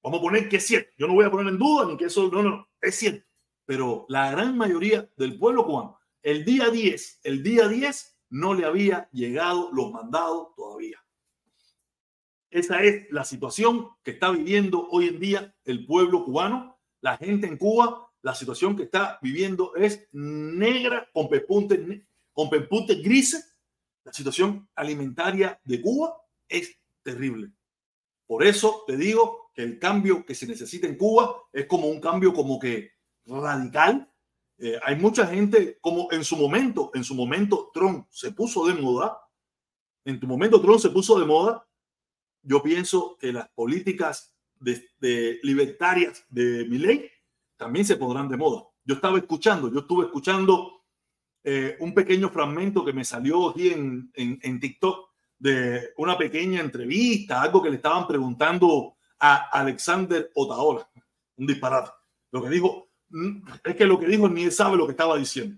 Vamos 0.06 0.20
a 0.20 0.22
poner 0.22 0.48
que 0.48 0.58
es 0.58 0.66
cierto. 0.68 0.92
Yo 0.96 1.08
no 1.08 1.14
voy 1.14 1.24
a 1.24 1.30
poner 1.32 1.52
en 1.52 1.58
duda 1.58 1.84
ni 1.84 1.96
que 1.96 2.04
eso, 2.04 2.30
no, 2.30 2.40
no, 2.40 2.68
es 2.80 2.94
cierto. 2.94 3.26
Pero 3.64 4.06
la 4.08 4.30
gran 4.30 4.56
mayoría 4.56 5.10
del 5.16 5.36
pueblo 5.36 5.66
cubano, 5.66 5.98
el 6.22 6.44
día 6.44 6.70
10, 6.70 7.22
el 7.24 7.42
día 7.42 7.66
10 7.66 8.16
no 8.30 8.54
le 8.54 8.66
había 8.66 9.10
llegado 9.10 9.68
los 9.72 9.90
mandados 9.90 10.54
todavía. 10.54 11.04
Esa 12.50 12.84
es 12.84 13.10
la 13.10 13.24
situación 13.24 13.88
que 14.04 14.12
está 14.12 14.30
viviendo 14.30 14.86
hoy 14.90 15.08
en 15.08 15.18
día 15.18 15.56
el 15.64 15.84
pueblo 15.84 16.24
cubano, 16.24 16.78
la 17.00 17.16
gente 17.16 17.48
en 17.48 17.56
Cuba. 17.56 18.08
La 18.22 18.36
situación 18.36 18.76
que 18.76 18.84
está 18.84 19.18
viviendo 19.20 19.74
es 19.74 20.06
negra 20.12 21.10
con 21.12 21.28
pepuntes, 21.28 21.80
con 22.32 22.48
pepuntes 22.48 23.02
grises. 23.02 23.58
La 24.04 24.12
situación 24.12 24.68
alimentaria 24.76 25.60
de 25.64 25.82
Cuba 25.82 26.16
es 26.48 26.78
terrible. 27.02 27.50
Por 28.28 28.44
eso 28.44 28.84
te 28.86 28.96
digo 28.96 29.45
que 29.56 29.62
el 29.62 29.78
cambio 29.78 30.24
que 30.24 30.34
se 30.34 30.46
necesita 30.46 30.86
en 30.86 30.96
Cuba 30.96 31.34
es 31.50 31.64
como 31.64 31.88
un 31.88 31.98
cambio 31.98 32.34
como 32.34 32.58
que 32.58 32.92
radical. 33.24 34.08
Eh, 34.58 34.78
hay 34.84 34.96
mucha 34.96 35.26
gente, 35.26 35.78
como 35.80 36.12
en 36.12 36.24
su 36.24 36.36
momento, 36.36 36.90
en 36.94 37.02
su 37.02 37.14
momento 37.14 37.70
Trump 37.72 38.06
se 38.10 38.32
puso 38.32 38.66
de 38.66 38.74
moda, 38.74 39.18
en 40.04 40.20
tu 40.20 40.26
momento 40.26 40.60
Trump 40.60 40.78
se 40.78 40.90
puso 40.90 41.18
de 41.18 41.24
moda, 41.24 41.66
yo 42.42 42.62
pienso 42.62 43.16
que 43.18 43.32
las 43.32 43.48
políticas 43.48 44.36
de, 44.60 45.40
libertarias 45.42 46.24
de 46.28 46.64
ley 46.66 47.10
también 47.56 47.86
se 47.86 47.96
pondrán 47.96 48.28
de 48.28 48.36
moda. 48.36 48.64
Yo 48.84 48.94
estaba 48.94 49.18
escuchando, 49.18 49.72
yo 49.72 49.80
estuve 49.80 50.04
escuchando 50.04 50.84
eh, 51.44 51.76
un 51.80 51.94
pequeño 51.94 52.28
fragmento 52.28 52.84
que 52.84 52.92
me 52.92 53.04
salió 53.04 53.50
aquí 53.50 53.70
en, 53.70 54.10
en 54.14 54.60
TikTok 54.60 55.08
de 55.38 55.92
una 55.96 56.16
pequeña 56.16 56.60
entrevista, 56.60 57.40
algo 57.40 57.62
que 57.62 57.70
le 57.70 57.76
estaban 57.76 58.06
preguntando 58.06 58.95
a 59.18 59.48
Alexander 59.50 60.30
Otaola. 60.34 60.88
Un 61.36 61.46
disparate. 61.46 61.90
Lo 62.32 62.42
que 62.42 62.50
dijo, 62.50 62.88
mm, 63.10 63.48
es 63.64 63.76
que 63.76 63.86
lo 63.86 63.98
que 63.98 64.06
dijo 64.06 64.28
ni 64.28 64.44
él 64.44 64.52
sabe 64.52 64.76
lo 64.76 64.86
que 64.86 64.92
estaba 64.92 65.16
diciendo. 65.16 65.56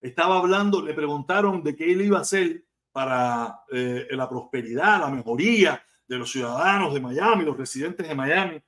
Estaba 0.00 0.38
hablando, 0.38 0.82
le 0.82 0.94
preguntaron 0.94 1.62
de 1.62 1.76
qué 1.76 1.92
él 1.92 2.02
iba 2.02 2.18
a 2.18 2.22
hacer 2.22 2.64
para 2.90 3.60
eh, 3.70 4.08
la 4.10 4.28
prosperidad, 4.28 5.00
la 5.00 5.08
mejoría 5.08 5.82
de 6.06 6.18
los 6.18 6.30
ciudadanos 6.30 6.92
de 6.92 7.00
Miami, 7.00 7.44
los 7.44 7.56
residentes 7.56 8.06
de 8.06 8.14
Miami, 8.14 8.60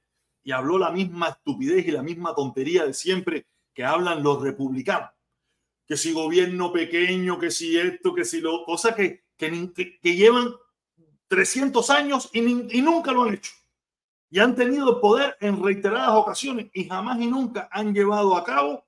y 0.42 0.52
habló 0.52 0.78
la 0.78 0.90
misma 0.90 1.30
estupidez 1.30 1.86
y 1.86 1.90
la 1.90 2.02
misma 2.02 2.34
tontería 2.34 2.86
de 2.86 2.94
siempre 2.94 3.46
que 3.74 3.84
hablan 3.84 4.22
los 4.22 4.40
republicanos. 4.40 5.10
Que 5.86 5.96
si 5.96 6.12
gobierno 6.12 6.72
pequeño, 6.72 7.38
que 7.38 7.50
si 7.50 7.76
esto, 7.76 8.14
que 8.14 8.24
si 8.24 8.40
lo, 8.40 8.64
cosas 8.64 8.94
que, 8.94 9.24
que, 9.36 10.16
llevan 10.16 10.54
300 11.28 11.90
años 11.90 12.30
y 12.32 12.40
nunca 12.80 13.12
lo 13.12 13.24
han 13.24 13.34
hecho 13.34 13.52
y 14.34 14.40
han 14.40 14.56
tenido 14.56 15.00
poder 15.00 15.36
en 15.40 15.62
reiteradas 15.62 16.10
ocasiones 16.10 16.66
y 16.74 16.88
jamás 16.88 17.20
y 17.20 17.28
nunca 17.28 17.68
han 17.70 17.94
llevado 17.94 18.36
a 18.36 18.42
cabo, 18.42 18.84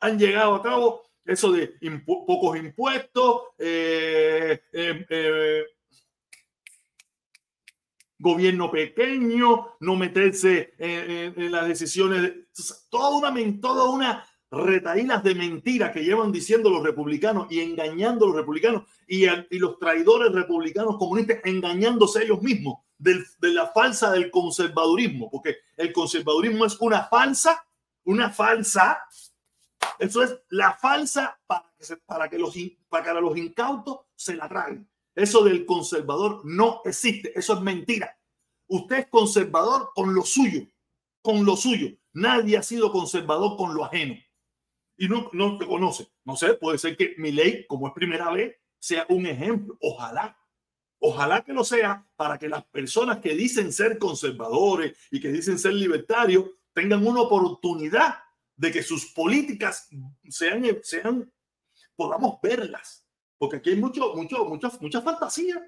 han 0.00 0.18
llegado 0.18 0.54
a 0.54 0.62
cabo 0.62 1.02
eso 1.26 1.52
de 1.52 1.74
pocos 2.06 2.56
impuestos, 2.56 3.42
eh, 3.58 4.62
eh, 4.72 5.06
eh, 5.10 5.62
gobierno 8.18 8.70
pequeño, 8.70 9.76
no 9.78 9.94
meterse 9.94 10.72
en, 10.78 11.52
las 11.52 11.68
decisiones, 11.68 12.32
toda 12.88 13.10
una, 13.10 13.60
toda 13.60 13.90
una, 13.90 14.26
retaílas 14.50 15.22
de 15.22 15.34
mentiras 15.34 15.92
que 15.92 16.04
llevan 16.04 16.32
diciendo 16.32 16.70
los 16.70 16.82
republicanos 16.82 17.46
y 17.50 17.60
engañando 17.60 18.24
a 18.24 18.28
los 18.28 18.36
republicanos 18.36 18.84
y, 19.06 19.26
y 19.26 19.58
los 19.58 19.78
traidores 19.78 20.32
republicanos 20.32 20.96
comunistas 20.96 21.38
engañándose 21.44 22.24
ellos 22.24 22.42
mismos 22.42 22.78
de 22.98 23.24
la 23.40 23.68
falsa 23.68 24.10
del 24.10 24.30
conservadurismo, 24.30 25.30
porque 25.30 25.58
el 25.76 25.92
conservadurismo 25.92 26.64
es 26.64 26.76
una 26.80 27.04
falsa, 27.04 27.64
una 28.04 28.30
falsa, 28.30 29.00
eso 29.98 30.22
es 30.22 30.36
la 30.50 30.74
falsa 30.74 31.38
para 31.46 31.64
que, 31.78 31.96
para 32.04 32.28
que, 32.28 32.38
los, 32.38 32.54
para 32.88 33.20
los 33.20 33.36
incautos 33.36 34.00
se 34.16 34.34
la 34.34 34.48
traguen. 34.48 34.88
Eso 35.14 35.44
del 35.44 35.64
conservador 35.64 36.42
no 36.44 36.80
existe, 36.84 37.32
eso 37.38 37.54
es 37.54 37.60
mentira. 37.60 38.16
Usted 38.66 38.98
es 38.98 39.06
conservador 39.06 39.90
con 39.94 40.14
lo 40.14 40.22
suyo, 40.22 40.66
con 41.22 41.44
lo 41.44 41.56
suyo. 41.56 41.88
Nadie 42.12 42.56
ha 42.56 42.62
sido 42.62 42.90
conservador 42.92 43.56
con 43.56 43.74
lo 43.74 43.84
ajeno. 43.84 44.14
Y 44.98 45.08
no, 45.08 45.30
no 45.32 45.56
te 45.56 45.66
conoce. 45.66 46.08
No 46.24 46.36
sé, 46.36 46.54
puede 46.54 46.76
ser 46.76 46.96
que 46.96 47.14
mi 47.16 47.32
ley, 47.32 47.64
como 47.66 47.86
es 47.86 47.94
primera 47.94 48.30
vez, 48.32 48.56
sea 48.78 49.06
un 49.08 49.26
ejemplo. 49.26 49.78
Ojalá. 49.80 50.36
Ojalá 50.98 51.42
que 51.44 51.52
lo 51.52 51.62
sea 51.62 52.04
para 52.16 52.38
que 52.38 52.48
las 52.48 52.64
personas 52.64 53.18
que 53.18 53.34
dicen 53.34 53.72
ser 53.72 53.98
conservadores 53.98 54.96
y 55.12 55.20
que 55.20 55.28
dicen 55.30 55.58
ser 55.58 55.74
libertarios 55.74 56.46
tengan 56.72 57.06
una 57.06 57.20
oportunidad 57.20 58.16
de 58.56 58.72
que 58.72 58.82
sus 58.82 59.06
políticas 59.06 59.88
sean, 60.28 61.32
podamos 61.94 62.40
verlas. 62.42 63.06
Porque 63.38 63.58
aquí 63.58 63.70
hay 63.70 63.76
mucho, 63.76 64.14
mucho, 64.16 64.44
mucha, 64.44 64.70
mucha 64.80 65.00
fantasía. 65.00 65.64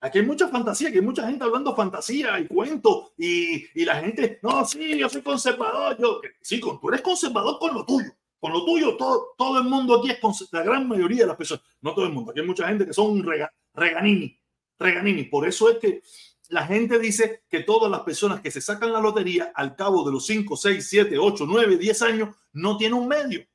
Aquí 0.00 0.18
hay 0.18 0.26
mucha 0.26 0.48
fantasía, 0.48 0.92
que 0.92 0.98
hay 0.98 1.04
mucha 1.04 1.26
gente 1.26 1.44
hablando 1.44 1.74
fantasía 1.74 2.38
y 2.38 2.46
cuentos 2.46 3.12
y, 3.16 3.64
y, 3.80 3.86
la 3.86 4.02
gente, 4.02 4.38
no, 4.42 4.62
sí, 4.66 4.98
yo 4.98 5.08
soy 5.08 5.22
conservador. 5.22 5.96
Yo, 5.98 6.20
sí, 6.42 6.60
tú 6.60 6.88
eres 6.90 7.00
conservador 7.00 7.58
con 7.58 7.72
lo 7.72 7.86
tuyo. 7.86 8.12
Con 8.44 8.52
lo 8.52 8.62
tuyo, 8.62 8.94
todo, 8.98 9.34
todo 9.38 9.56
el 9.56 9.64
mundo 9.64 9.94
aquí 9.94 10.10
es, 10.10 10.52
la 10.52 10.62
gran 10.62 10.86
mayoría 10.86 11.20
de 11.20 11.28
las 11.28 11.36
personas, 11.36 11.64
no 11.80 11.94
todo 11.94 12.04
el 12.04 12.12
mundo, 12.12 12.30
aquí 12.30 12.40
hay 12.40 12.46
mucha 12.46 12.68
gente 12.68 12.84
que 12.84 12.92
son 12.92 13.22
rega, 13.22 13.50
reganini, 13.72 14.38
reganini. 14.78 15.24
Por 15.24 15.48
eso 15.48 15.70
es 15.70 15.78
que 15.78 16.02
la 16.50 16.66
gente 16.66 16.98
dice 16.98 17.44
que 17.48 17.60
todas 17.60 17.90
las 17.90 18.00
personas 18.00 18.42
que 18.42 18.50
se 18.50 18.60
sacan 18.60 18.92
la 18.92 19.00
lotería 19.00 19.50
al 19.54 19.74
cabo 19.74 20.04
de 20.04 20.12
los 20.12 20.26
5, 20.26 20.58
6, 20.58 20.86
7, 20.86 21.16
8, 21.18 21.46
9, 21.48 21.78
10 21.78 22.02
años 22.02 22.36
no 22.52 22.76
tienen 22.76 22.98
un 22.98 23.08
medio. 23.08 23.46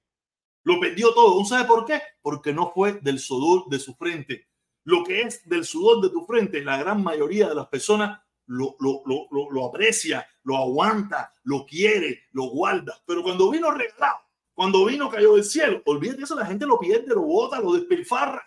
Lo 0.63 0.79
perdió 0.79 1.13
todo. 1.13 1.37
¿Un 1.37 1.45
sabe 1.45 1.65
por 1.65 1.85
qué? 1.85 2.01
Porque 2.23 2.51
no 2.51 2.71
fue 2.73 2.93
del 2.93 3.19
sudor 3.19 3.69
de 3.69 3.77
su 3.77 3.93
frente. 3.93 4.47
Lo 4.85 5.03
que 5.03 5.21
es 5.21 5.47
del 5.47 5.65
sudor 5.65 6.01
de 6.01 6.09
tu 6.09 6.25
frente, 6.25 6.63
la 6.63 6.77
gran 6.77 7.03
mayoría 7.03 7.47
de 7.47 7.53
las 7.53 7.67
personas 7.67 8.19
lo, 8.47 8.75
lo, 8.79 9.03
lo, 9.05 9.51
lo 9.51 9.65
aprecia, 9.65 10.27
lo 10.41 10.57
aguanta, 10.57 11.31
lo 11.43 11.63
quiere, 11.67 12.23
lo 12.31 12.49
guarda. 12.49 12.99
Pero 13.05 13.21
cuando 13.21 13.51
vino 13.51 13.69
regalado, 13.69 14.28
cuando 14.59 14.83
vino 14.83 15.09
cayó 15.09 15.35
del 15.35 15.45
cielo, 15.45 15.81
olvídate 15.85 16.23
eso, 16.23 16.35
la 16.35 16.45
gente 16.45 16.65
lo 16.65 16.77
pierde, 16.77 17.15
lo 17.15 17.21
bota, 17.21 17.61
lo 17.61 17.71
despilfarra. 17.71 18.45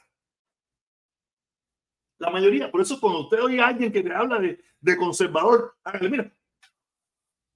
La 2.19 2.29
mayoría, 2.29 2.71
por 2.71 2.83
eso 2.83 3.01
cuando 3.01 3.21
usted 3.21 3.43
oye 3.43 3.59
a 3.59 3.69
alguien 3.69 3.91
que 3.91 4.03
te 4.03 4.15
habla 4.15 4.39
de, 4.39 4.63
de 4.79 4.97
conservador, 4.99 5.75
hágale, 5.83 6.11
mira, 6.11 6.37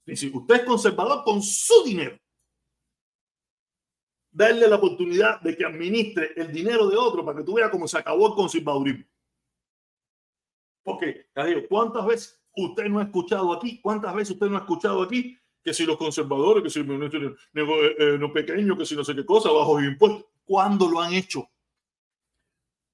y 0.06 0.16
si 0.16 0.34
usted 0.34 0.54
es 0.54 0.64
conservador 0.64 1.22
con 1.22 1.42
su 1.42 1.84
dinero, 1.84 2.18
darle 4.30 4.66
la 4.68 4.76
oportunidad 4.76 5.38
de 5.42 5.54
que 5.54 5.66
administre 5.66 6.32
el 6.36 6.50
dinero 6.50 6.88
de 6.88 6.96
otro 6.96 7.26
para 7.26 7.36
que 7.36 7.44
tú 7.44 7.56
veas 7.56 7.68
cómo 7.68 7.86
se 7.86 7.98
acabó 7.98 8.28
el 8.28 8.34
conservadurismo. 8.36 9.04
Porque, 10.82 11.26
¿cuántas 11.68 12.06
veces 12.06 12.42
usted 12.56 12.86
no 12.86 13.00
ha 13.00 13.02
escuchado 13.02 13.52
aquí? 13.52 13.82
¿Cuántas 13.82 14.14
veces 14.14 14.32
usted 14.32 14.46
no 14.46 14.56
ha 14.56 14.60
escuchado 14.60 15.02
aquí 15.02 15.38
que 15.66 15.74
si 15.74 15.84
los 15.84 15.96
conservadores, 15.96 16.62
que 16.62 16.70
si 16.70 16.84
no, 16.84 17.04
eh, 17.04 17.36
eh, 17.52 18.16
no 18.20 18.32
pequeño, 18.32 18.78
que 18.78 18.86
si 18.86 18.94
no 18.94 19.04
sé 19.04 19.16
qué 19.16 19.26
cosa, 19.26 19.50
bajo 19.50 19.82
impuestos? 19.82 20.24
¿Cuándo 20.44 20.88
lo 20.88 21.00
han 21.00 21.12
hecho? 21.12 21.50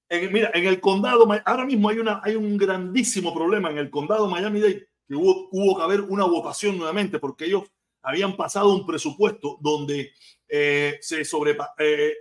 Mira, 0.09 0.49
en 0.55 0.65
el 0.65 0.79
condado, 0.79 1.27
ahora 1.45 1.65
mismo 1.67 1.89
hay, 1.89 1.99
una, 1.99 2.19
hay 2.23 2.35
un 2.35 2.57
grandísimo 2.57 3.31
problema 3.31 3.69
en 3.69 3.77
el 3.77 3.91
condado 3.91 4.27
Miami-Dade, 4.27 4.87
que 5.07 5.15
hubo, 5.15 5.49
hubo 5.51 5.77
que 5.77 5.83
haber 5.83 6.01
una 6.01 6.25
votación 6.25 6.75
nuevamente, 6.75 7.19
porque 7.19 7.45
ellos 7.45 7.63
habían 8.01 8.35
pasado 8.35 8.73
un 8.73 8.87
presupuesto 8.87 9.59
donde 9.61 10.11
eh, 10.49 10.97
se 10.99 11.23
sobre, 11.25 11.55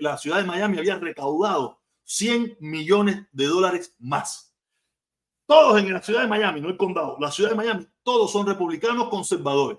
la 0.01 0.19
ciudad 0.19 0.37
de 0.37 0.45
Miami 0.45 0.79
había 0.79 0.99
recaudado 0.99 1.81
100 2.05 2.59
millones 2.61 3.23
de 3.33 3.47
dólares 3.47 3.95
más. 3.99 4.55
Todos 5.47 5.81
en 5.81 5.91
la 5.95 6.03
ciudad 6.03 6.21
de 6.21 6.29
Miami, 6.29 6.61
no 6.61 6.69
el 6.69 6.77
condado, 6.77 7.17
la 7.19 7.31
ciudad 7.31 7.51
de 7.51 7.57
Miami, 7.57 7.87
todos 8.03 8.31
son 8.31 8.47
republicanos 8.47 9.09
conservadores. 9.09 9.79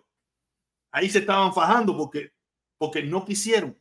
Ahí 0.93 1.09
se 1.09 1.19
estaban 1.19 1.53
fajando 1.53 1.97
porque, 1.97 2.31
porque 2.77 3.01
no 3.01 3.25
quisieron. 3.25 3.77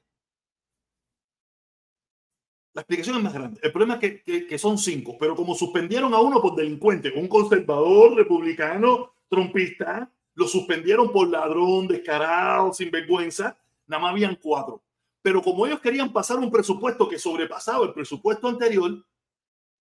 La 2.72 2.80
explicación 2.80 3.16
es 3.16 3.22
más 3.22 3.34
grande. 3.34 3.60
El 3.62 3.70
problema 3.70 3.98
es 4.00 4.22
que, 4.22 4.46
que, 4.46 4.58
son 4.58 4.78
cinco, 4.78 5.18
pero 5.20 5.36
como 5.36 5.54
suspendieron 5.54 6.14
a 6.14 6.20
uno 6.20 6.40
por 6.40 6.56
delincuente, 6.56 7.12
un 7.14 7.28
conservador 7.28 8.14
republicano 8.14 9.14
trompista, 9.28 10.10
lo 10.34 10.48
suspendieron 10.48 11.12
por 11.12 11.28
ladrón, 11.28 11.86
descarado, 11.86 12.72
sinvergüenza. 12.72 13.58
Nada 13.86 14.00
más 14.00 14.12
habían 14.12 14.36
cuatro. 14.36 14.82
Pero 15.20 15.42
como 15.42 15.66
ellos 15.66 15.80
querían 15.80 16.14
pasar 16.14 16.38
un 16.38 16.50
presupuesto 16.50 17.06
que 17.06 17.18
sobrepasaba 17.18 17.84
el 17.84 17.92
presupuesto 17.92 18.48
anterior, 18.48 19.04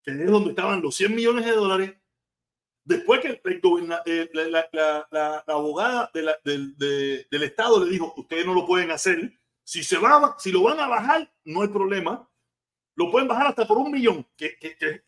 que 0.03 0.11
es 0.13 0.31
donde 0.31 0.51
estaban 0.51 0.81
los 0.81 0.97
100 0.97 1.15
millones 1.15 1.45
de 1.45 1.53
dólares, 1.53 2.00
después 2.91 3.21
que 3.21 3.41
eh, 4.07 4.31
la, 4.33 5.45
abogada 5.47 6.11
del 6.13 7.43
Estado 7.43 7.85
le 7.85 7.91
dijo, 7.91 8.13
ustedes 8.17 8.45
no 8.45 8.53
lo 8.53 8.67
pueden 8.67 8.91
hacer, 8.91 9.33
si, 9.63 9.85
se 9.85 9.97
va, 9.99 10.35
si 10.39 10.51
lo 10.51 10.65
van 10.65 10.81
a 10.81 10.89
bajar, 10.89 11.33
no 11.45 11.63
hay 11.63 11.69
problema, 11.69 12.29
lo 12.97 13.11
pueden 13.11 13.29
bajar 13.29 13.47
hasta 13.47 13.67
por 13.67 13.79
un 13.79 13.93
millón, 13.93 14.27
que 14.37 14.57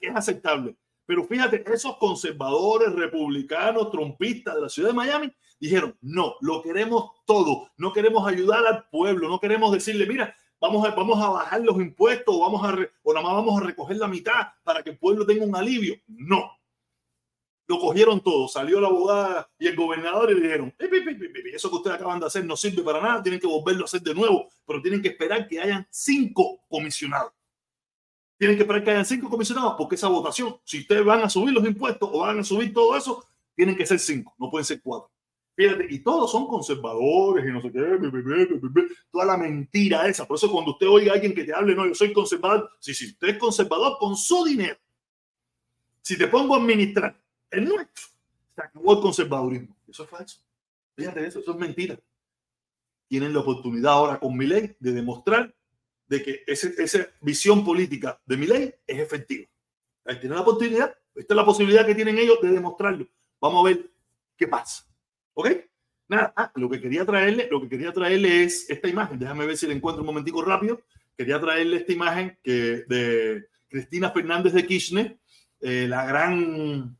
es 0.01 0.17
aceptable. 0.17 0.77
Pero 1.05 1.25
fíjate, 1.25 1.65
esos 1.73 1.97
conservadores, 1.97 2.93
republicanos, 2.95 3.91
trompistas 3.91 4.55
de 4.55 4.61
la 4.61 4.69
ciudad 4.69 4.91
de 4.91 4.95
Miami 4.95 5.33
dijeron, 5.59 5.97
no, 6.01 6.37
lo 6.41 6.63
queremos 6.63 7.11
todo, 7.27 7.69
no 7.77 7.93
queremos 7.93 8.27
ayudar 8.27 8.65
al 8.65 8.89
pueblo, 8.89 9.29
no 9.29 9.41
queremos 9.41 9.73
decirle, 9.73 10.07
mira, 10.07 10.37
vamos 10.61 10.87
a, 10.87 10.95
vamos 10.95 11.21
a 11.21 11.29
bajar 11.29 11.61
los 11.63 11.77
impuestos, 11.79 12.39
vamos 12.39 12.63
a, 12.65 12.77
o 13.03 13.13
nada 13.13 13.27
más 13.27 13.35
vamos 13.35 13.61
a 13.61 13.67
recoger 13.67 13.97
la 13.97 14.07
mitad 14.07 14.47
para 14.63 14.85
que 14.85 14.91
el 14.91 14.99
pueblo 14.99 15.27
tenga 15.27 15.45
un 15.45 15.57
alivio. 15.57 15.97
No. 16.07 16.53
Lo 17.69 17.79
cogieron 17.79 18.21
todo, 18.21 18.49
salió 18.49 18.81
la 18.81 18.89
abogada 18.89 19.49
y 19.59 19.69
el 19.69 19.77
gobernador 19.77 20.31
y 20.31 20.35
le 20.35 20.41
dijeron, 20.41 20.75
eso 21.55 21.71
que 21.71 21.77
ustedes 21.77 21.97
acaban 21.97 22.21
de 22.21 22.27
hacer 22.27 22.45
no 22.45 22.57
sirve 22.57 22.83
para 22.83 23.01
nada, 23.01 23.23
tienen 23.23 23.41
que 23.41 23.47
volverlo 23.47 23.83
a 23.83 23.85
hacer 23.85 24.03
de 24.03 24.15
nuevo, 24.15 24.49
pero 24.67 24.83
tienen 24.83 25.01
que 25.01 25.09
esperar 25.09 25.47
que 25.47 25.61
hayan 25.61 25.87
cinco 25.91 26.61
comisionados 26.69 27.33
tienen 28.43 28.57
que 28.57 28.65
esperar 28.65 28.83
que 28.83 28.91
hayan 28.91 29.07
cinco 29.07 29.31
comisionados 29.31 29.75
porque 29.79 29.95
esa 29.95 30.09
votación, 30.09 30.57
si 30.65 30.81
ustedes 30.81 31.05
van 31.05 31.21
a 31.21 31.31
subir 31.31 31.55
los 31.55 31.65
impuestos 31.65 32.11
o 32.13 32.19
van 32.23 32.41
a 32.41 32.43
subir 32.43 32.73
todo 32.73 32.97
eso, 32.97 33.25
tienen 33.55 33.77
que 33.77 33.87
ser 33.87 34.01
cinco, 34.01 34.35
no 34.37 34.51
pueden 34.51 34.65
ser 34.65 34.83
cuatro. 34.83 35.13
Fíjate, 35.55 35.87
y 35.89 36.01
todos 36.01 36.33
son 36.33 36.49
conservadores 36.49 37.47
y 37.47 37.53
no 37.53 37.63
sé 37.63 37.71
qué, 37.71 38.99
toda 39.13 39.27
la 39.27 39.37
mentira 39.37 40.09
esa. 40.09 40.27
Por 40.27 40.39
eso 40.39 40.51
cuando 40.51 40.73
usted 40.73 40.89
oiga 40.89 41.13
a 41.13 41.15
alguien 41.15 41.33
que 41.33 41.45
te 41.45 41.55
hable, 41.55 41.77
no, 41.77 41.87
yo 41.87 41.95
soy 41.95 42.13
conservador, 42.13 42.69
si, 42.81 42.93
si 42.95 43.11
usted 43.11 43.29
es 43.29 43.39
conservador 43.39 43.97
con 44.01 44.17
su 44.17 44.45
dinero, 44.45 44.77
si 46.01 46.19
te 46.19 46.27
pongo 46.27 46.57
a 46.57 46.59
administrar 46.59 47.22
el 47.53 47.69
nuestro, 47.69 48.07
se 48.55 48.63
acabó 48.63 48.95
el 48.95 49.01
conservadurismo. 49.01 49.77
Eso 49.89 50.05
es 50.05 50.11
falso. 50.11 50.41
Fíjate 50.97 51.27
eso, 51.27 51.41
eso 51.41 51.53
es 51.53 51.59
mentira. 51.59 51.99
Tienen 53.09 53.33
la 53.33 53.41
oportunidad 53.41 53.93
ahora 53.93 54.19
con 54.19 54.37
mi 54.37 54.47
ley 54.47 54.75
de 54.81 54.93
demostrar 54.93 55.55
de 56.07 56.23
que 56.23 56.45
esa 56.47 57.09
visión 57.21 57.65
política 57.65 58.21
de 58.27 58.37
mi 58.37 58.47
ley 58.47 58.75
es 58.87 58.99
efectiva. 58.99 59.47
Ahí 60.05 60.19
tienen 60.19 60.37
la 60.37 60.43
oportunidad, 60.43 60.95
esta 61.15 61.35
es 61.35 61.37
la 61.37 61.45
posibilidad 61.45 61.87
que 61.87 61.95
tienen 61.95 62.19
ellos 62.19 62.39
de 62.43 62.51
demostrarlo. 62.51 63.07
Vamos 63.41 63.65
a 63.65 63.69
ver 63.69 63.91
qué 64.37 64.49
pasa. 64.49 64.85
¿Ok? 65.35 65.49
Nada, 66.09 66.33
ah, 66.37 66.53
lo 66.57 66.69
que 66.69 66.81
quería 66.81 67.07
traerle, 67.07 67.49
lo 67.51 67.61
que 67.61 67.69
quería 67.69 67.93
traerle 67.93 68.45
es 68.45 68.69
esta 68.69 68.89
imagen. 68.89 69.19
Déjame 69.19 69.47
ver 69.47 69.57
si 69.57 69.67
la 69.67 69.73
encuentro 69.73 70.03
un 70.03 70.07
momentico 70.07 70.43
rápido. 70.43 70.83
Quería 71.17 71.41
traerle 71.41 71.79
esta 71.79 71.93
imagen 71.93 72.39
que 72.43 72.85
de 72.87 73.47
Cristina 73.69 74.11
Fernández 74.11 74.53
de 74.53 74.67
Kirchner, 74.67 75.19
eh, 75.61 75.87
la 75.89 76.05
gran, 76.05 76.99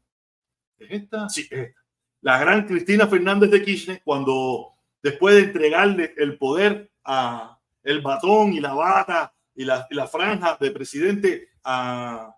¿es 0.89 1.53
es. 1.53 1.75
La 2.21 2.39
gran 2.39 2.67
Cristina 2.67 3.07
Fernández 3.07 3.51
de 3.51 3.63
Kirchner, 3.65 4.03
cuando 4.05 4.75
después 5.03 5.35
de 5.35 5.43
entregarle 5.43 6.15
el 6.17 6.39
poder 6.39 6.93
a, 7.05 7.59
el 7.83 8.01
batón 8.01 8.53
y 8.53 8.61
la 8.61 8.75
bata 8.75 9.35
y 9.55 9.65
la, 9.65 9.87
la 9.91 10.07
franja 10.07 10.57
de 10.61 10.71
presidente 10.71 11.49
a, 11.65 12.35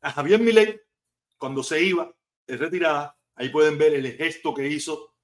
a 0.00 0.12
Javier 0.12 0.40
Milei 0.40 0.80
cuando 1.36 1.62
se 1.62 1.82
iba 1.82 2.12
de 2.46 2.56
retirada. 2.56 3.16
Ahí 3.34 3.48
pueden 3.48 3.78
ver 3.78 3.94
el 3.94 4.06
gesto 4.12 4.54
que 4.54 4.68
hizo, 4.68 5.14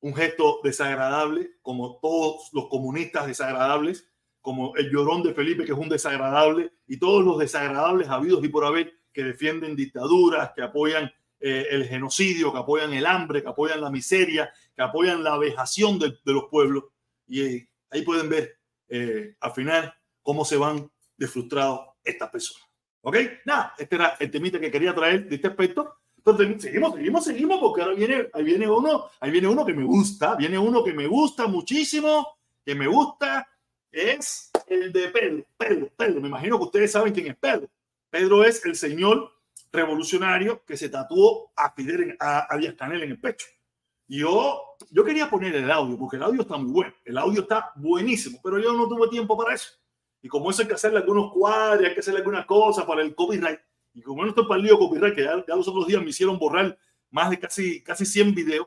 un 0.00 0.14
gesto 0.14 0.60
desagradable, 0.62 1.52
como 1.62 1.98
todos 2.00 2.50
los 2.52 2.68
comunistas 2.68 3.26
desagradables, 3.26 4.08
como 4.40 4.76
el 4.76 4.90
llorón 4.90 5.22
de 5.22 5.34
Felipe, 5.34 5.64
que 5.64 5.72
es 5.72 5.78
un 5.78 5.88
desagradable, 5.88 6.72
y 6.86 6.98
todos 6.98 7.24
los 7.24 7.38
desagradables 7.38 8.08
habidos 8.08 8.44
y 8.44 8.48
por 8.48 8.64
haber 8.64 8.92
que 9.16 9.24
defienden 9.24 9.74
dictaduras, 9.74 10.52
que 10.54 10.60
apoyan 10.60 11.10
eh, 11.40 11.68
el 11.70 11.86
genocidio, 11.86 12.52
que 12.52 12.58
apoyan 12.58 12.92
el 12.92 13.06
hambre, 13.06 13.42
que 13.42 13.48
apoyan 13.48 13.80
la 13.80 13.90
miseria, 13.90 14.52
que 14.76 14.82
apoyan 14.82 15.24
la 15.24 15.38
vejación 15.38 15.98
de, 15.98 16.18
de 16.22 16.32
los 16.34 16.44
pueblos. 16.50 16.84
Y 17.26 17.66
ahí 17.90 18.02
pueden 18.04 18.28
ver 18.28 18.58
eh, 18.90 19.34
al 19.40 19.52
final 19.52 19.94
cómo 20.20 20.44
se 20.44 20.58
van 20.58 20.90
de 21.16 21.26
frustrados 21.26 21.80
estas 22.04 22.28
personas. 22.28 22.68
¿Ok? 23.00 23.16
Nada, 23.46 23.72
este 23.78 23.96
era 23.96 24.16
el 24.20 24.30
temita 24.30 24.60
que 24.60 24.70
quería 24.70 24.94
traer 24.94 25.26
de 25.26 25.36
este 25.36 25.48
aspecto. 25.48 25.94
Pero 26.22 26.36
seguimos, 26.58 26.94
seguimos, 26.94 27.24
seguimos, 27.24 27.58
porque 27.58 27.80
ahora 27.80 27.94
viene, 27.94 28.28
ahí 28.34 28.44
viene 28.44 28.68
uno, 28.68 29.06
ahí 29.18 29.30
viene 29.30 29.48
uno 29.48 29.64
que 29.64 29.72
me 29.72 29.84
gusta, 29.84 30.34
viene 30.34 30.58
uno 30.58 30.84
que 30.84 30.92
me 30.92 31.06
gusta 31.06 31.46
muchísimo, 31.46 32.36
que 32.62 32.74
me 32.74 32.86
gusta, 32.86 33.48
es 33.90 34.50
el 34.66 34.92
de 34.92 35.08
Pedro, 35.08 35.46
Pedro, 35.56 35.90
Pedro. 35.96 36.20
Me 36.20 36.28
imagino 36.28 36.58
que 36.58 36.64
ustedes 36.64 36.92
saben 36.92 37.14
quién 37.14 37.28
es 37.28 37.36
Pedro. 37.36 37.66
Pedro 38.16 38.44
es 38.44 38.64
el 38.64 38.74
señor 38.76 39.30
revolucionario 39.70 40.64
que 40.64 40.78
se 40.78 40.88
tatuó 40.88 41.52
a 41.54 41.74
Fidel, 41.74 42.16
a, 42.18 42.46
a 42.50 42.56
Díaz 42.56 42.74
Canel 42.74 43.02
en 43.02 43.10
el 43.10 43.20
pecho. 43.20 43.46
Yo, 44.08 44.58
yo 44.90 45.04
quería 45.04 45.28
poner 45.28 45.54
el 45.54 45.70
audio, 45.70 45.98
porque 45.98 46.16
el 46.16 46.22
audio 46.22 46.40
está 46.40 46.56
muy 46.56 46.72
bueno, 46.72 46.94
el 47.04 47.18
audio 47.18 47.42
está 47.42 47.72
buenísimo, 47.76 48.40
pero 48.42 48.58
yo 48.58 48.72
no 48.72 48.88
tuve 48.88 49.08
tiempo 49.08 49.36
para 49.36 49.54
eso. 49.54 49.68
Y 50.22 50.28
como 50.28 50.50
eso 50.50 50.62
hay 50.62 50.68
que 50.68 50.74
hacerle 50.74 51.00
algunos 51.00 51.30
cuadros, 51.30 51.86
hay 51.86 51.92
que 51.92 52.00
hacerle 52.00 52.20
algunas 52.20 52.46
cosas 52.46 52.86
para 52.86 53.02
el 53.02 53.14
copyright. 53.14 53.60
Y 53.92 54.00
como 54.00 54.22
no 54.22 54.30
estoy 54.30 54.46
para 54.46 54.60
el 54.60 54.66
lío 54.66 54.78
copyright, 54.78 55.14
que 55.14 55.22
ya, 55.22 55.54
los 55.54 55.68
otros 55.68 55.86
días 55.86 56.02
me 56.02 56.08
hicieron 56.08 56.38
borrar 56.38 56.78
más 57.10 57.28
de 57.28 57.38
casi, 57.38 57.82
casi 57.82 58.06
100 58.06 58.34
videos, 58.34 58.66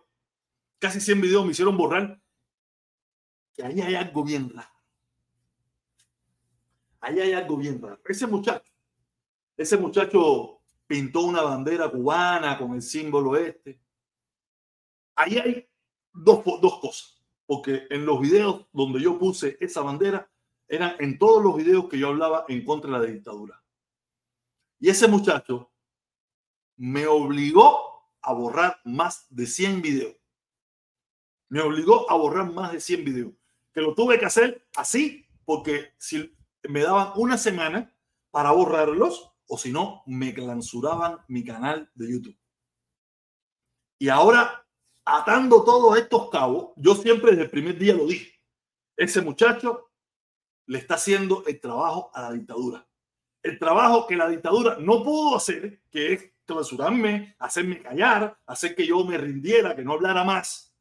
casi 0.78 1.02
100 1.02 1.22
videos 1.22 1.44
me 1.44 1.52
hicieron 1.54 1.76
borrar, 1.76 2.22
que 3.56 3.64
ahí 3.64 3.82
hay 3.82 3.96
algo 3.96 4.24
bien 4.24 4.52
raro. 4.54 4.70
Ahí 7.02 7.20
hay 7.20 7.34
algo 7.34 7.58
bien 7.58 7.82
raro. 7.82 8.00
Ese 8.06 8.28
muchacho, 8.28 8.72
ese 9.60 9.76
muchacho 9.76 10.62
pintó 10.88 11.20
una 11.22 11.42
bandera 11.42 11.90
cubana 11.90 12.58
con 12.58 12.76
el 12.76 12.82
símbolo 12.82 13.36
este. 13.36 13.78
Ahí 15.16 15.38
hay 15.38 15.70
dos, 16.14 16.46
dos 16.62 16.80
cosas, 16.80 17.22
porque 17.46 17.86
en 17.90 18.06
los 18.06 18.22
videos 18.22 18.68
donde 18.72 19.02
yo 19.02 19.20
puse 19.20 19.58
esa 19.60 19.82
bandera, 19.82 20.32
eran 20.66 20.96
en 21.00 21.20
todos 21.20 21.44
los 21.44 21.58
videos 21.58 21.90
que 21.90 22.00
yo 22.00 22.08
hablaba 22.08 22.46
en 22.48 22.64
contra 22.64 22.90
de 22.90 23.06
la 23.06 23.14
dictadura. 23.14 23.62
Y 24.80 24.88
ese 24.88 25.10
muchacho 25.10 25.70
me 26.78 27.06
obligó 27.06 28.14
a 28.22 28.32
borrar 28.32 28.80
más 28.86 29.28
de 29.30 29.46
100 29.46 29.82
videos. 29.82 30.16
Me 31.50 31.60
obligó 31.60 32.10
a 32.10 32.16
borrar 32.16 32.50
más 32.54 32.72
de 32.72 32.80
100 32.80 33.04
videos. 33.04 33.34
Que 33.74 33.82
lo 33.82 33.94
tuve 33.94 34.18
que 34.18 34.26
hacer 34.26 34.66
así, 34.78 35.26
porque 35.44 35.96
si 35.98 36.34
me 36.64 36.80
daban 36.80 37.12
una 37.18 37.38
semana 37.38 37.94
para 38.32 38.52
borrarlos, 38.52 39.34
o 39.50 39.58
si 39.58 39.72
no, 39.72 40.04
me 40.06 40.34
clausuraban 40.34 41.18
mi 41.28 41.44
canal 41.44 41.92
de 41.96 42.12
YouTube. 42.12 42.38
Y 44.00 44.08
ahora, 44.08 44.66
atando 45.04 45.64
todos 45.64 45.98
estos 45.98 46.30
cabos, 46.30 46.72
yo 46.78 46.96
siempre 46.96 47.32
desde 47.32 47.44
el 47.44 47.50
primer 47.50 47.78
día 47.78 47.96
lo 47.96 48.06
dije. 48.06 48.32
Ese 48.96 49.22
muchacho 49.22 49.92
le 50.68 50.78
está 50.78 50.96
haciendo 50.96 51.44
el 51.48 51.60
trabajo 51.60 52.12
a 52.14 52.22
la 52.22 52.32
dictadura. 52.32 52.88
El 53.42 53.58
trabajo 53.58 54.06
que 54.06 54.16
la 54.16 54.30
dictadura 54.30 54.78
no 54.80 55.04
pudo 55.04 55.36
hacer, 55.36 55.82
que 55.90 56.14
es 56.14 56.32
clausurarme, 56.46 57.36
hacerme 57.40 57.82
callar, 57.82 58.40
hacer 58.46 58.76
que 58.76 58.86
yo 58.86 59.04
me 59.04 59.18
rindiera, 59.18 59.76
que 59.76 59.84
no 59.84 59.94
hablara 59.94 60.24
más. 60.24 60.76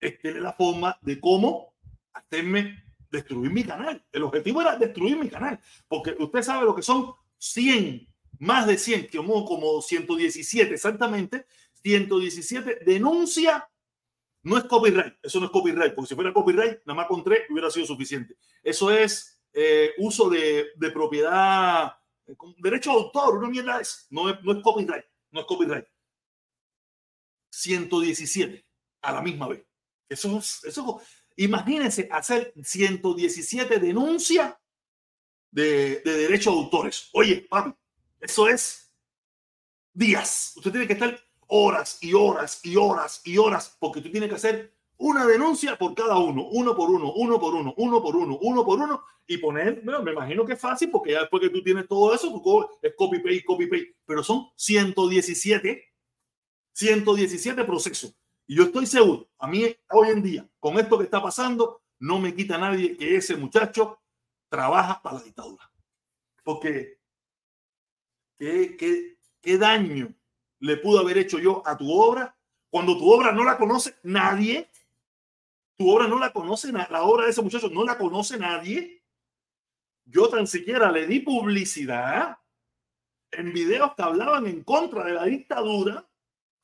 Esta 0.00 0.28
es 0.30 0.36
la 0.36 0.54
forma 0.54 0.98
de 1.02 1.20
cómo 1.20 1.74
hacerme 2.14 2.87
destruir 3.10 3.50
mi 3.50 3.64
canal. 3.64 4.04
El 4.12 4.22
objetivo 4.22 4.60
era 4.60 4.76
destruir 4.76 5.16
mi 5.16 5.28
canal, 5.28 5.60
porque 5.86 6.14
usted 6.18 6.42
sabe 6.42 6.64
lo 6.64 6.74
que 6.74 6.82
son 6.82 7.12
100, 7.38 8.08
más 8.40 8.66
de 8.66 8.78
100, 8.78 9.08
como, 9.16 9.44
como 9.44 9.80
117 9.82 10.74
exactamente, 10.74 11.46
117 11.82 12.80
denuncia 12.84 13.68
no 14.42 14.56
es 14.56 14.64
copyright, 14.64 15.14
eso 15.22 15.40
no 15.40 15.46
es 15.46 15.52
copyright, 15.52 15.94
porque 15.94 16.08
si 16.08 16.14
fuera 16.14 16.32
copyright, 16.32 16.78
nada 16.86 16.94
más 16.94 17.06
con 17.06 17.22
tres 17.24 17.42
hubiera 17.50 17.70
sido 17.70 17.86
suficiente. 17.86 18.36
Eso 18.62 18.90
es 18.90 19.40
eh, 19.52 19.92
uso 19.98 20.30
de, 20.30 20.68
de 20.76 20.90
propiedad, 20.90 21.92
eh, 22.26 22.34
derecho 22.58 22.90
de 22.90 22.96
autor, 22.96 23.38
una 23.38 23.48
mierda 23.48 23.80
es. 23.80 24.06
No, 24.10 24.30
es. 24.30 24.42
no 24.42 24.52
es 24.52 24.62
copyright, 24.62 25.04
no 25.30 25.40
es 25.40 25.46
copyright. 25.46 25.84
117 27.50 28.64
a 29.02 29.12
la 29.12 29.22
misma 29.22 29.48
vez. 29.48 29.66
Eso 30.08 30.38
es, 30.38 30.64
eso, 30.64 31.00
imagínense 31.38 32.08
hacer 32.10 32.52
117 32.62 33.78
denuncias 33.78 34.54
de, 35.50 36.00
de 36.04 36.12
derecho 36.18 36.50
de 36.50 36.58
autores. 36.58 37.08
Oye, 37.12 37.46
papi, 37.48 37.74
eso 38.20 38.48
es 38.48 38.92
días. 39.92 40.52
Usted 40.56 40.70
tiene 40.70 40.86
que 40.86 40.92
estar 40.94 41.18
horas 41.48 41.98
y 42.00 42.12
horas 42.14 42.60
y 42.62 42.76
horas 42.76 43.20
y 43.24 43.38
horas, 43.38 43.76
porque 43.80 44.00
tú 44.00 44.10
tienes 44.10 44.28
que 44.28 44.36
hacer 44.36 44.74
una 44.98 45.26
denuncia 45.26 45.76
por 45.76 45.94
cada 45.94 46.18
uno, 46.18 46.48
uno 46.48 46.76
por 46.76 46.90
uno, 46.90 47.12
uno 47.14 47.38
por 47.38 47.54
uno, 47.54 47.74
uno 47.76 48.02
por 48.02 48.16
uno, 48.16 48.38
uno 48.40 48.64
por 48.64 48.80
uno, 48.80 49.02
y 49.26 49.38
poner, 49.38 49.80
bueno, 49.82 50.02
me 50.02 50.12
imagino 50.12 50.44
que 50.44 50.54
es 50.54 50.60
fácil, 50.60 50.90
porque 50.90 51.12
ya 51.12 51.20
después 51.20 51.42
que 51.42 51.50
tú 51.50 51.62
tienes 51.62 51.86
todo 51.86 52.14
eso, 52.14 52.28
tú 52.28 52.68
es 52.82 52.94
copy 52.96 53.18
paste, 53.18 53.44
copy 53.44 53.66
paste, 53.66 53.96
pero 54.04 54.22
son 54.24 54.48
117, 54.56 55.84
117 56.72 57.64
procesos. 57.64 58.16
Y 58.48 58.56
yo 58.56 58.64
estoy 58.64 58.86
seguro, 58.86 59.28
a 59.38 59.46
mí 59.46 59.64
hoy 59.90 60.08
en 60.08 60.22
día, 60.22 60.48
con 60.58 60.78
esto 60.78 60.98
que 60.98 61.04
está 61.04 61.22
pasando, 61.22 61.82
no 62.00 62.18
me 62.18 62.34
quita 62.34 62.58
nadie 62.58 62.96
que 62.96 63.14
ese 63.14 63.36
muchacho 63.36 64.00
trabaja 64.48 65.00
para 65.00 65.18
la 65.18 65.22
dictadura. 65.22 65.70
Porque 66.42 66.98
qué, 68.38 68.76
qué, 68.76 69.18
qué 69.40 69.58
daño 69.58 70.12
le 70.60 70.78
pudo 70.78 71.00
haber 71.00 71.18
hecho 71.18 71.38
yo 71.38 71.62
a 71.66 71.76
tu 71.76 71.92
obra 71.92 72.34
cuando 72.70 72.96
tu 72.98 73.10
obra 73.10 73.32
no 73.32 73.44
la 73.44 73.56
conoce 73.56 73.96
nadie? 74.02 74.70
Tu 75.76 75.88
obra 75.88 76.08
no 76.08 76.18
la 76.18 76.32
conoce, 76.32 76.72
la 76.72 77.02
obra 77.02 77.24
de 77.24 77.30
ese 77.30 77.42
muchacho 77.42 77.68
no 77.68 77.84
la 77.84 77.96
conoce 77.96 78.38
nadie. 78.38 79.04
Yo 80.04 80.28
tan 80.28 80.46
siquiera 80.46 80.90
le 80.90 81.06
di 81.06 81.20
publicidad 81.20 82.38
en 83.30 83.52
videos 83.52 83.94
que 83.94 84.02
hablaban 84.02 84.46
en 84.46 84.64
contra 84.64 85.04
de 85.04 85.12
la 85.12 85.24
dictadura. 85.24 86.08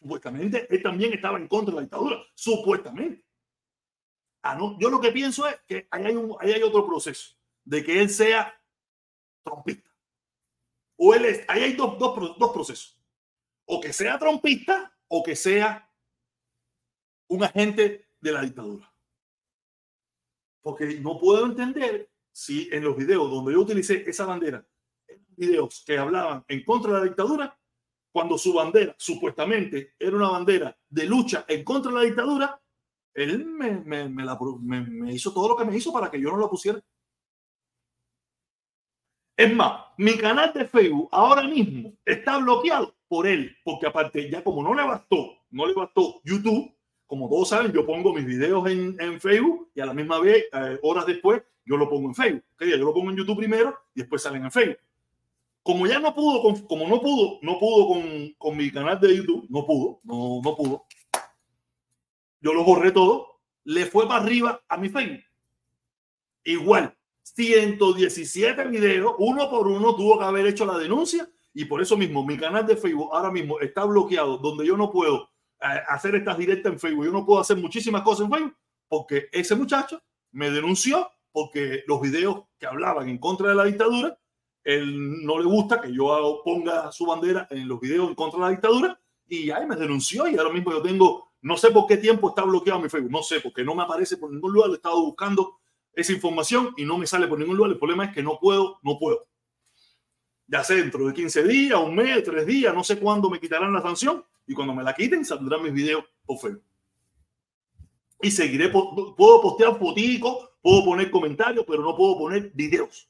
Supuestamente 0.05 0.67
él 0.69 0.83
también 0.83 1.15
estaba 1.15 1.39
en 1.39 1.49
contra 1.49 1.73
de 1.73 1.77
la 1.77 1.83
dictadura, 1.85 2.23
supuestamente. 2.35 3.25
Ah, 4.43 4.55
no, 4.55 4.79
yo 4.79 4.91
lo 4.91 5.01
que 5.01 5.11
pienso 5.13 5.47
es 5.49 5.57
que 5.67 5.89
hay, 5.91 6.05
hay 6.05 6.63
otro 6.63 6.87
proceso 6.87 7.35
de 7.65 7.83
que 7.83 8.03
él 8.03 8.11
sea 8.11 8.55
trompista. 9.43 9.91
O 10.99 11.15
él 11.15 11.25
es, 11.25 11.47
hay 11.49 11.73
dos, 11.73 11.99
dos, 11.99 12.39
dos 12.39 12.53
procesos 12.53 13.01
o 13.65 13.81
que 13.81 13.95
sea 13.95 14.19
trompista 14.19 14.95
o 15.09 15.23
que 15.23 15.35
sea 15.35 15.91
un 17.29 17.43
agente 17.43 18.11
de 18.21 18.33
la 18.33 18.43
dictadura. 18.43 18.93
Porque 20.61 21.01
no 21.01 21.19
puedo 21.19 21.47
entender 21.47 22.11
si 22.31 22.69
en 22.71 22.85
los 22.85 22.95
videos 22.95 23.31
donde 23.31 23.55
yo 23.55 23.61
utilicé 23.61 24.05
esa 24.07 24.27
bandera, 24.27 24.69
videos 25.29 25.83
que 25.87 25.97
hablaban 25.97 26.45
en 26.47 26.63
contra 26.63 26.93
de 26.93 26.99
la 26.99 27.05
dictadura, 27.05 27.59
cuando 28.15 28.39
su 28.39 28.53
bandera 28.53 28.95
supuestamente 28.97 29.95
era 29.99 30.15
una 30.15 30.31
bandera 30.31 30.79
de 30.89 31.05
lucha 31.05 31.45
en 31.49 31.65
contra 31.65 31.91
de 31.91 31.99
la 31.99 32.05
dictadura, 32.05 32.63
él 33.13 33.45
me, 33.45 33.81
me, 33.81 34.09
me 34.09 35.13
hizo 35.13 35.35
todo 35.35 35.49
lo 35.49 35.57
que 35.57 35.65
me 35.65 35.77
hizo 35.77 35.93
para 35.93 36.09
que 36.09 36.21
yo 36.21 36.31
no 36.31 36.37
lo 36.37 36.49
pusiera. 36.49 36.81
Es 39.37 39.53
más, 39.53 39.87
mi 39.99 40.17
canal 40.17 40.53
de 40.53 40.65
Facebook 40.65 41.09
ahora 41.11 41.43
mismo 41.43 41.93
está 42.05 42.39
bloqueado 42.39 42.95
por 43.09 43.27
él, 43.27 43.57
porque 43.65 43.89
aparte 43.89 44.31
ya 44.31 44.45
como 44.45 44.63
no 44.63 44.75
le 44.75 44.85
bastó, 44.85 45.33
no 45.51 45.67
le 45.67 45.75
bastó 45.75 46.21
YouTube, 46.23 46.73
como 47.09 47.29
todos 47.29 47.49
saben, 47.49 47.73
yo 47.73 47.85
pongo 47.85 48.15
mis 48.15 48.27
videos 48.27 48.71
en, 48.71 48.97
en 49.01 49.21
Facebook 49.21 49.73
y 49.75 49.81
a 49.81 49.87
la 49.87 49.93
misma 49.93 50.21
vez, 50.21 50.45
eh, 50.53 50.79
horas 50.83 51.07
después, 51.07 51.43
yo 51.65 51.77
lo 51.77 51.89
pongo 51.89 52.11
en 52.11 52.15
Facebook. 52.15 52.45
¿Qué 52.57 52.71
Yo 52.71 52.77
lo 52.77 52.95
pongo 52.95 53.11
en 53.11 53.17
YouTube 53.17 53.39
primero 53.39 53.77
y 53.93 54.03
después 54.03 54.23
salen 54.23 54.45
en 54.45 54.53
Facebook. 54.53 54.79
Como 55.65 55.87
ya 55.87 55.99
no 55.99 56.15
pudo, 56.15 56.43
como 56.69 56.87
no 56.87 57.01
pudo, 57.01 57.39
no 57.43 57.59
pudo 57.59 57.89
con, 57.89 58.35
con 58.39 58.57
mi 58.57 58.71
canal 58.71 59.01
de 59.01 59.17
YouTube, 59.17 59.47
no 59.49 59.67
pudo, 59.67 60.01
no, 60.05 60.41
no 60.45 60.55
pudo. 60.55 60.85
Yo 62.41 62.53
lo 62.53 62.63
borré 62.63 62.93
todo, 62.93 63.41
le 63.65 63.87
fue 63.87 64.07
para 64.07 64.23
arriba 64.23 64.63
a 64.69 64.77
mi 64.77 64.91
Facebook. 64.91 65.25
Igual, 66.45 66.95
117 67.23 68.65
videos, 68.67 69.15
uno 69.19 69.51
por 69.51 69.67
uno 69.67 69.97
tuvo 69.97 70.19
que 70.19 70.25
haber 70.27 70.47
hecho 70.47 70.67
la 70.67 70.79
denuncia 70.79 71.27
y 71.55 71.65
por 71.65 71.81
eso 71.81 71.97
mismo, 71.97 72.27
mi 72.27 72.37
canal 72.37 72.67
de 72.67 72.77
Facebook 72.77 73.11
ahora 73.13 73.31
mismo 73.31 73.61
está 73.61 73.85
bloqueado, 73.85 74.39
donde 74.39 74.67
yo 74.67 74.77
no 74.77 74.91
puedo 74.91 75.31
eh, 75.61 75.81
hacer 75.89 76.17
estas 76.17 76.37
directas 76.37 76.73
en 76.73 76.81
Facebook. 76.81 77.07
Yo 77.07 77.13
no 77.13 77.25
puedo 77.25 77.41
hacer 77.41 77.57
muchísimas 77.57 78.03
cosas 78.03 78.27
en 78.27 78.33
Facebook 78.33 78.57
porque 78.89 79.29
ese 79.33 79.55
muchacho 79.55 80.03
me 80.33 80.51
denunció 80.51 81.11
porque 81.33 81.83
los 81.87 82.01
videos 82.01 82.43
que 82.59 82.67
hablaban 82.67 83.09
en 83.09 83.19
contra 83.19 83.49
de 83.49 83.55
la 83.55 83.65
dictadura, 83.65 84.19
él 84.65 85.25
no 85.25 85.39
le 85.39 85.45
gusta 85.45 85.81
que 85.81 85.93
yo 85.93 86.41
ponga 86.45 86.91
su 86.91 87.07
bandera 87.07 87.47
en 87.51 87.69
los 87.69 87.79
videos 87.81 88.09
en 88.09 88.15
contra 88.15 88.41
de 88.41 88.45
la 88.47 88.51
dictadura 88.51 89.01
y 89.29 89.51
ahí 89.51 89.67
me 89.67 89.77
denunció 89.77 90.27
y 90.27 90.37
ahora 90.37 90.53
mismo 90.53 90.73
yo 90.73 90.83
tengo, 90.83 91.33
no 91.43 91.57
sé 91.57 91.71
por 91.71 91.87
qué 91.87 91.99
tiempo 91.99 92.31
está 92.31 92.43
bloqueado 92.43 92.81
mi 92.81 92.89
Facebook, 92.89 93.13
no 93.13 93.23
sé, 93.23 93.41
porque 93.41 93.63
no 93.63 93.75
me 93.75 93.83
aparece 93.83 94.17
por 94.17 94.33
ningún 94.33 94.53
lugar, 94.53 94.71
he 94.71 94.75
estado 94.75 95.01
buscando 95.03 95.59
esa 95.93 96.13
información 96.13 96.75
y 96.77 96.85
no 96.85 96.99
me 96.99 97.07
sale 97.07 97.29
por 97.29 97.39
ningún 97.39 97.57
lugar. 97.57 97.73
El 97.73 97.79
problema 97.79 98.07
es 98.07 98.15
que 98.15 98.23
no 98.23 98.39
puedo, 98.41 98.81
no 98.83 98.99
puedo 98.99 99.29
ya 100.47 100.63
sé, 100.63 100.77
dentro 100.77 101.07
de 101.07 101.15
15 101.15 101.45
días, 101.45 101.81
un 101.81 101.95
mes, 101.95 102.23
tres 102.23 102.47
días, 102.47 102.75
no 102.75 102.85
sé 102.85 102.99
cuándo 102.99 103.31
me 103.31 103.41
quitarán 103.41 103.73
la 103.73 103.83
sanción 103.83 104.25
y 104.47 104.55
cuando 104.55 104.75
me 104.75 104.83
la 104.83 104.95
quiten 104.95 105.25
saldrán 105.25 105.63
mis 105.63 105.73
videos 105.73 106.05
por 106.25 106.39
Facebook. 106.39 106.65
y 108.23 108.31
seguiré. 108.31 108.69
Puedo 108.71 109.41
postear 109.43 109.79
fotitos, 109.79 110.51
puedo 110.63 110.85
poner 110.85 111.11
comentarios, 111.11 111.65
pero 111.67 111.83
no 111.83 111.97
puedo 111.97 112.19
poner 112.19 112.51
videos. 112.55 113.09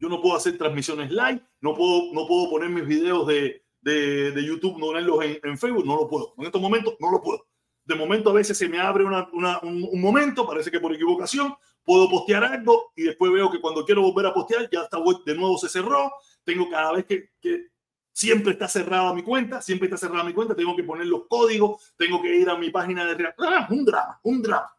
Yo 0.00 0.08
no 0.08 0.20
puedo 0.20 0.34
hacer 0.34 0.56
transmisiones 0.58 1.10
live, 1.10 1.42
no 1.60 1.74
puedo, 1.74 2.12
no 2.12 2.26
puedo 2.26 2.50
poner 2.50 2.70
mis 2.70 2.86
videos 2.86 3.26
de, 3.26 3.62
de, 3.82 4.32
de 4.32 4.44
YouTube, 4.44 4.78
no 4.78 4.86
ponerlos 4.86 5.24
en, 5.24 5.38
en, 5.42 5.58
Facebook, 5.58 5.86
no 5.86 5.96
lo 5.96 6.08
puedo. 6.08 6.34
En 6.38 6.46
estos 6.46 6.60
momentos 6.60 6.94
no 6.98 7.10
lo 7.10 7.20
puedo. 7.20 7.46
De 7.84 7.94
momento 7.94 8.30
a 8.30 8.32
veces 8.32 8.56
se 8.56 8.68
me 8.68 8.80
abre 8.80 9.04
una, 9.04 9.28
una, 9.32 9.60
un, 9.60 9.86
un, 9.90 10.00
momento, 10.00 10.46
parece 10.46 10.70
que 10.70 10.80
por 10.80 10.94
equivocación, 10.94 11.54
puedo 11.84 12.08
postear 12.08 12.44
algo 12.44 12.92
y 12.96 13.02
después 13.02 13.32
veo 13.32 13.50
que 13.50 13.60
cuando 13.60 13.84
quiero 13.84 14.02
volver 14.02 14.26
a 14.26 14.34
postear 14.34 14.68
ya 14.70 14.82
está 14.82 14.98
de 15.26 15.34
nuevo 15.34 15.58
se 15.58 15.68
cerró. 15.68 16.12
Tengo 16.44 16.68
cada 16.70 16.92
vez 16.92 17.04
que, 17.04 17.30
que 17.40 17.66
siempre 18.12 18.52
está 18.52 18.68
cerrada 18.68 19.12
mi 19.14 19.22
cuenta, 19.22 19.60
siempre 19.60 19.86
está 19.86 19.96
cerrada 19.96 20.24
mi 20.24 20.32
cuenta, 20.32 20.54
tengo 20.54 20.74
que 20.76 20.84
poner 20.84 21.06
los 21.06 21.26
códigos, 21.28 21.92
tengo 21.96 22.20
que 22.22 22.34
ir 22.36 22.48
a 22.48 22.56
mi 22.56 22.70
página 22.70 23.04
de. 23.06 23.34
Ah, 23.38 23.66
un 23.70 23.84
drama, 23.84 24.20
un 24.22 24.42
drama. 24.42 24.72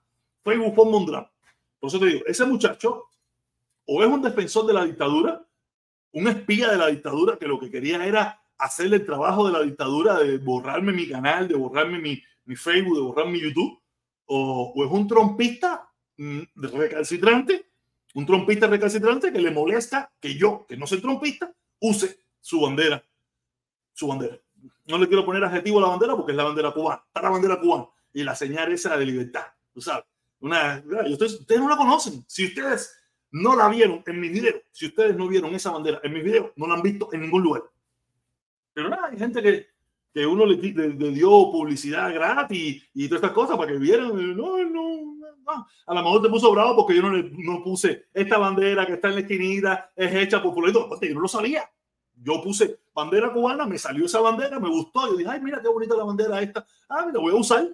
Facebook 0.43 0.75
ponme 0.75 0.97
un 0.97 1.05
drama. 1.05 1.31
Por 1.79 1.87
eso 1.87 1.99
te 1.99 2.05
digo, 2.05 2.21
ese 2.25 2.45
muchacho 2.45 3.07
o 3.93 4.01
es 4.01 4.07
un 4.07 4.21
defensor 4.21 4.65
de 4.65 4.73
la 4.73 4.85
dictadura, 4.85 5.45
un 6.13 6.27
espía 6.29 6.69
de 6.71 6.77
la 6.77 6.87
dictadura 6.87 7.37
que 7.37 7.45
lo 7.45 7.59
que 7.59 7.69
quería 7.69 8.05
era 8.05 8.41
hacerle 8.57 8.97
el 8.97 9.05
trabajo 9.05 9.45
de 9.45 9.51
la 9.51 9.61
dictadura 9.61 10.17
de 10.17 10.37
borrarme 10.37 10.93
mi 10.93 11.09
canal, 11.09 11.45
de 11.49 11.55
borrarme 11.55 11.99
mi, 11.99 12.23
mi 12.45 12.55
Facebook, 12.55 12.95
de 12.95 13.01
borrar 13.01 13.27
mi 13.27 13.41
YouTube, 13.41 13.81
o, 14.27 14.73
es 14.77 14.89
un 14.89 15.07
trompista 15.09 15.91
mm, 16.15 16.39
recalcitrante, 16.55 17.69
un 18.13 18.25
trompista 18.25 18.67
recalcitrante 18.67 19.33
que 19.33 19.41
le 19.41 19.51
molesta 19.51 20.09
que 20.21 20.35
yo, 20.35 20.65
que 20.69 20.77
no 20.77 20.87
soy 20.87 21.01
trompista, 21.01 21.53
use 21.81 22.17
su 22.39 22.61
bandera, 22.61 23.03
su 23.91 24.07
bandera. 24.07 24.39
No 24.85 24.99
le 24.99 25.07
quiero 25.09 25.25
poner 25.25 25.43
adjetivo 25.43 25.79
a 25.79 25.81
la 25.81 25.87
bandera 25.89 26.15
porque 26.15 26.31
es 26.31 26.37
la 26.37 26.45
bandera 26.45 26.71
cubana, 26.71 27.03
está 27.07 27.21
la 27.23 27.29
bandera 27.29 27.59
cubana 27.59 27.87
y 28.13 28.23
la 28.23 28.35
señal 28.35 28.71
esa 28.71 28.95
de 28.95 29.05
libertad, 29.05 29.47
sabes. 29.79 30.05
Una, 30.39 30.81
ustedes, 31.07 31.41
ustedes 31.41 31.61
no 31.61 31.69
la 31.69 31.77
conocen. 31.77 32.23
Si 32.27 32.45
ustedes 32.45 33.00
no 33.31 33.55
la 33.55 33.69
vieron 33.69 34.03
en 34.05 34.19
mis 34.19 34.31
videos, 34.31 34.61
si 34.71 34.87
ustedes 34.87 35.15
no 35.15 35.27
vieron 35.27 35.53
esa 35.55 35.71
bandera 35.71 35.99
en 36.03 36.13
mis 36.13 36.23
videos, 36.23 36.51
no 36.55 36.67
la 36.67 36.75
han 36.75 36.81
visto 36.81 37.09
en 37.13 37.21
ningún 37.21 37.43
lugar. 37.43 37.63
Pero 38.73 38.89
nada, 38.89 39.07
hay 39.11 39.17
gente 39.17 39.41
que, 39.41 39.67
que 40.13 40.25
uno 40.25 40.45
le, 40.45 40.57
le, 40.57 40.89
le, 40.89 41.11
dio 41.11 41.29
publicidad 41.51 42.13
gratis 42.13 42.83
y 42.93 43.07
todas 43.07 43.23
estas 43.23 43.35
cosas 43.35 43.57
para 43.57 43.71
que 43.71 43.77
vieran. 43.77 44.09
No, 44.35 44.57
no, 44.63 45.15
no. 45.15 45.67
A 45.87 45.93
lo 45.93 46.03
mejor 46.03 46.21
te 46.21 46.29
puso 46.29 46.51
bravo 46.51 46.75
porque 46.75 46.95
yo 46.95 47.01
no, 47.01 47.11
le, 47.11 47.29
no 47.31 47.63
puse 47.63 48.05
esta 48.13 48.37
bandera 48.37 48.85
que 48.85 48.93
está 48.93 49.09
en 49.09 49.15
la 49.15 49.21
esquinita, 49.21 49.91
es 49.95 50.13
hecha 50.13 50.41
por 50.41 50.53
fulano. 50.53 50.89
Yo 51.01 51.13
no 51.13 51.21
lo 51.21 51.27
sabía. 51.27 51.69
Yo 52.23 52.41
puse 52.41 52.79
bandera 52.93 53.33
cubana, 53.33 53.65
me 53.65 53.77
salió 53.77 54.05
esa 54.05 54.21
bandera, 54.21 54.59
me 54.59 54.69
gustó. 54.69 55.07
Yo 55.07 55.17
dije, 55.17 55.29
ay, 55.29 55.41
mira 55.41 55.61
qué 55.61 55.67
bonita 55.67 55.95
la 55.95 56.03
bandera 56.03 56.41
esta. 56.41 56.65
Ah, 56.87 57.05
mira, 57.05 57.19
voy 57.19 57.33
a 57.33 57.35
usar. 57.35 57.67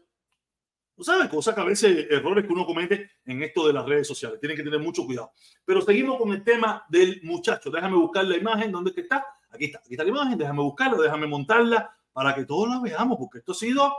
Tú 0.97 1.03
sabes, 1.03 1.29
cosas 1.29 1.53
que 1.53 1.61
a 1.61 1.63
veces, 1.63 2.07
errores 2.09 2.43
que 2.43 2.51
uno 2.51 2.65
comete 2.65 3.11
en 3.23 3.43
esto 3.43 3.67
de 3.67 3.73
las 3.73 3.85
redes 3.85 4.07
sociales. 4.07 4.39
Tienen 4.39 4.57
que 4.57 4.63
tener 4.63 4.79
mucho 4.79 5.05
cuidado. 5.05 5.31
Pero 5.63 5.79
seguimos 5.79 6.17
con 6.17 6.33
el 6.33 6.43
tema 6.43 6.87
del 6.89 7.21
muchacho. 7.21 7.69
Déjame 7.69 7.95
buscar 7.97 8.25
la 8.25 8.35
imagen. 8.35 8.71
¿Dónde 8.71 8.91
está? 8.97 9.23
Aquí 9.51 9.65
está. 9.65 9.77
Aquí 9.77 9.91
está 9.91 10.03
la 10.03 10.09
imagen. 10.09 10.39
Déjame 10.39 10.63
buscarla, 10.63 10.97
déjame 10.97 11.27
montarla 11.27 11.95
para 12.11 12.33
que 12.33 12.45
todos 12.45 12.67
la 12.67 12.79
veamos, 12.79 13.15
porque 13.19 13.37
esto 13.37 13.51
ha 13.51 13.55
sido, 13.55 13.93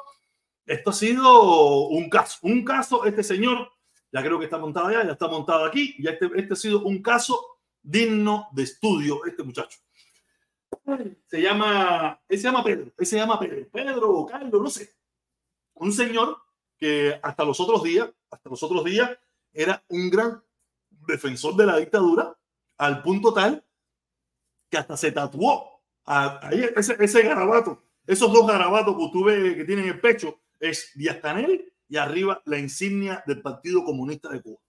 esto 0.67 0.91
ha 0.91 0.93
sido 0.93 1.87
un 1.87 2.11
caso. 2.11 2.41
Un 2.43 2.65
caso, 2.65 3.05
este 3.05 3.23
señor, 3.23 3.71
ya 4.11 4.21
creo 4.21 4.37
que 4.41 4.47
está 4.47 4.59
montado 4.59 4.89
allá, 4.89 5.05
ya 5.05 5.13
está 5.13 5.29
montado 5.29 5.67
aquí. 5.67 5.95
Ya 6.01 6.11
este, 6.11 6.29
este 6.35 6.55
ha 6.55 6.57
sido 6.57 6.83
un 6.83 7.01
caso 7.01 7.61
digno 7.81 8.49
de 8.51 8.65
estudio, 8.65 9.25
este 9.25 9.45
muchacho. 9.45 9.79
Se 11.29 11.41
llama, 11.41 12.21
él 12.29 12.39
se 12.39 12.43
llama 12.43 12.65
Pedro, 12.65 12.91
él 12.99 13.07
se 13.07 13.17
llama 13.17 13.39
Pedro, 13.39 13.69
Pedro 13.71 14.11
o 14.11 14.27
Carlos, 14.27 14.61
no 14.61 14.69
sé. 14.69 14.97
Un 15.75 15.93
señor 15.93 16.48
que 16.79 17.19
hasta 17.23 17.45
los 17.45 17.61
otros 17.61 17.83
días, 17.83 18.09
hasta 18.31 18.49
los 18.49 18.63
otros 18.63 18.85
días, 18.85 19.11
era 19.53 19.85
un 19.89 20.09
gran 20.11 20.43
defensor 21.07 21.57
de 21.57 21.67
la 21.67 21.77
dictadura, 21.77 22.37
al 22.77 23.03
punto 23.03 23.33
tal 23.33 23.65
que 24.71 24.79
hasta 24.79 24.97
se 24.97 25.13
tatuó 25.13 25.83
ahí 26.05 26.65
ese, 26.77 26.97
ese 27.01 27.23
garabato, 27.23 27.83
esos 28.07 28.33
dos 28.33 28.47
garabatos 28.47 28.97
que 28.97 29.11
tú 29.13 29.25
ves 29.25 29.57
que 29.57 29.65
tienen 29.65 29.89
el 29.89 30.01
pecho, 30.01 30.41
es 30.61 30.93
Díaz 30.95 31.19
Canel 31.19 31.73
y 31.89 31.97
arriba 31.97 32.43
la 32.45 32.59
insignia 32.59 33.23
del 33.27 33.43
Partido 33.43 33.85
Comunista 33.85 34.29
de 34.29 34.43
Cuba. 34.43 34.61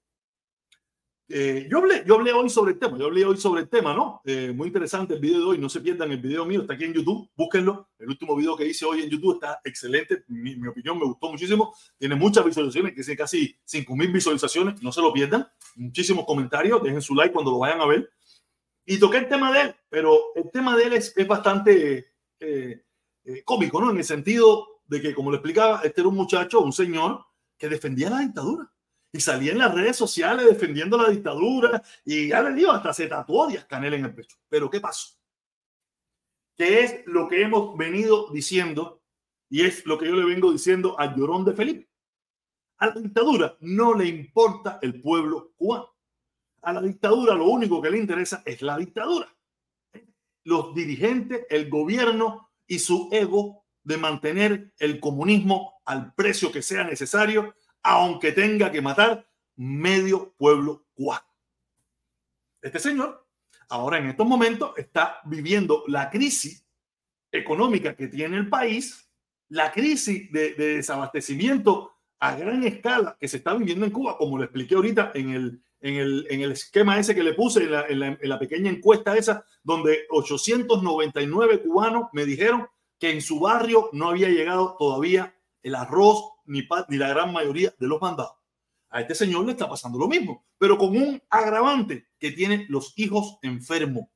Eh, 1.32 1.68
yo, 1.70 1.78
hablé, 1.78 2.04
yo 2.08 2.16
hablé 2.16 2.34
hoy 2.34 2.50
sobre 2.50 2.72
el 2.72 2.80
tema, 2.80 2.98
yo 2.98 3.06
hablé 3.06 3.24
hoy 3.24 3.38
sobre 3.38 3.62
el 3.62 3.70
tema, 3.70 3.94
¿no? 3.94 4.20
Eh, 4.26 4.52
muy 4.52 4.66
interesante 4.66 5.14
el 5.14 5.20
video 5.20 5.38
de 5.38 5.46
hoy, 5.46 5.58
no 5.60 5.70
se 5.70 5.80
pierdan 5.80 6.12
el 6.12 6.18
video 6.18 6.44
mío, 6.44 6.62
está 6.62 6.74
aquí 6.74 6.86
en 6.86 6.94
YouTube, 6.94 7.30
búsquenlo. 7.36 7.90
El 8.00 8.08
último 8.10 8.36
video 8.36 8.58
que 8.58 8.66
hice 8.66 8.84
hoy 8.84 9.04
en 9.04 9.12
YouTube 9.12 9.36
está 9.36 9.62
excelente, 9.64 10.24
mi, 10.28 10.56
mi 10.56 10.68
opinión 10.68 10.98
me 10.98 11.06
gustó 11.06 11.30
muchísimo, 11.30 11.76
tiene 12.00 12.16
muchas 12.16 12.44
visualizaciones, 12.44 12.96
que 12.96 13.16
casi 13.16 13.56
5 13.64 13.96
mil 13.96 14.12
visualizaciones, 14.12 14.82
no 14.82 14.92
se 14.92 15.02
lo 15.02 15.14
pierdan, 15.14 15.48
muchísimos 15.76 16.26
comentarios, 16.26 16.82
dejen 16.82 17.02
su 17.02 17.14
like 17.14 17.32
cuando 17.32 17.52
lo 17.52 17.60
vayan 17.60 17.82
a 17.82 17.86
ver. 17.86 18.10
Y 18.84 18.98
toqué 18.98 19.18
el 19.18 19.30
tema 19.30 19.54
de 19.54 19.62
él, 19.62 19.76
pero 19.88 20.18
el 20.34 20.50
tema 20.50 20.76
de 20.76 20.86
él 20.86 20.94
es, 20.94 21.16
es 21.16 21.28
bastante 21.28 22.14
eh, 22.40 22.84
eh, 23.24 23.44
cómico, 23.46 23.80
¿no? 23.80 23.92
En 23.92 23.98
el 23.98 24.04
sentido 24.04 24.82
de 24.88 25.00
que, 25.00 25.14
como 25.14 25.30
le 25.30 25.38
explicaba, 25.38 25.82
este 25.84 26.02
era 26.02 26.08
un 26.08 26.16
muchacho, 26.16 26.62
un 26.62 26.74
señor 26.74 27.24
que 27.56 27.70
defendía 27.70 28.10
la 28.10 28.22
dictadura 28.22 28.72
y 29.12 29.20
salía 29.20 29.52
en 29.52 29.58
las 29.58 29.74
redes 29.74 29.98
sociales 29.98 30.46
defendiendo 30.46 30.98
la 30.98 31.10
dictadura 31.10 31.82
y 32.06 32.30
ya 32.30 32.42
le 32.44 32.54
digo, 32.54 32.72
hasta 32.72 32.94
se 32.94 33.08
tatuó 33.08 33.48
Díaz 33.48 33.66
Canel 33.66 33.96
en 33.96 34.06
el 34.06 34.14
pecho. 34.14 34.38
Pero 34.48 34.70
¿qué 34.70 34.80
pasó? 34.80 35.16
¿Qué 36.56 36.84
es 36.84 37.08
lo 37.08 37.28
que 37.28 37.42
hemos 37.42 37.76
venido 37.78 38.30
diciendo 38.32 39.02
y 39.50 39.66
es 39.66 39.86
lo 39.86 39.98
que 39.98 40.08
yo 40.08 40.16
le 40.16 40.26
vengo 40.26 40.52
diciendo 40.52 41.00
al 41.00 41.16
llorón 41.16 41.46
de 41.46 41.54
Felipe? 41.54 41.90
A 42.78 42.88
la 42.88 42.94
dictadura 42.94 43.58
no 43.62 43.94
le 43.94 44.06
importa 44.06 44.80
el 44.82 45.02
pueblo 45.02 45.54
cubano. 45.56 45.96
A 46.62 46.74
la 46.74 46.82
dictadura 46.82 47.34
lo 47.34 47.46
único 47.46 47.82
que 47.82 47.90
le 47.90 47.98
interesa 47.98 48.44
es 48.46 48.62
la 48.62 48.78
dictadura. 48.78 49.34
Los 50.44 50.74
dirigentes, 50.76 51.46
el 51.50 51.70
gobierno 51.70 52.52
y 52.68 52.80
su 52.80 53.10
ego 53.12 53.66
de 53.84 53.98
mantener 53.98 54.74
el 54.78 55.00
comunismo 55.00 55.82
al 55.86 56.14
precio 56.14 56.52
que 56.52 56.62
sea 56.62 56.84
necesario 56.84 57.56
aunque 57.84 58.32
tenga 58.32 58.72
que 58.72 58.82
matar 58.82 59.28
medio 59.56 60.34
pueblo 60.38 60.86
cubano. 60.94 61.26
Este 62.62 62.80
señor, 62.80 63.26
ahora 63.70 63.98
en 63.98 64.08
estos 64.10 64.28
momentos, 64.28 64.78
está 64.78 65.20
viviendo 65.26 65.84
la 65.88 66.10
crisis 66.10 66.66
económica 67.32 67.96
que 67.96 68.08
tiene 68.08 68.38
el 68.38 68.50
país, 68.50 69.10
la 69.50 69.72
crisis 69.72 70.32
de, 70.32 70.54
de 70.56 70.76
desabastecimiento 70.76 71.94
a 72.20 72.36
gran 72.36 72.64
escala 72.64 73.18
que 73.20 73.28
se 73.28 73.38
está 73.38 73.54
viviendo 73.54 73.86
en 73.86 73.92
Cuba, 73.92 74.18
como 74.18 74.38
lo 74.38 74.44
expliqué 74.44 74.76
ahorita 74.76 75.12
en 75.16 75.30
el, 75.30 75.62
en 75.82 75.96
el, 75.96 76.28
en 76.30 76.42
el 76.42 76.52
esquema 76.52 77.00
ese 77.00 77.16
que 77.16 77.24
le 77.24 77.34
puse 77.34 77.64
en 77.64 77.72
la, 77.72 77.88
en, 77.88 78.00
la, 78.00 78.08
en 78.08 78.30
la, 78.30 78.40
pequeña 78.40 78.70
encuesta 78.70 79.18
esa, 79.18 79.46
donde 79.64 80.06
899 80.10 81.62
cubanos 81.62 82.10
me 82.12 82.26
dijeron 82.26 82.68
que 83.00 83.12
en 83.12 83.22
su 83.22 83.40
barrio 83.40 83.90
no 83.94 84.10
había 84.10 84.30
llegado 84.30 84.76
todavía 84.78 85.34
el 85.64 85.76
arroz 85.76 86.24
ni, 86.50 86.98
la 86.98 87.10
gran 87.10 87.32
mayoría 87.32 87.74
de 87.80 87.88
los 87.88 88.02
mandados. 88.02 88.34
A 88.90 89.02
este 89.02 89.16
señor 89.16 89.46
le 89.46 89.52
está 89.52 89.70
pasando 89.70 90.00
lo 90.00 90.08
mismo, 90.08 90.46
pero 90.58 90.78
con 90.78 90.90
un 90.98 91.22
agravante 91.30 92.08
que 92.20 92.32
tiene 92.32 92.66
los 92.70 92.94
hijos 92.98 93.38
enfermos, 93.42 94.08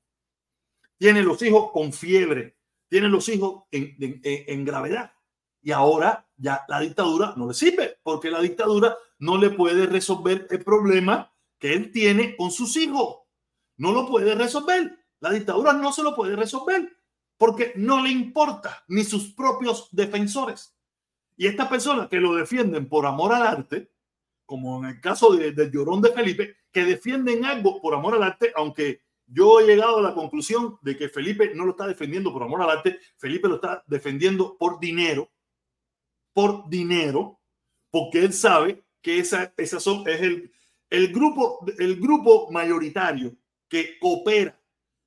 tiene 0.97 1.21
los 1.21 1.41
hijos 1.41 1.71
con 1.71 1.93
fiebre, 1.93 2.57
tiene 2.87 3.07
los 3.07 3.29
hijos 3.29 3.63
en, 3.71 3.95
en 4.23 4.65
gravedad. 4.65 5.13
Y 5.61 5.71
ahora 5.71 6.27
ya 6.35 6.65
la 6.67 6.79
dictadura 6.79 7.33
no 7.37 7.47
le 7.47 7.53
sirve, 7.53 7.99
porque 8.03 8.29
la 8.29 8.41
dictadura 8.41 8.97
no 9.19 9.37
le 9.37 9.51
puede 9.51 9.85
resolver 9.85 10.47
el 10.49 10.63
problema 10.63 11.31
que 11.59 11.73
él 11.73 11.91
tiene 11.91 12.35
con 12.35 12.51
sus 12.51 12.75
hijos. 12.75 13.19
No 13.77 13.91
lo 13.91 14.07
puede 14.07 14.35
resolver. 14.35 14.97
La 15.19 15.29
dictadura 15.29 15.71
no 15.73 15.93
se 15.93 16.03
lo 16.03 16.15
puede 16.15 16.35
resolver 16.35 16.91
porque 17.43 17.73
no 17.75 18.01
le 18.01 18.09
importa 18.09 18.85
ni 18.87 19.03
sus 19.03 19.33
propios 19.33 19.89
defensores. 19.91 20.75
Y 21.35 21.47
estas 21.47 21.67
personas 21.67 22.07
que 22.07 22.19
lo 22.19 22.35
defienden 22.35 22.87
por 22.87 23.05
amor 23.05 23.33
al 23.33 23.43
arte, 23.43 23.89
como 24.45 24.79
en 24.79 24.91
el 24.91 25.01
caso 25.01 25.35
del 25.35 25.55
de 25.55 25.71
llorón 25.71 26.01
de 26.01 26.11
Felipe, 26.11 26.57
que 26.71 26.83
defienden 26.85 27.45
algo 27.45 27.81
por 27.81 27.93
amor 27.93 28.15
al 28.15 28.23
arte, 28.23 28.51
aunque 28.55 29.01
yo 29.25 29.59
he 29.59 29.65
llegado 29.65 29.97
a 29.97 30.01
la 30.01 30.13
conclusión 30.13 30.77
de 30.81 30.97
que 30.97 31.09
Felipe 31.09 31.53
no 31.55 31.65
lo 31.65 31.71
está 31.71 31.87
defendiendo 31.87 32.31
por 32.31 32.43
amor 32.43 32.61
al 32.61 32.69
arte, 32.69 32.99
Felipe 33.17 33.47
lo 33.47 33.55
está 33.55 33.83
defendiendo 33.87 34.57
por 34.57 34.79
dinero, 34.79 35.31
por 36.33 36.69
dinero, 36.69 37.39
porque 37.89 38.19
él 38.19 38.33
sabe 38.33 38.83
que 39.01 39.19
esa, 39.19 39.53
esa 39.57 39.79
son, 39.79 40.07
es 40.07 40.21
el, 40.21 40.51
el, 40.89 41.11
grupo, 41.11 41.65
el 41.79 41.99
grupo 41.99 42.51
mayoritario 42.51 43.35
que 43.67 43.97
coopera 43.99 44.59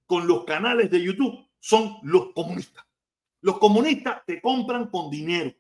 con 0.07 0.27
los 0.27 0.45
canales 0.45 0.91
de 0.91 1.03
YouTube 1.03 1.47
son 1.59 1.97
los 2.03 2.33
comunistas. 2.33 2.85
Los 3.41 3.59
comunistas 3.59 4.25
te 4.27 4.41
compran 4.41 4.89
con 4.89 5.11
dinero. 5.11 5.53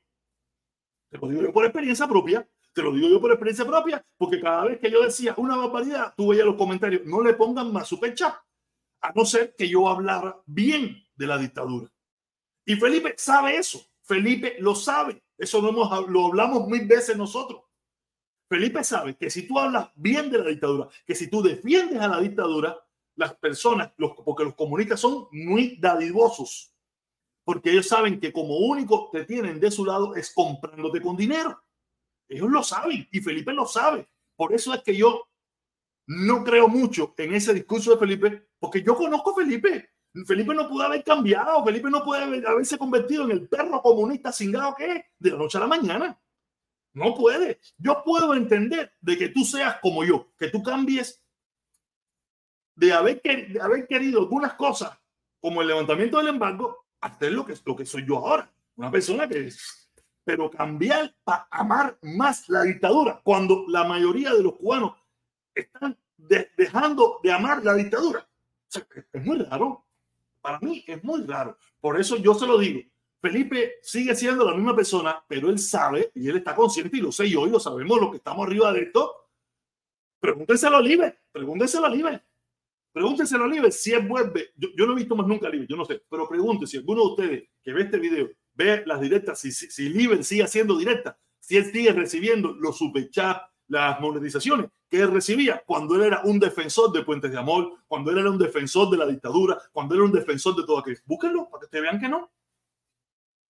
Te 1.08 1.18
lo 1.18 1.28
digo 1.28 1.42
yo 1.42 1.52
por 1.52 1.64
experiencia 1.64 2.06
propia. 2.06 2.48
Te 2.72 2.82
lo 2.82 2.92
digo 2.92 3.08
yo 3.08 3.20
por 3.20 3.30
experiencia 3.30 3.64
propia, 3.64 4.04
porque 4.18 4.38
cada 4.40 4.66
vez 4.66 4.78
que 4.78 4.90
yo 4.90 5.02
decía 5.02 5.34
una 5.38 5.56
barbaridad, 5.56 6.12
tú 6.14 6.28
veías 6.28 6.44
los 6.44 6.56
comentarios, 6.56 7.06
no 7.06 7.22
le 7.22 7.32
pongan 7.32 7.72
más 7.72 7.88
super 7.88 8.12
chat, 8.14 8.34
a 9.00 9.12
no 9.14 9.24
ser 9.24 9.54
que 9.56 9.66
yo 9.66 9.88
hablara 9.88 10.42
bien 10.44 11.02
de 11.14 11.26
la 11.26 11.38
dictadura. 11.38 11.90
Y 12.66 12.76
Felipe 12.76 13.14
sabe 13.16 13.56
eso. 13.56 13.80
Felipe 14.02 14.56
lo 14.58 14.74
sabe. 14.74 15.22
Eso 15.38 15.62
lo, 15.62 15.70
hemos, 15.70 16.08
lo 16.10 16.26
hablamos 16.26 16.68
mil 16.68 16.86
veces 16.86 17.16
nosotros. 17.16 17.62
Felipe 18.48 18.84
sabe 18.84 19.16
que 19.16 19.30
si 19.30 19.46
tú 19.46 19.58
hablas 19.58 19.90
bien 19.94 20.30
de 20.30 20.38
la 20.38 20.50
dictadura, 20.50 20.88
que 21.06 21.14
si 21.14 21.28
tú 21.28 21.42
defiendes 21.42 21.98
a 21.98 22.08
la 22.08 22.20
dictadura, 22.20 22.78
las 23.16 23.34
personas, 23.36 23.92
porque 23.96 24.44
los 24.44 24.54
comunistas 24.54 25.00
son 25.00 25.28
muy 25.32 25.76
dadivosos, 25.76 26.75
porque 27.46 27.70
ellos 27.70 27.86
saben 27.86 28.18
que 28.18 28.32
como 28.32 28.56
único 28.56 29.08
te 29.12 29.24
tienen 29.24 29.60
de 29.60 29.70
su 29.70 29.84
lado 29.84 30.16
es 30.16 30.34
comprándote 30.34 31.00
con 31.00 31.16
dinero. 31.16 31.62
Ellos 32.28 32.50
lo 32.50 32.60
saben 32.64 33.08
y 33.12 33.20
Felipe 33.20 33.52
lo 33.52 33.66
sabe. 33.66 34.08
Por 34.34 34.52
eso 34.52 34.74
es 34.74 34.82
que 34.82 34.96
yo 34.96 35.28
no 36.08 36.42
creo 36.42 36.66
mucho 36.66 37.14
en 37.16 37.34
ese 37.34 37.54
discurso 37.54 37.92
de 37.92 37.98
Felipe, 37.98 38.48
porque 38.58 38.82
yo 38.82 38.96
conozco 38.96 39.30
a 39.30 39.44
Felipe. 39.44 39.90
Felipe 40.26 40.56
no 40.56 40.68
pudo 40.68 40.86
haber 40.86 41.04
cambiado, 41.04 41.64
Felipe 41.64 41.88
no 41.88 42.04
puede 42.04 42.44
haberse 42.44 42.76
convertido 42.76 43.22
en 43.26 43.30
el 43.30 43.48
perro 43.48 43.80
comunista 43.80 44.32
cingado 44.32 44.74
que 44.74 44.92
es 44.92 45.04
de 45.16 45.30
la 45.30 45.36
noche 45.36 45.58
a 45.58 45.60
la 45.60 45.68
mañana. 45.68 46.20
No 46.94 47.14
puede. 47.14 47.60
Yo 47.78 48.02
puedo 48.04 48.34
entender 48.34 48.92
de 49.00 49.16
que 49.16 49.28
tú 49.28 49.44
seas 49.44 49.78
como 49.80 50.02
yo, 50.02 50.32
que 50.36 50.48
tú 50.48 50.64
cambies 50.64 51.22
de 52.74 52.92
haber, 52.92 53.22
de 53.22 53.60
haber 53.60 53.86
querido 53.86 54.18
algunas 54.18 54.54
cosas 54.54 54.98
como 55.38 55.62
el 55.62 55.68
levantamiento 55.68 56.18
del 56.18 56.28
embargo 56.28 56.85
hacer 57.00 57.32
lo 57.32 57.44
que, 57.44 57.54
lo 57.64 57.76
que 57.76 57.86
soy 57.86 58.06
yo 58.06 58.18
ahora. 58.18 58.50
Una 58.76 58.90
persona 58.90 59.28
que 59.28 59.46
es. 59.48 59.90
Pero 60.24 60.50
cambiar 60.50 61.14
para 61.24 61.46
amar 61.50 61.98
más 62.02 62.48
la 62.48 62.62
dictadura 62.62 63.20
cuando 63.22 63.64
la 63.68 63.84
mayoría 63.84 64.34
de 64.34 64.42
los 64.42 64.54
cubanos 64.54 64.96
están 65.54 65.96
dejando 66.56 67.20
de 67.22 67.32
amar 67.32 67.64
la 67.64 67.74
dictadura. 67.74 68.26
es 69.12 69.24
muy 69.24 69.38
raro. 69.38 69.84
Para 70.40 70.58
mí 70.60 70.84
es 70.86 71.02
muy 71.02 71.22
raro. 71.22 71.56
Por 71.80 71.98
eso 71.98 72.16
yo 72.16 72.34
se 72.34 72.46
lo 72.46 72.58
digo. 72.58 72.80
Felipe 73.20 73.78
sigue 73.82 74.14
siendo 74.14 74.44
la 74.44 74.54
misma 74.54 74.76
persona, 74.76 75.24
pero 75.26 75.48
él 75.48 75.58
sabe 75.58 76.10
y 76.14 76.28
él 76.28 76.36
está 76.36 76.54
consciente 76.54 76.96
y 76.96 77.00
lo 77.00 77.10
sé 77.10 77.28
yo 77.28 77.46
y 77.46 77.50
lo 77.50 77.58
sabemos 77.58 78.00
los 78.00 78.10
que 78.10 78.18
estamos 78.18 78.46
arriba 78.46 78.72
de 78.72 78.82
esto. 78.82 79.30
Pregúntenselo 80.20 80.76
a 80.76 80.78
Oliver, 80.80 81.18
pregúntenselo 81.32 81.86
a 81.86 81.90
Oliver, 81.90 82.24
pregúntenselo 82.96 83.44
a 83.44 83.46
Oliver 83.46 83.70
si 83.70 83.92
él 83.92 84.08
vuelve. 84.08 84.52
Yo, 84.56 84.70
yo, 84.74 84.86
no 84.86 84.94
he 84.94 84.96
visto 84.96 85.14
más 85.14 85.26
nunca 85.26 85.46
a 85.46 85.50
Oliver, 85.50 85.68
yo 85.68 85.76
no 85.76 85.84
sé, 85.84 86.02
pero 86.08 86.26
pregúntense 86.26 86.70
si 86.70 86.76
alguno 86.78 87.02
de 87.02 87.08
ustedes 87.08 87.48
que 87.62 87.74
ve 87.74 87.82
este 87.82 87.98
video 87.98 88.30
ve 88.54 88.84
las 88.86 89.02
directas, 89.02 89.38
si, 89.38 89.52
si, 89.52 89.70
si 89.70 90.22
sigue 90.22 90.42
haciendo 90.42 90.78
directas, 90.78 91.14
si 91.38 91.58
él 91.58 91.66
sigue 91.66 91.92
recibiendo 91.92 92.54
los 92.54 92.78
superchats, 92.78 93.42
las 93.68 94.00
monetizaciones 94.00 94.70
que 94.88 95.00
él 95.00 95.10
recibía 95.10 95.62
cuando 95.66 95.96
él 95.96 96.04
era 96.04 96.22
un 96.24 96.40
defensor 96.40 96.90
de 96.90 97.02
Puentes 97.02 97.30
de 97.30 97.36
Amor, 97.36 97.70
cuando 97.86 98.12
él 98.12 98.18
era 98.18 98.30
un 98.30 98.38
defensor 98.38 98.88
de 98.88 98.96
la 98.96 99.06
dictadura, 99.06 99.58
cuando 99.72 99.94
él 99.94 100.00
era 100.00 100.06
un 100.06 100.12
defensor 100.12 100.56
de 100.56 100.64
todo 100.64 100.78
aquello. 100.78 101.00
Búsquenlo 101.04 101.50
para 101.50 101.60
que 101.60 101.64
ustedes 101.66 101.82
vean 101.82 102.00
que 102.00 102.08
no. 102.08 102.30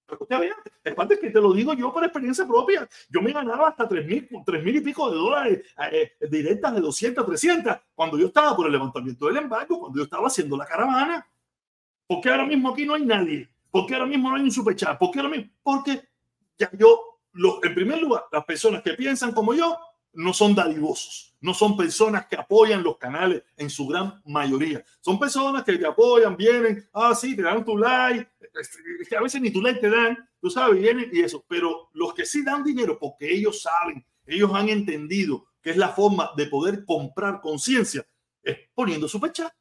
Para 0.07 0.19
que 0.27 0.37
vean. 0.39 0.57
Es 0.85 1.19
que 1.19 1.31
te 1.31 1.41
lo 1.41 1.53
digo 1.53 1.75
yo 1.75 1.93
por 1.93 2.05
experiencia 2.05 2.47
propia. 2.47 2.89
Yo 3.09 3.21
me 3.21 3.33
ganaba 3.33 3.69
hasta 3.69 3.89
tres 3.89 4.07
mil, 4.07 4.29
tres 4.45 4.63
mil 4.63 4.77
y 4.77 4.81
pico 4.81 5.11
de 5.11 5.17
dólares 5.17 5.63
eh, 5.91 6.13
eh, 6.21 6.29
directas 6.29 6.75
de 6.75 6.81
200, 6.81 7.27
300 7.27 7.77
cuando 7.95 8.19
yo 8.19 8.29
estaba 8.29 8.55
por 8.55 8.67
el 8.67 8.73
levantamiento 8.73 9.27
del 9.27 9.39
embargo, 9.39 9.81
cuando 9.81 9.99
yo 9.99 10.05
estaba 10.05 10.29
haciendo 10.29 10.57
la 10.57 10.67
caravana. 10.67 11.27
porque 12.07 12.31
ahora 12.31 12.47
mismo 12.47 12.71
aquí 12.71 12.87
no 12.87 12.95
hay 12.95 13.05
nadie? 13.05 13.49
porque 13.71 13.95
ahora 13.95 14.07
mismo 14.07 14.31
no 14.31 14.37
hay 14.37 14.43
un 14.43 14.51
superchat? 14.51 14.99
porque 14.99 15.19
ahora 15.19 15.31
mismo? 15.31 15.53
Porque 15.63 16.09
ya 16.59 16.71
yo, 16.79 17.19
lo, 17.33 17.63
en 17.63 17.75
primer 17.75 18.01
lugar, 18.01 18.25
las 18.33 18.45
personas 18.45 18.83
que 18.83 18.95
piensan 18.95 19.33
como 19.33 19.53
yo 19.53 19.77
no 20.17 20.33
son 20.33 20.55
dadivosos, 20.55 21.37
no 21.41 21.53
son 21.53 21.77
personas 21.77 22.27
que 22.27 22.37
apoyan 22.37 22.83
los 22.83 22.97
canales 22.97 23.43
en 23.57 23.69
su 23.69 23.87
gran 23.87 24.21
mayoría. 24.25 24.83
Son 25.01 25.19
personas 25.19 25.63
que 25.63 25.77
te 25.77 25.87
apoyan, 25.87 26.37
vienen, 26.37 26.89
ah, 26.93 27.15
sí, 27.15 27.37
te 27.37 27.43
dan 27.43 27.65
tu 27.65 27.77
like, 27.77 28.29
es 28.41 29.09
que 29.09 29.17
a 29.17 29.21
veces 29.21 29.41
ni 29.41 29.51
tu 29.51 29.61
like 29.61 29.79
te 29.79 29.91
dan, 29.91 30.17
tú 30.41 30.51
sabes, 30.51 30.81
vienen 30.81 31.11
y 31.13 31.21
eso, 31.21 31.45
pero 31.47 31.91
los 31.93 32.15
que 32.15 32.25
sí 32.25 32.43
dan 32.43 32.65
dinero 32.65 32.99
porque 32.99 33.33
ellos 33.33 33.61
saben, 33.61 34.05
ellos 34.27 34.51
han 34.55 34.71
entendido 34.71 35.47
que 35.63 35.71
es 35.71 35.77
la 35.77 35.91
forma 35.91 36.31
de 36.37 36.47
poder 36.47 36.85
comprar 36.85 37.41
conciencia, 37.41 38.07
es 38.43 38.57
poniendo 38.75 39.09
su 39.09 39.21
pecha. 39.21 39.55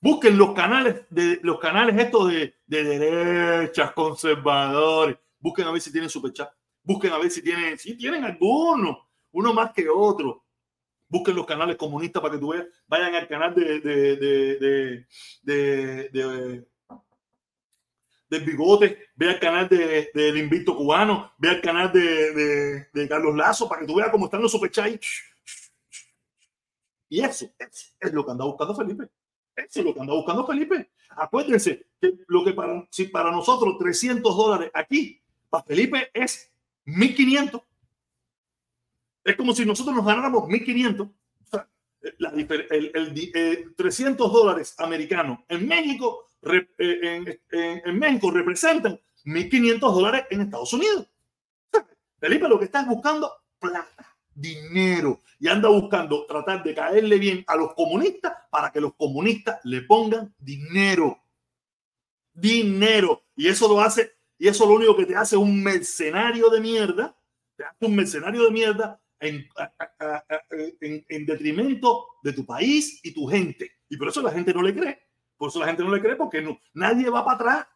Busquen 0.00 0.36
los 0.36 0.52
canales 0.52 1.06
de 1.10 1.38
los 1.42 1.60
canales 1.60 1.96
estos 1.96 2.28
de, 2.28 2.56
de 2.66 2.82
derechas, 2.82 3.92
conservadores. 3.92 5.16
Busquen 5.38 5.68
a 5.68 5.70
ver 5.70 5.80
si 5.80 5.92
tienen 5.92 6.10
su 6.10 6.20
pecha. 6.20 6.52
Busquen 6.82 7.12
a 7.12 7.18
ver 7.18 7.30
si 7.30 7.40
tienen, 7.40 7.78
si 7.78 7.96
tienen 7.96 8.24
algunos 8.24 9.11
uno 9.32 9.52
más 9.52 9.72
que 9.72 9.88
otro. 9.88 10.44
Busquen 11.08 11.36
los 11.36 11.46
canales 11.46 11.76
comunistas 11.76 12.22
para 12.22 12.34
que 12.34 12.40
tú 12.40 12.48
veas. 12.52 12.66
Vayan 12.86 13.14
al 13.14 13.28
canal 13.28 13.54
de, 13.54 13.80
de, 13.80 14.16
de, 14.16 15.06
de, 15.42 16.66
de 18.32 18.38
Bigote, 18.38 19.10
ve 19.14 19.28
al 19.28 19.38
canal 19.38 19.68
del 19.68 20.08
de, 20.14 20.38
Invicto 20.38 20.74
Cubano, 20.74 21.32
ve 21.36 21.50
al 21.50 21.60
canal 21.60 21.92
de, 21.92 23.06
Carlos 23.06 23.36
Lazo 23.36 23.68
para 23.68 23.82
que 23.82 23.86
tú 23.86 23.96
veas 23.96 24.10
cómo 24.10 24.24
están 24.24 24.40
los 24.40 24.50
superchats. 24.50 25.06
Y 27.10 27.20
eso, 27.20 27.46
es 28.00 28.12
lo 28.12 28.24
que 28.24 28.30
anda 28.30 28.46
buscando 28.46 28.74
Felipe. 28.74 29.10
Eso 29.54 29.80
es 29.80 29.84
lo 29.84 29.92
que 29.92 30.00
anda 30.00 30.14
buscando 30.14 30.46
Felipe. 30.46 30.90
Acuérdense 31.10 31.88
que 32.00 32.14
lo 32.26 32.42
que 32.42 32.54
para, 32.54 32.88
si 32.90 33.04
para 33.04 33.30
nosotros 33.30 33.76
300 33.78 34.34
dólares 34.34 34.70
aquí, 34.72 35.20
para 35.50 35.64
Felipe 35.64 36.10
es 36.14 36.50
1500. 36.84 37.60
Es 39.24 39.36
como 39.36 39.54
si 39.54 39.64
nosotros 39.64 39.94
nos 39.94 40.04
ganáramos 40.04 40.44
1.500, 40.44 41.10
el, 42.20 43.74
300 43.76 44.26
eh, 44.26 44.32
dólares 44.32 44.74
americanos 44.78 45.40
en 45.48 45.66
México, 45.68 46.26
eh, 46.78 47.38
en, 47.52 47.98
México 47.98 48.30
representan 48.30 48.98
1.500 49.24 49.78
dólares 49.78 50.24
en 50.30 50.40
Estados 50.42 50.72
Unidos. 50.72 51.06
Felipe 52.18 52.48
lo 52.48 52.58
que 52.58 52.66
está 52.66 52.80
es 52.80 52.86
buscando 52.88 53.32
plata, 53.58 54.16
dinero, 54.34 55.20
y 55.38 55.48
anda 55.48 55.68
buscando 55.68 56.26
tratar 56.26 56.62
de 56.62 56.74
caerle 56.74 57.18
bien 57.18 57.44
a 57.46 57.56
los 57.56 57.74
comunistas 57.74 58.32
para 58.50 58.70
que 58.70 58.80
los 58.80 58.94
comunistas 58.94 59.60
le 59.64 59.82
pongan 59.82 60.34
dinero. 60.38 61.18
Dinero. 62.32 63.24
Y 63.36 63.48
eso 63.48 63.68
lo 63.68 63.80
hace, 63.80 64.12
y 64.38 64.48
eso 64.48 64.66
lo 64.66 64.74
único 64.74 64.96
que 64.96 65.06
te 65.06 65.16
hace 65.16 65.36
un 65.36 65.62
mercenario 65.62 66.48
de 66.48 66.60
mierda, 66.60 67.16
te 67.56 67.64
hace 67.64 67.86
un 67.86 67.94
mercenario 67.94 68.44
de 68.44 68.50
mierda 68.50 69.00
en, 69.22 69.48
en, 71.08 71.26
detrimento 71.26 72.06
de 72.22 72.32
tu 72.32 72.44
país 72.44 73.00
y 73.02 73.14
tu 73.14 73.26
gente. 73.26 73.70
Y 73.88 73.96
por 73.96 74.08
eso 74.08 74.20
la 74.20 74.32
gente 74.32 74.52
no 74.52 74.62
le 74.62 74.74
cree. 74.74 74.98
Por 75.36 75.48
eso 75.48 75.60
la 75.60 75.66
gente 75.66 75.84
no 75.84 75.94
le 75.94 76.00
cree 76.00 76.16
porque 76.16 76.42
no, 76.42 76.58
nadie 76.74 77.08
va 77.08 77.24
para 77.24 77.34
atrás. 77.36 77.66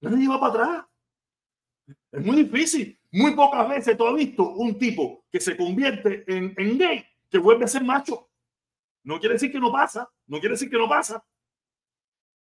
Nadie 0.00 0.28
va 0.28 0.40
para 0.40 0.52
atrás. 0.52 0.86
Es 2.12 2.24
muy 2.24 2.44
difícil. 2.44 2.98
Muy 3.10 3.34
pocas 3.34 3.68
veces 3.68 3.96
tú 3.96 4.06
has 4.06 4.14
visto 4.14 4.50
un 4.50 4.78
tipo 4.78 5.24
que 5.30 5.40
se 5.40 5.56
convierte 5.56 6.24
en, 6.26 6.54
en 6.56 6.78
gay 6.78 7.04
que 7.30 7.38
vuelve 7.38 7.64
a 7.64 7.68
ser 7.68 7.82
macho. 7.82 8.30
No 9.02 9.18
quiere 9.18 9.34
decir 9.34 9.50
que 9.50 9.60
no 9.60 9.72
pasa. 9.72 10.08
No 10.26 10.38
quiere 10.38 10.54
decir 10.54 10.70
que 10.70 10.78
no 10.78 10.88
pasa. 10.88 11.24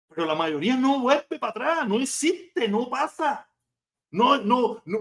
Pero 0.09 0.25
la 0.25 0.35
mayoría 0.35 0.75
no 0.75 0.99
vuelve 0.99 1.39
para 1.39 1.51
atrás. 1.51 1.87
No 1.87 1.99
existe. 1.99 2.67
No 2.67 2.89
pasa. 2.89 3.47
No, 4.13 4.37
no, 4.37 4.79
no. 4.85 4.99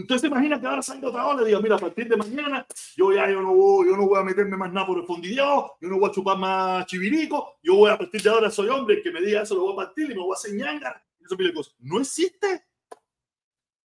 Usted 0.00 0.16
se 0.16 0.26
imagina 0.28 0.58
que 0.58 0.66
ahora 0.66 0.80
otra 0.80 1.26
hora 1.26 1.42
y 1.42 1.46
diga, 1.46 1.60
mira, 1.60 1.76
a 1.76 1.78
partir 1.78 2.08
de 2.08 2.16
mañana 2.16 2.66
yo 2.96 3.12
ya 3.12 3.30
yo 3.30 3.42
no 3.42 3.54
voy, 3.54 3.86
yo 3.86 3.98
no 3.98 4.08
voy 4.08 4.18
a 4.18 4.24
meterme 4.24 4.56
más 4.56 4.72
nada 4.72 4.86
por 4.86 4.96
el 4.96 5.04
fondillado, 5.04 5.76
yo 5.78 5.90
no 5.90 5.98
voy 5.98 6.08
a 6.08 6.12
chupar 6.12 6.38
más 6.38 6.86
chivirico, 6.86 7.58
yo 7.62 7.74
voy 7.74 7.90
a 7.90 7.98
partir 7.98 8.22
de 8.22 8.30
ahora 8.30 8.50
soy 8.50 8.68
hombre, 8.70 9.02
que 9.02 9.10
me 9.10 9.20
diga 9.20 9.42
eso 9.42 9.54
lo 9.56 9.60
voy 9.60 9.74
a 9.74 9.76
partir 9.76 10.10
y 10.10 10.14
me 10.14 10.22
voy 10.22 10.30
a 10.30 10.38
hacer 10.38 10.54
ñanga. 10.54 11.04
Eso 11.20 11.36
cosas. 11.54 11.74
No 11.80 12.00
existe. 12.00 12.64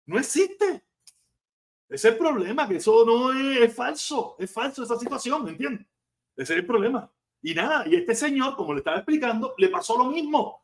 No 0.05 0.17
existe. 0.17 0.85
Ese 1.89 2.07
es 2.07 2.13
el 2.13 2.17
problema, 2.17 2.65
que 2.65 2.77
eso 2.77 3.03
no 3.05 3.33
es, 3.33 3.63
es 3.63 3.75
falso, 3.75 4.37
es 4.39 4.49
falso 4.49 4.83
esa 4.83 4.97
situación, 4.97 5.43
¿me 5.43 5.51
entiendes? 5.51 5.85
Ese 6.37 6.53
es 6.53 6.59
el 6.59 6.65
problema. 6.65 7.11
Y 7.41 7.53
nada, 7.53 7.85
y 7.85 7.95
este 7.95 8.15
señor, 8.15 8.55
como 8.55 8.73
le 8.73 8.79
estaba 8.79 8.95
explicando, 8.95 9.55
le 9.57 9.67
pasó 9.67 9.97
lo 9.97 10.05
mismo 10.05 10.62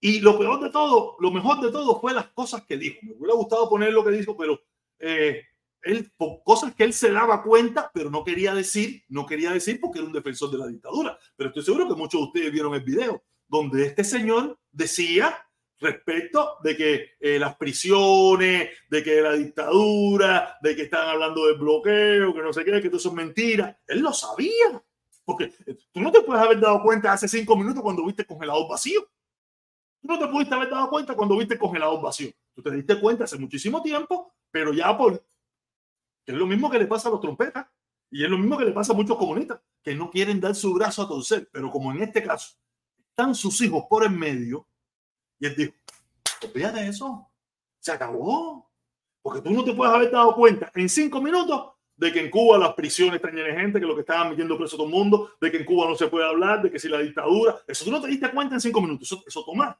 y 0.00 0.20
lo 0.20 0.38
peor 0.38 0.60
de 0.60 0.70
todo, 0.70 1.16
lo 1.18 1.30
mejor 1.30 1.60
de 1.60 1.72
todo 1.72 2.00
fue 2.00 2.12
las 2.12 2.28
cosas 2.28 2.64
que 2.64 2.76
dijo. 2.76 2.98
Me 3.02 3.14
hubiera 3.14 3.34
gustado 3.34 3.68
poner 3.68 3.92
lo 3.92 4.04
que 4.04 4.12
dijo, 4.12 4.36
pero 4.36 4.60
eh, 4.98 5.42
él, 5.82 6.12
cosas 6.44 6.74
que 6.74 6.84
él 6.84 6.92
se 6.92 7.10
daba 7.10 7.42
cuenta, 7.42 7.90
pero 7.92 8.10
no 8.10 8.24
quería 8.24 8.54
decir, 8.54 9.02
no 9.08 9.26
quería 9.26 9.52
decir 9.52 9.80
porque 9.80 9.98
era 9.98 10.06
un 10.06 10.12
defensor 10.12 10.50
de 10.50 10.58
la 10.58 10.66
dictadura. 10.66 11.18
Pero 11.36 11.48
estoy 11.48 11.64
seguro 11.64 11.88
que 11.88 11.94
muchos 11.94 12.20
de 12.20 12.26
ustedes 12.26 12.52
vieron 12.52 12.74
el 12.74 12.82
video 12.82 13.22
donde 13.48 13.86
este 13.86 14.04
señor 14.04 14.58
decía 14.70 15.44
respecto 15.80 16.56
de 16.62 16.76
que 16.76 17.10
eh, 17.20 17.38
las 17.38 17.56
prisiones, 17.56 18.70
de 18.88 19.02
que 19.02 19.20
la 19.20 19.32
dictadura, 19.32 20.58
de 20.60 20.76
que 20.76 20.82
están 20.82 21.08
hablando 21.08 21.46
del 21.46 21.56
bloqueo, 21.56 22.34
que 22.34 22.42
no 22.42 22.52
sé 22.52 22.64
qué, 22.64 22.80
que 22.82 22.88
todo 22.88 22.98
eso 22.98 23.08
es 23.08 23.14
mentira. 23.14 23.78
Él 23.86 24.00
lo 24.00 24.12
sabía. 24.12 24.82
Porque 25.24 25.52
tú 25.92 26.00
no 26.00 26.10
te 26.10 26.22
puedes 26.22 26.42
haber 26.42 26.58
dado 26.58 26.82
cuenta 26.82 27.12
hace 27.12 27.28
cinco 27.28 27.56
minutos 27.56 27.82
cuando 27.82 28.04
viste 28.04 28.24
congelado 28.24 28.68
vacío. 28.68 29.08
No 30.08 30.18
te 30.18 30.26
pudiste 30.26 30.54
haber 30.54 30.70
dado 30.70 30.88
cuenta 30.88 31.14
cuando 31.14 31.36
viste 31.36 31.58
congelado 31.58 32.00
vacío. 32.00 32.30
Tú 32.54 32.62
te 32.62 32.70
diste 32.70 32.98
cuenta 32.98 33.24
hace 33.24 33.38
muchísimo 33.38 33.82
tiempo, 33.82 34.32
pero 34.50 34.72
ya 34.72 34.96
por... 34.96 35.22
Es 36.24 36.34
lo 36.34 36.46
mismo 36.46 36.70
que 36.70 36.78
le 36.78 36.86
pasa 36.86 37.08
a 37.08 37.12
los 37.12 37.20
trompetas 37.20 37.66
y 38.10 38.24
es 38.24 38.30
lo 38.30 38.38
mismo 38.38 38.56
que 38.56 38.64
le 38.64 38.72
pasa 38.72 38.94
a 38.94 38.96
muchos 38.96 39.18
comunistas 39.18 39.60
que 39.82 39.94
no 39.94 40.10
quieren 40.10 40.40
dar 40.40 40.54
su 40.54 40.72
brazo 40.72 41.02
a 41.02 41.08
torcer, 41.08 41.50
pero 41.52 41.70
como 41.70 41.92
en 41.92 42.02
este 42.02 42.22
caso 42.22 42.56
están 43.10 43.34
sus 43.34 43.60
hijos 43.60 43.84
por 43.88 44.02
en 44.02 44.18
medio 44.18 44.66
y 45.38 45.46
él 45.46 45.54
dijo, 45.54 45.74
olvídate 46.42 46.80
de 46.80 46.88
eso, 46.88 47.28
se 47.78 47.92
acabó. 47.92 48.66
Porque 49.20 49.42
tú 49.42 49.50
no 49.50 49.62
te 49.62 49.74
puedes 49.74 49.94
haber 49.94 50.10
dado 50.10 50.34
cuenta 50.34 50.72
en 50.74 50.88
cinco 50.88 51.20
minutos 51.20 51.72
de 51.96 52.12
que 52.12 52.20
en 52.20 52.30
Cuba 52.30 52.56
las 52.56 52.72
prisiones 52.72 53.16
están 53.16 53.34
llenas 53.34 53.54
de 53.54 53.60
gente, 53.60 53.80
que 53.80 53.86
lo 53.86 53.94
que 53.94 54.00
estaban 54.00 54.30
metiendo 54.30 54.56
preso 54.56 54.76
todo 54.76 54.86
el 54.86 54.92
mundo, 54.92 55.32
de 55.38 55.50
que 55.50 55.58
en 55.58 55.66
Cuba 55.66 55.86
no 55.86 55.96
se 55.96 56.06
puede 56.06 56.26
hablar, 56.26 56.62
de 56.62 56.70
que 56.70 56.78
si 56.78 56.88
la 56.88 56.98
dictadura, 56.98 57.58
eso 57.66 57.84
tú 57.84 57.90
no 57.90 58.00
te 58.00 58.08
diste 58.08 58.30
cuenta 58.30 58.54
en 58.54 58.60
cinco 58.60 58.80
minutos, 58.80 59.12
eso, 59.12 59.22
eso 59.26 59.44
toma, 59.44 59.78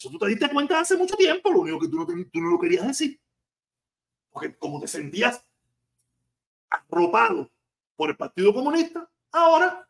eso 0.00 0.10
tú 0.10 0.18
te 0.18 0.28
diste 0.28 0.48
cuenta 0.48 0.80
hace 0.80 0.96
mucho 0.96 1.14
tiempo, 1.14 1.50
lo 1.50 1.60
único 1.60 1.78
que 1.78 1.88
tú 1.88 1.96
no, 1.96 2.06
tú 2.06 2.40
no 2.40 2.50
lo 2.50 2.58
querías 2.58 2.86
decir. 2.86 3.20
Porque 4.30 4.56
como 4.56 4.80
te 4.80 4.88
sentías 4.88 5.46
arropado 6.70 7.50
por 7.96 8.08
el 8.08 8.16
Partido 8.16 8.54
Comunista, 8.54 9.10
ahora 9.30 9.86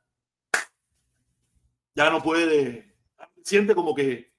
ya 1.94 2.10
no 2.10 2.20
puede, 2.20 2.92
siente 3.44 3.72
como 3.72 3.94
que 3.94 4.32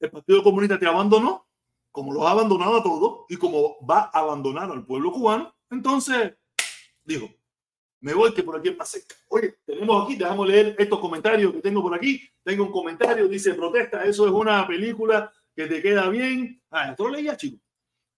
el 0.00 0.10
Partido 0.10 0.42
Comunista 0.42 0.80
te 0.80 0.86
abandonó, 0.86 1.46
como 1.92 2.12
lo 2.12 2.26
ha 2.26 2.32
abandonado 2.32 2.78
a 2.78 2.82
todos 2.82 3.26
y 3.28 3.36
como 3.36 3.76
va 3.86 4.10
a 4.12 4.18
abandonar 4.18 4.68
al 4.72 4.84
pueblo 4.84 5.12
cubano, 5.12 5.54
entonces 5.70 6.34
dijo, 7.04 7.28
me 8.00 8.14
voy 8.14 8.32
que 8.32 8.42
por 8.42 8.56
aquí 8.58 8.70
pasé. 8.70 9.04
Oye, 9.28 9.56
tenemos 9.64 10.04
aquí, 10.04 10.16
dejamos 10.16 10.48
leer 10.48 10.74
estos 10.78 10.98
comentarios 10.98 11.52
que 11.52 11.60
tengo 11.60 11.82
por 11.82 11.94
aquí. 11.94 12.22
Tengo 12.42 12.64
un 12.64 12.72
comentario, 12.72 13.28
dice 13.28 13.54
protesta, 13.54 14.04
eso 14.04 14.26
es 14.26 14.32
una 14.32 14.66
película 14.66 15.30
que 15.54 15.66
te 15.66 15.82
queda 15.82 16.08
bien. 16.08 16.62
Ah, 16.70 16.90
esto 16.90 17.04
lo 17.04 17.10
leía, 17.10 17.36
chico. 17.36 17.62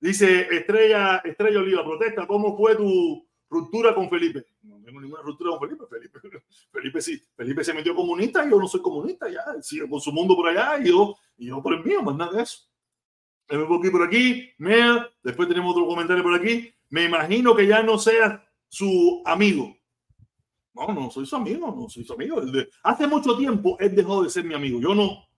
Dice 0.01 0.49
Estrella, 0.51 1.18
Estrella 1.24 1.61
Oliva, 1.61 1.85
protesta, 1.85 2.26
¿cómo 2.26 2.57
fue 2.57 2.76
tu 2.76 3.26
ruptura 3.49 3.95
con 3.95 4.09
Felipe? 4.09 4.47
No 4.62 4.80
tengo 4.83 5.01
ninguna 5.01 5.22
ruptura 5.22 5.51
con 5.51 5.61
Felipe. 5.61 5.85
Felipe, 5.89 6.20
Felipe 6.72 7.01
sí, 7.01 7.22
Felipe 7.37 7.64
se 7.64 7.74
metió 7.74 7.95
comunista, 7.95 8.49
yo 8.49 8.59
no 8.59 8.68
soy 8.68 8.83
comunista, 8.83 9.28
ya, 9.28 9.43
sigue 9.61 9.89
con 9.89 10.01
su 10.01 10.12
mundo 10.12 10.35
por 10.35 10.49
allá 10.49 10.78
y 10.80 10.89
yo, 10.89 11.16
y 11.37 11.47
yo 11.49 11.62
por 11.62 11.74
el 11.74 11.85
mío, 11.85 12.03
más 12.03 12.35
eso. 12.35 12.72
Me 13.49 13.64
voy 13.64 13.91
por 13.91 14.03
aquí, 14.03 14.51
Mea, 14.59 15.11
después 15.22 15.49
tenemos 15.49 15.72
otro 15.72 15.87
comentario 15.87 16.22
por 16.22 16.35
aquí. 16.35 16.72
Me 16.89 17.05
imagino 17.05 17.55
que 17.55 17.66
ya 17.66 17.83
no 17.83 17.99
seas 17.99 18.41
su 18.73 19.23
amigo. 19.27 19.77
No, 20.73 20.89
no 20.95 21.11
soy 21.11 21.27
su 21.27 21.37
amigo, 21.37 21.75
no 21.77 21.91
soy 21.91 22.05
su 22.05 22.14
amigo. 22.14 22.41
hace 22.83 23.07
mucho 23.07 23.37
tiempo 23.37 23.77
él 23.79 23.95
dejó 23.95 24.23
de 24.23 24.31
ser 24.31 24.45
mi 24.45 24.55
amigo. 24.55 24.81
Yo 24.81 24.95
no, 24.95 25.29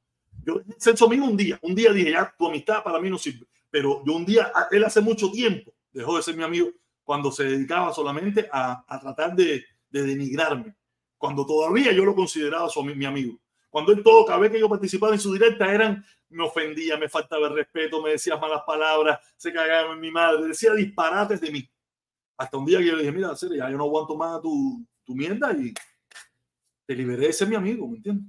yo 0.44 0.60
ser 0.78 0.96
su 0.96 1.04
amigo 1.04 1.26
un 1.26 1.36
día. 1.36 1.58
Un 1.62 1.74
día 1.74 1.92
dije, 1.92 2.12
ya, 2.12 2.32
tu 2.38 2.46
amistad 2.46 2.84
para 2.84 3.00
mí 3.00 3.10
no 3.10 3.18
sirve. 3.18 3.44
Pero 3.70 4.04
yo 4.06 4.12
un 4.12 4.24
día, 4.24 4.52
él 4.70 4.84
hace 4.84 5.00
mucho 5.00 5.32
tiempo 5.32 5.72
dejó 5.92 6.16
de 6.16 6.22
ser 6.22 6.36
mi 6.36 6.44
amigo 6.44 6.68
cuando 7.02 7.32
se 7.32 7.42
dedicaba 7.42 7.92
solamente 7.92 8.48
a, 8.52 8.84
a 8.86 9.00
tratar 9.00 9.34
de, 9.34 9.64
de, 9.90 10.02
denigrarme. 10.04 10.76
Cuando 11.18 11.44
todavía 11.44 11.90
yo 11.90 12.04
lo 12.04 12.14
consideraba 12.14 12.68
su, 12.68 12.84
mi 12.84 13.04
amigo. 13.04 13.36
Cuando 13.68 13.90
él 13.90 14.00
todo, 14.04 14.24
cada 14.24 14.38
vez 14.38 14.52
que 14.52 14.60
yo 14.60 14.68
participaba 14.68 15.12
en 15.12 15.18
su 15.18 15.32
directa, 15.32 15.74
eran, 15.74 16.04
me 16.28 16.44
ofendía, 16.44 16.96
me 16.96 17.08
faltaba 17.08 17.48
el 17.48 17.54
respeto, 17.54 18.00
me 18.00 18.10
decía 18.10 18.36
malas 18.36 18.62
palabras, 18.64 19.18
se 19.36 19.52
cagaba 19.52 19.92
en 19.92 19.98
mi 19.98 20.12
madre, 20.12 20.46
decía 20.46 20.72
disparates 20.72 21.40
de 21.40 21.50
mí. 21.50 21.68
Hasta 22.36 22.56
un 22.56 22.66
día 22.66 22.78
que 22.78 22.86
yo 22.86 22.96
le 22.96 23.02
dije, 23.02 23.12
mira, 23.12 23.34
serio, 23.36 23.56
ya 23.56 23.70
yo 23.70 23.76
no 23.76 23.84
aguanto 23.84 24.16
más 24.16 24.40
tu, 24.40 24.84
tu 25.04 25.14
mierda 25.14 25.52
y 25.52 25.72
te 26.86 26.94
liberé 26.94 27.28
de 27.28 27.32
ser 27.32 27.48
mi 27.48 27.54
amigo, 27.54 27.86
¿me 27.88 27.96
entiendes? 27.96 28.26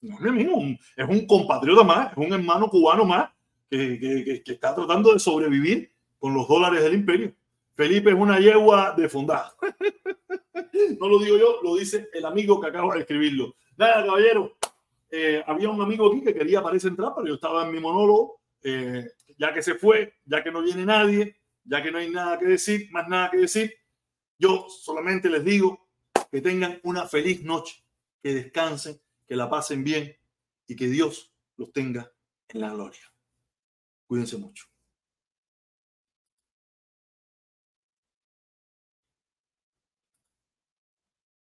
No 0.00 0.16
es 0.16 0.20
mi 0.20 0.28
amigo, 0.28 0.58
es 0.96 1.08
un 1.08 1.26
compatriota 1.26 1.84
más, 1.84 2.12
es 2.12 2.18
un 2.18 2.32
hermano 2.32 2.68
cubano 2.68 3.04
más 3.04 3.30
que, 3.70 3.98
que, 3.98 4.42
que, 4.42 4.52
está 4.52 4.74
tratando 4.74 5.12
de 5.12 5.20
sobrevivir 5.20 5.92
con 6.18 6.34
los 6.34 6.48
dólares 6.48 6.82
del 6.82 6.94
imperio. 6.94 7.34
Felipe 7.74 8.10
es 8.10 8.16
una 8.16 8.38
yegua 8.38 8.94
de 8.96 9.08
fundada. 9.08 9.54
no 11.00 11.08
lo 11.08 11.18
digo 11.20 11.38
yo, 11.38 11.60
lo 11.62 11.76
dice 11.76 12.08
el 12.12 12.24
amigo 12.26 12.60
que 12.60 12.68
acaba 12.68 12.94
de 12.94 13.00
escribirlo. 13.00 13.54
Nada, 13.76 14.04
caballero. 14.04 14.56
Eh, 15.10 15.42
había 15.46 15.68
un 15.68 15.80
amigo 15.80 16.10
aquí 16.10 16.22
que 16.22 16.34
quería 16.34 16.58
aparecer 16.58 16.90
entrar, 16.90 17.12
pero 17.14 17.28
yo 17.28 17.34
estaba 17.34 17.64
en 17.64 17.72
mi 17.72 17.80
monólogo. 17.80 18.40
Eh, 18.62 19.06
ya 19.38 19.52
que 19.52 19.62
se 19.62 19.74
fue, 19.74 20.14
ya 20.24 20.42
que 20.42 20.50
no 20.50 20.62
viene 20.62 20.84
nadie, 20.84 21.36
ya 21.64 21.82
que 21.82 21.90
no 21.90 21.98
hay 21.98 22.10
nada 22.10 22.38
que 22.38 22.46
decir, 22.46 22.88
más 22.90 23.08
nada 23.08 23.30
que 23.30 23.38
decir, 23.38 23.74
yo 24.38 24.66
solamente 24.68 25.28
les 25.28 25.44
digo 25.44 25.88
que 26.30 26.40
tengan 26.40 26.80
una 26.82 27.06
feliz 27.06 27.42
noche, 27.44 27.84
que 28.22 28.34
descansen, 28.34 29.00
que 29.26 29.36
la 29.36 29.48
pasen 29.48 29.84
bien 29.84 30.16
y 30.66 30.76
que 30.76 30.88
Dios 30.88 31.32
los 31.56 31.72
tenga 31.72 32.12
en 32.48 32.60
la 32.60 32.70
gloria. 32.70 33.12
Cuídense 34.06 34.36
mucho. 34.36 34.71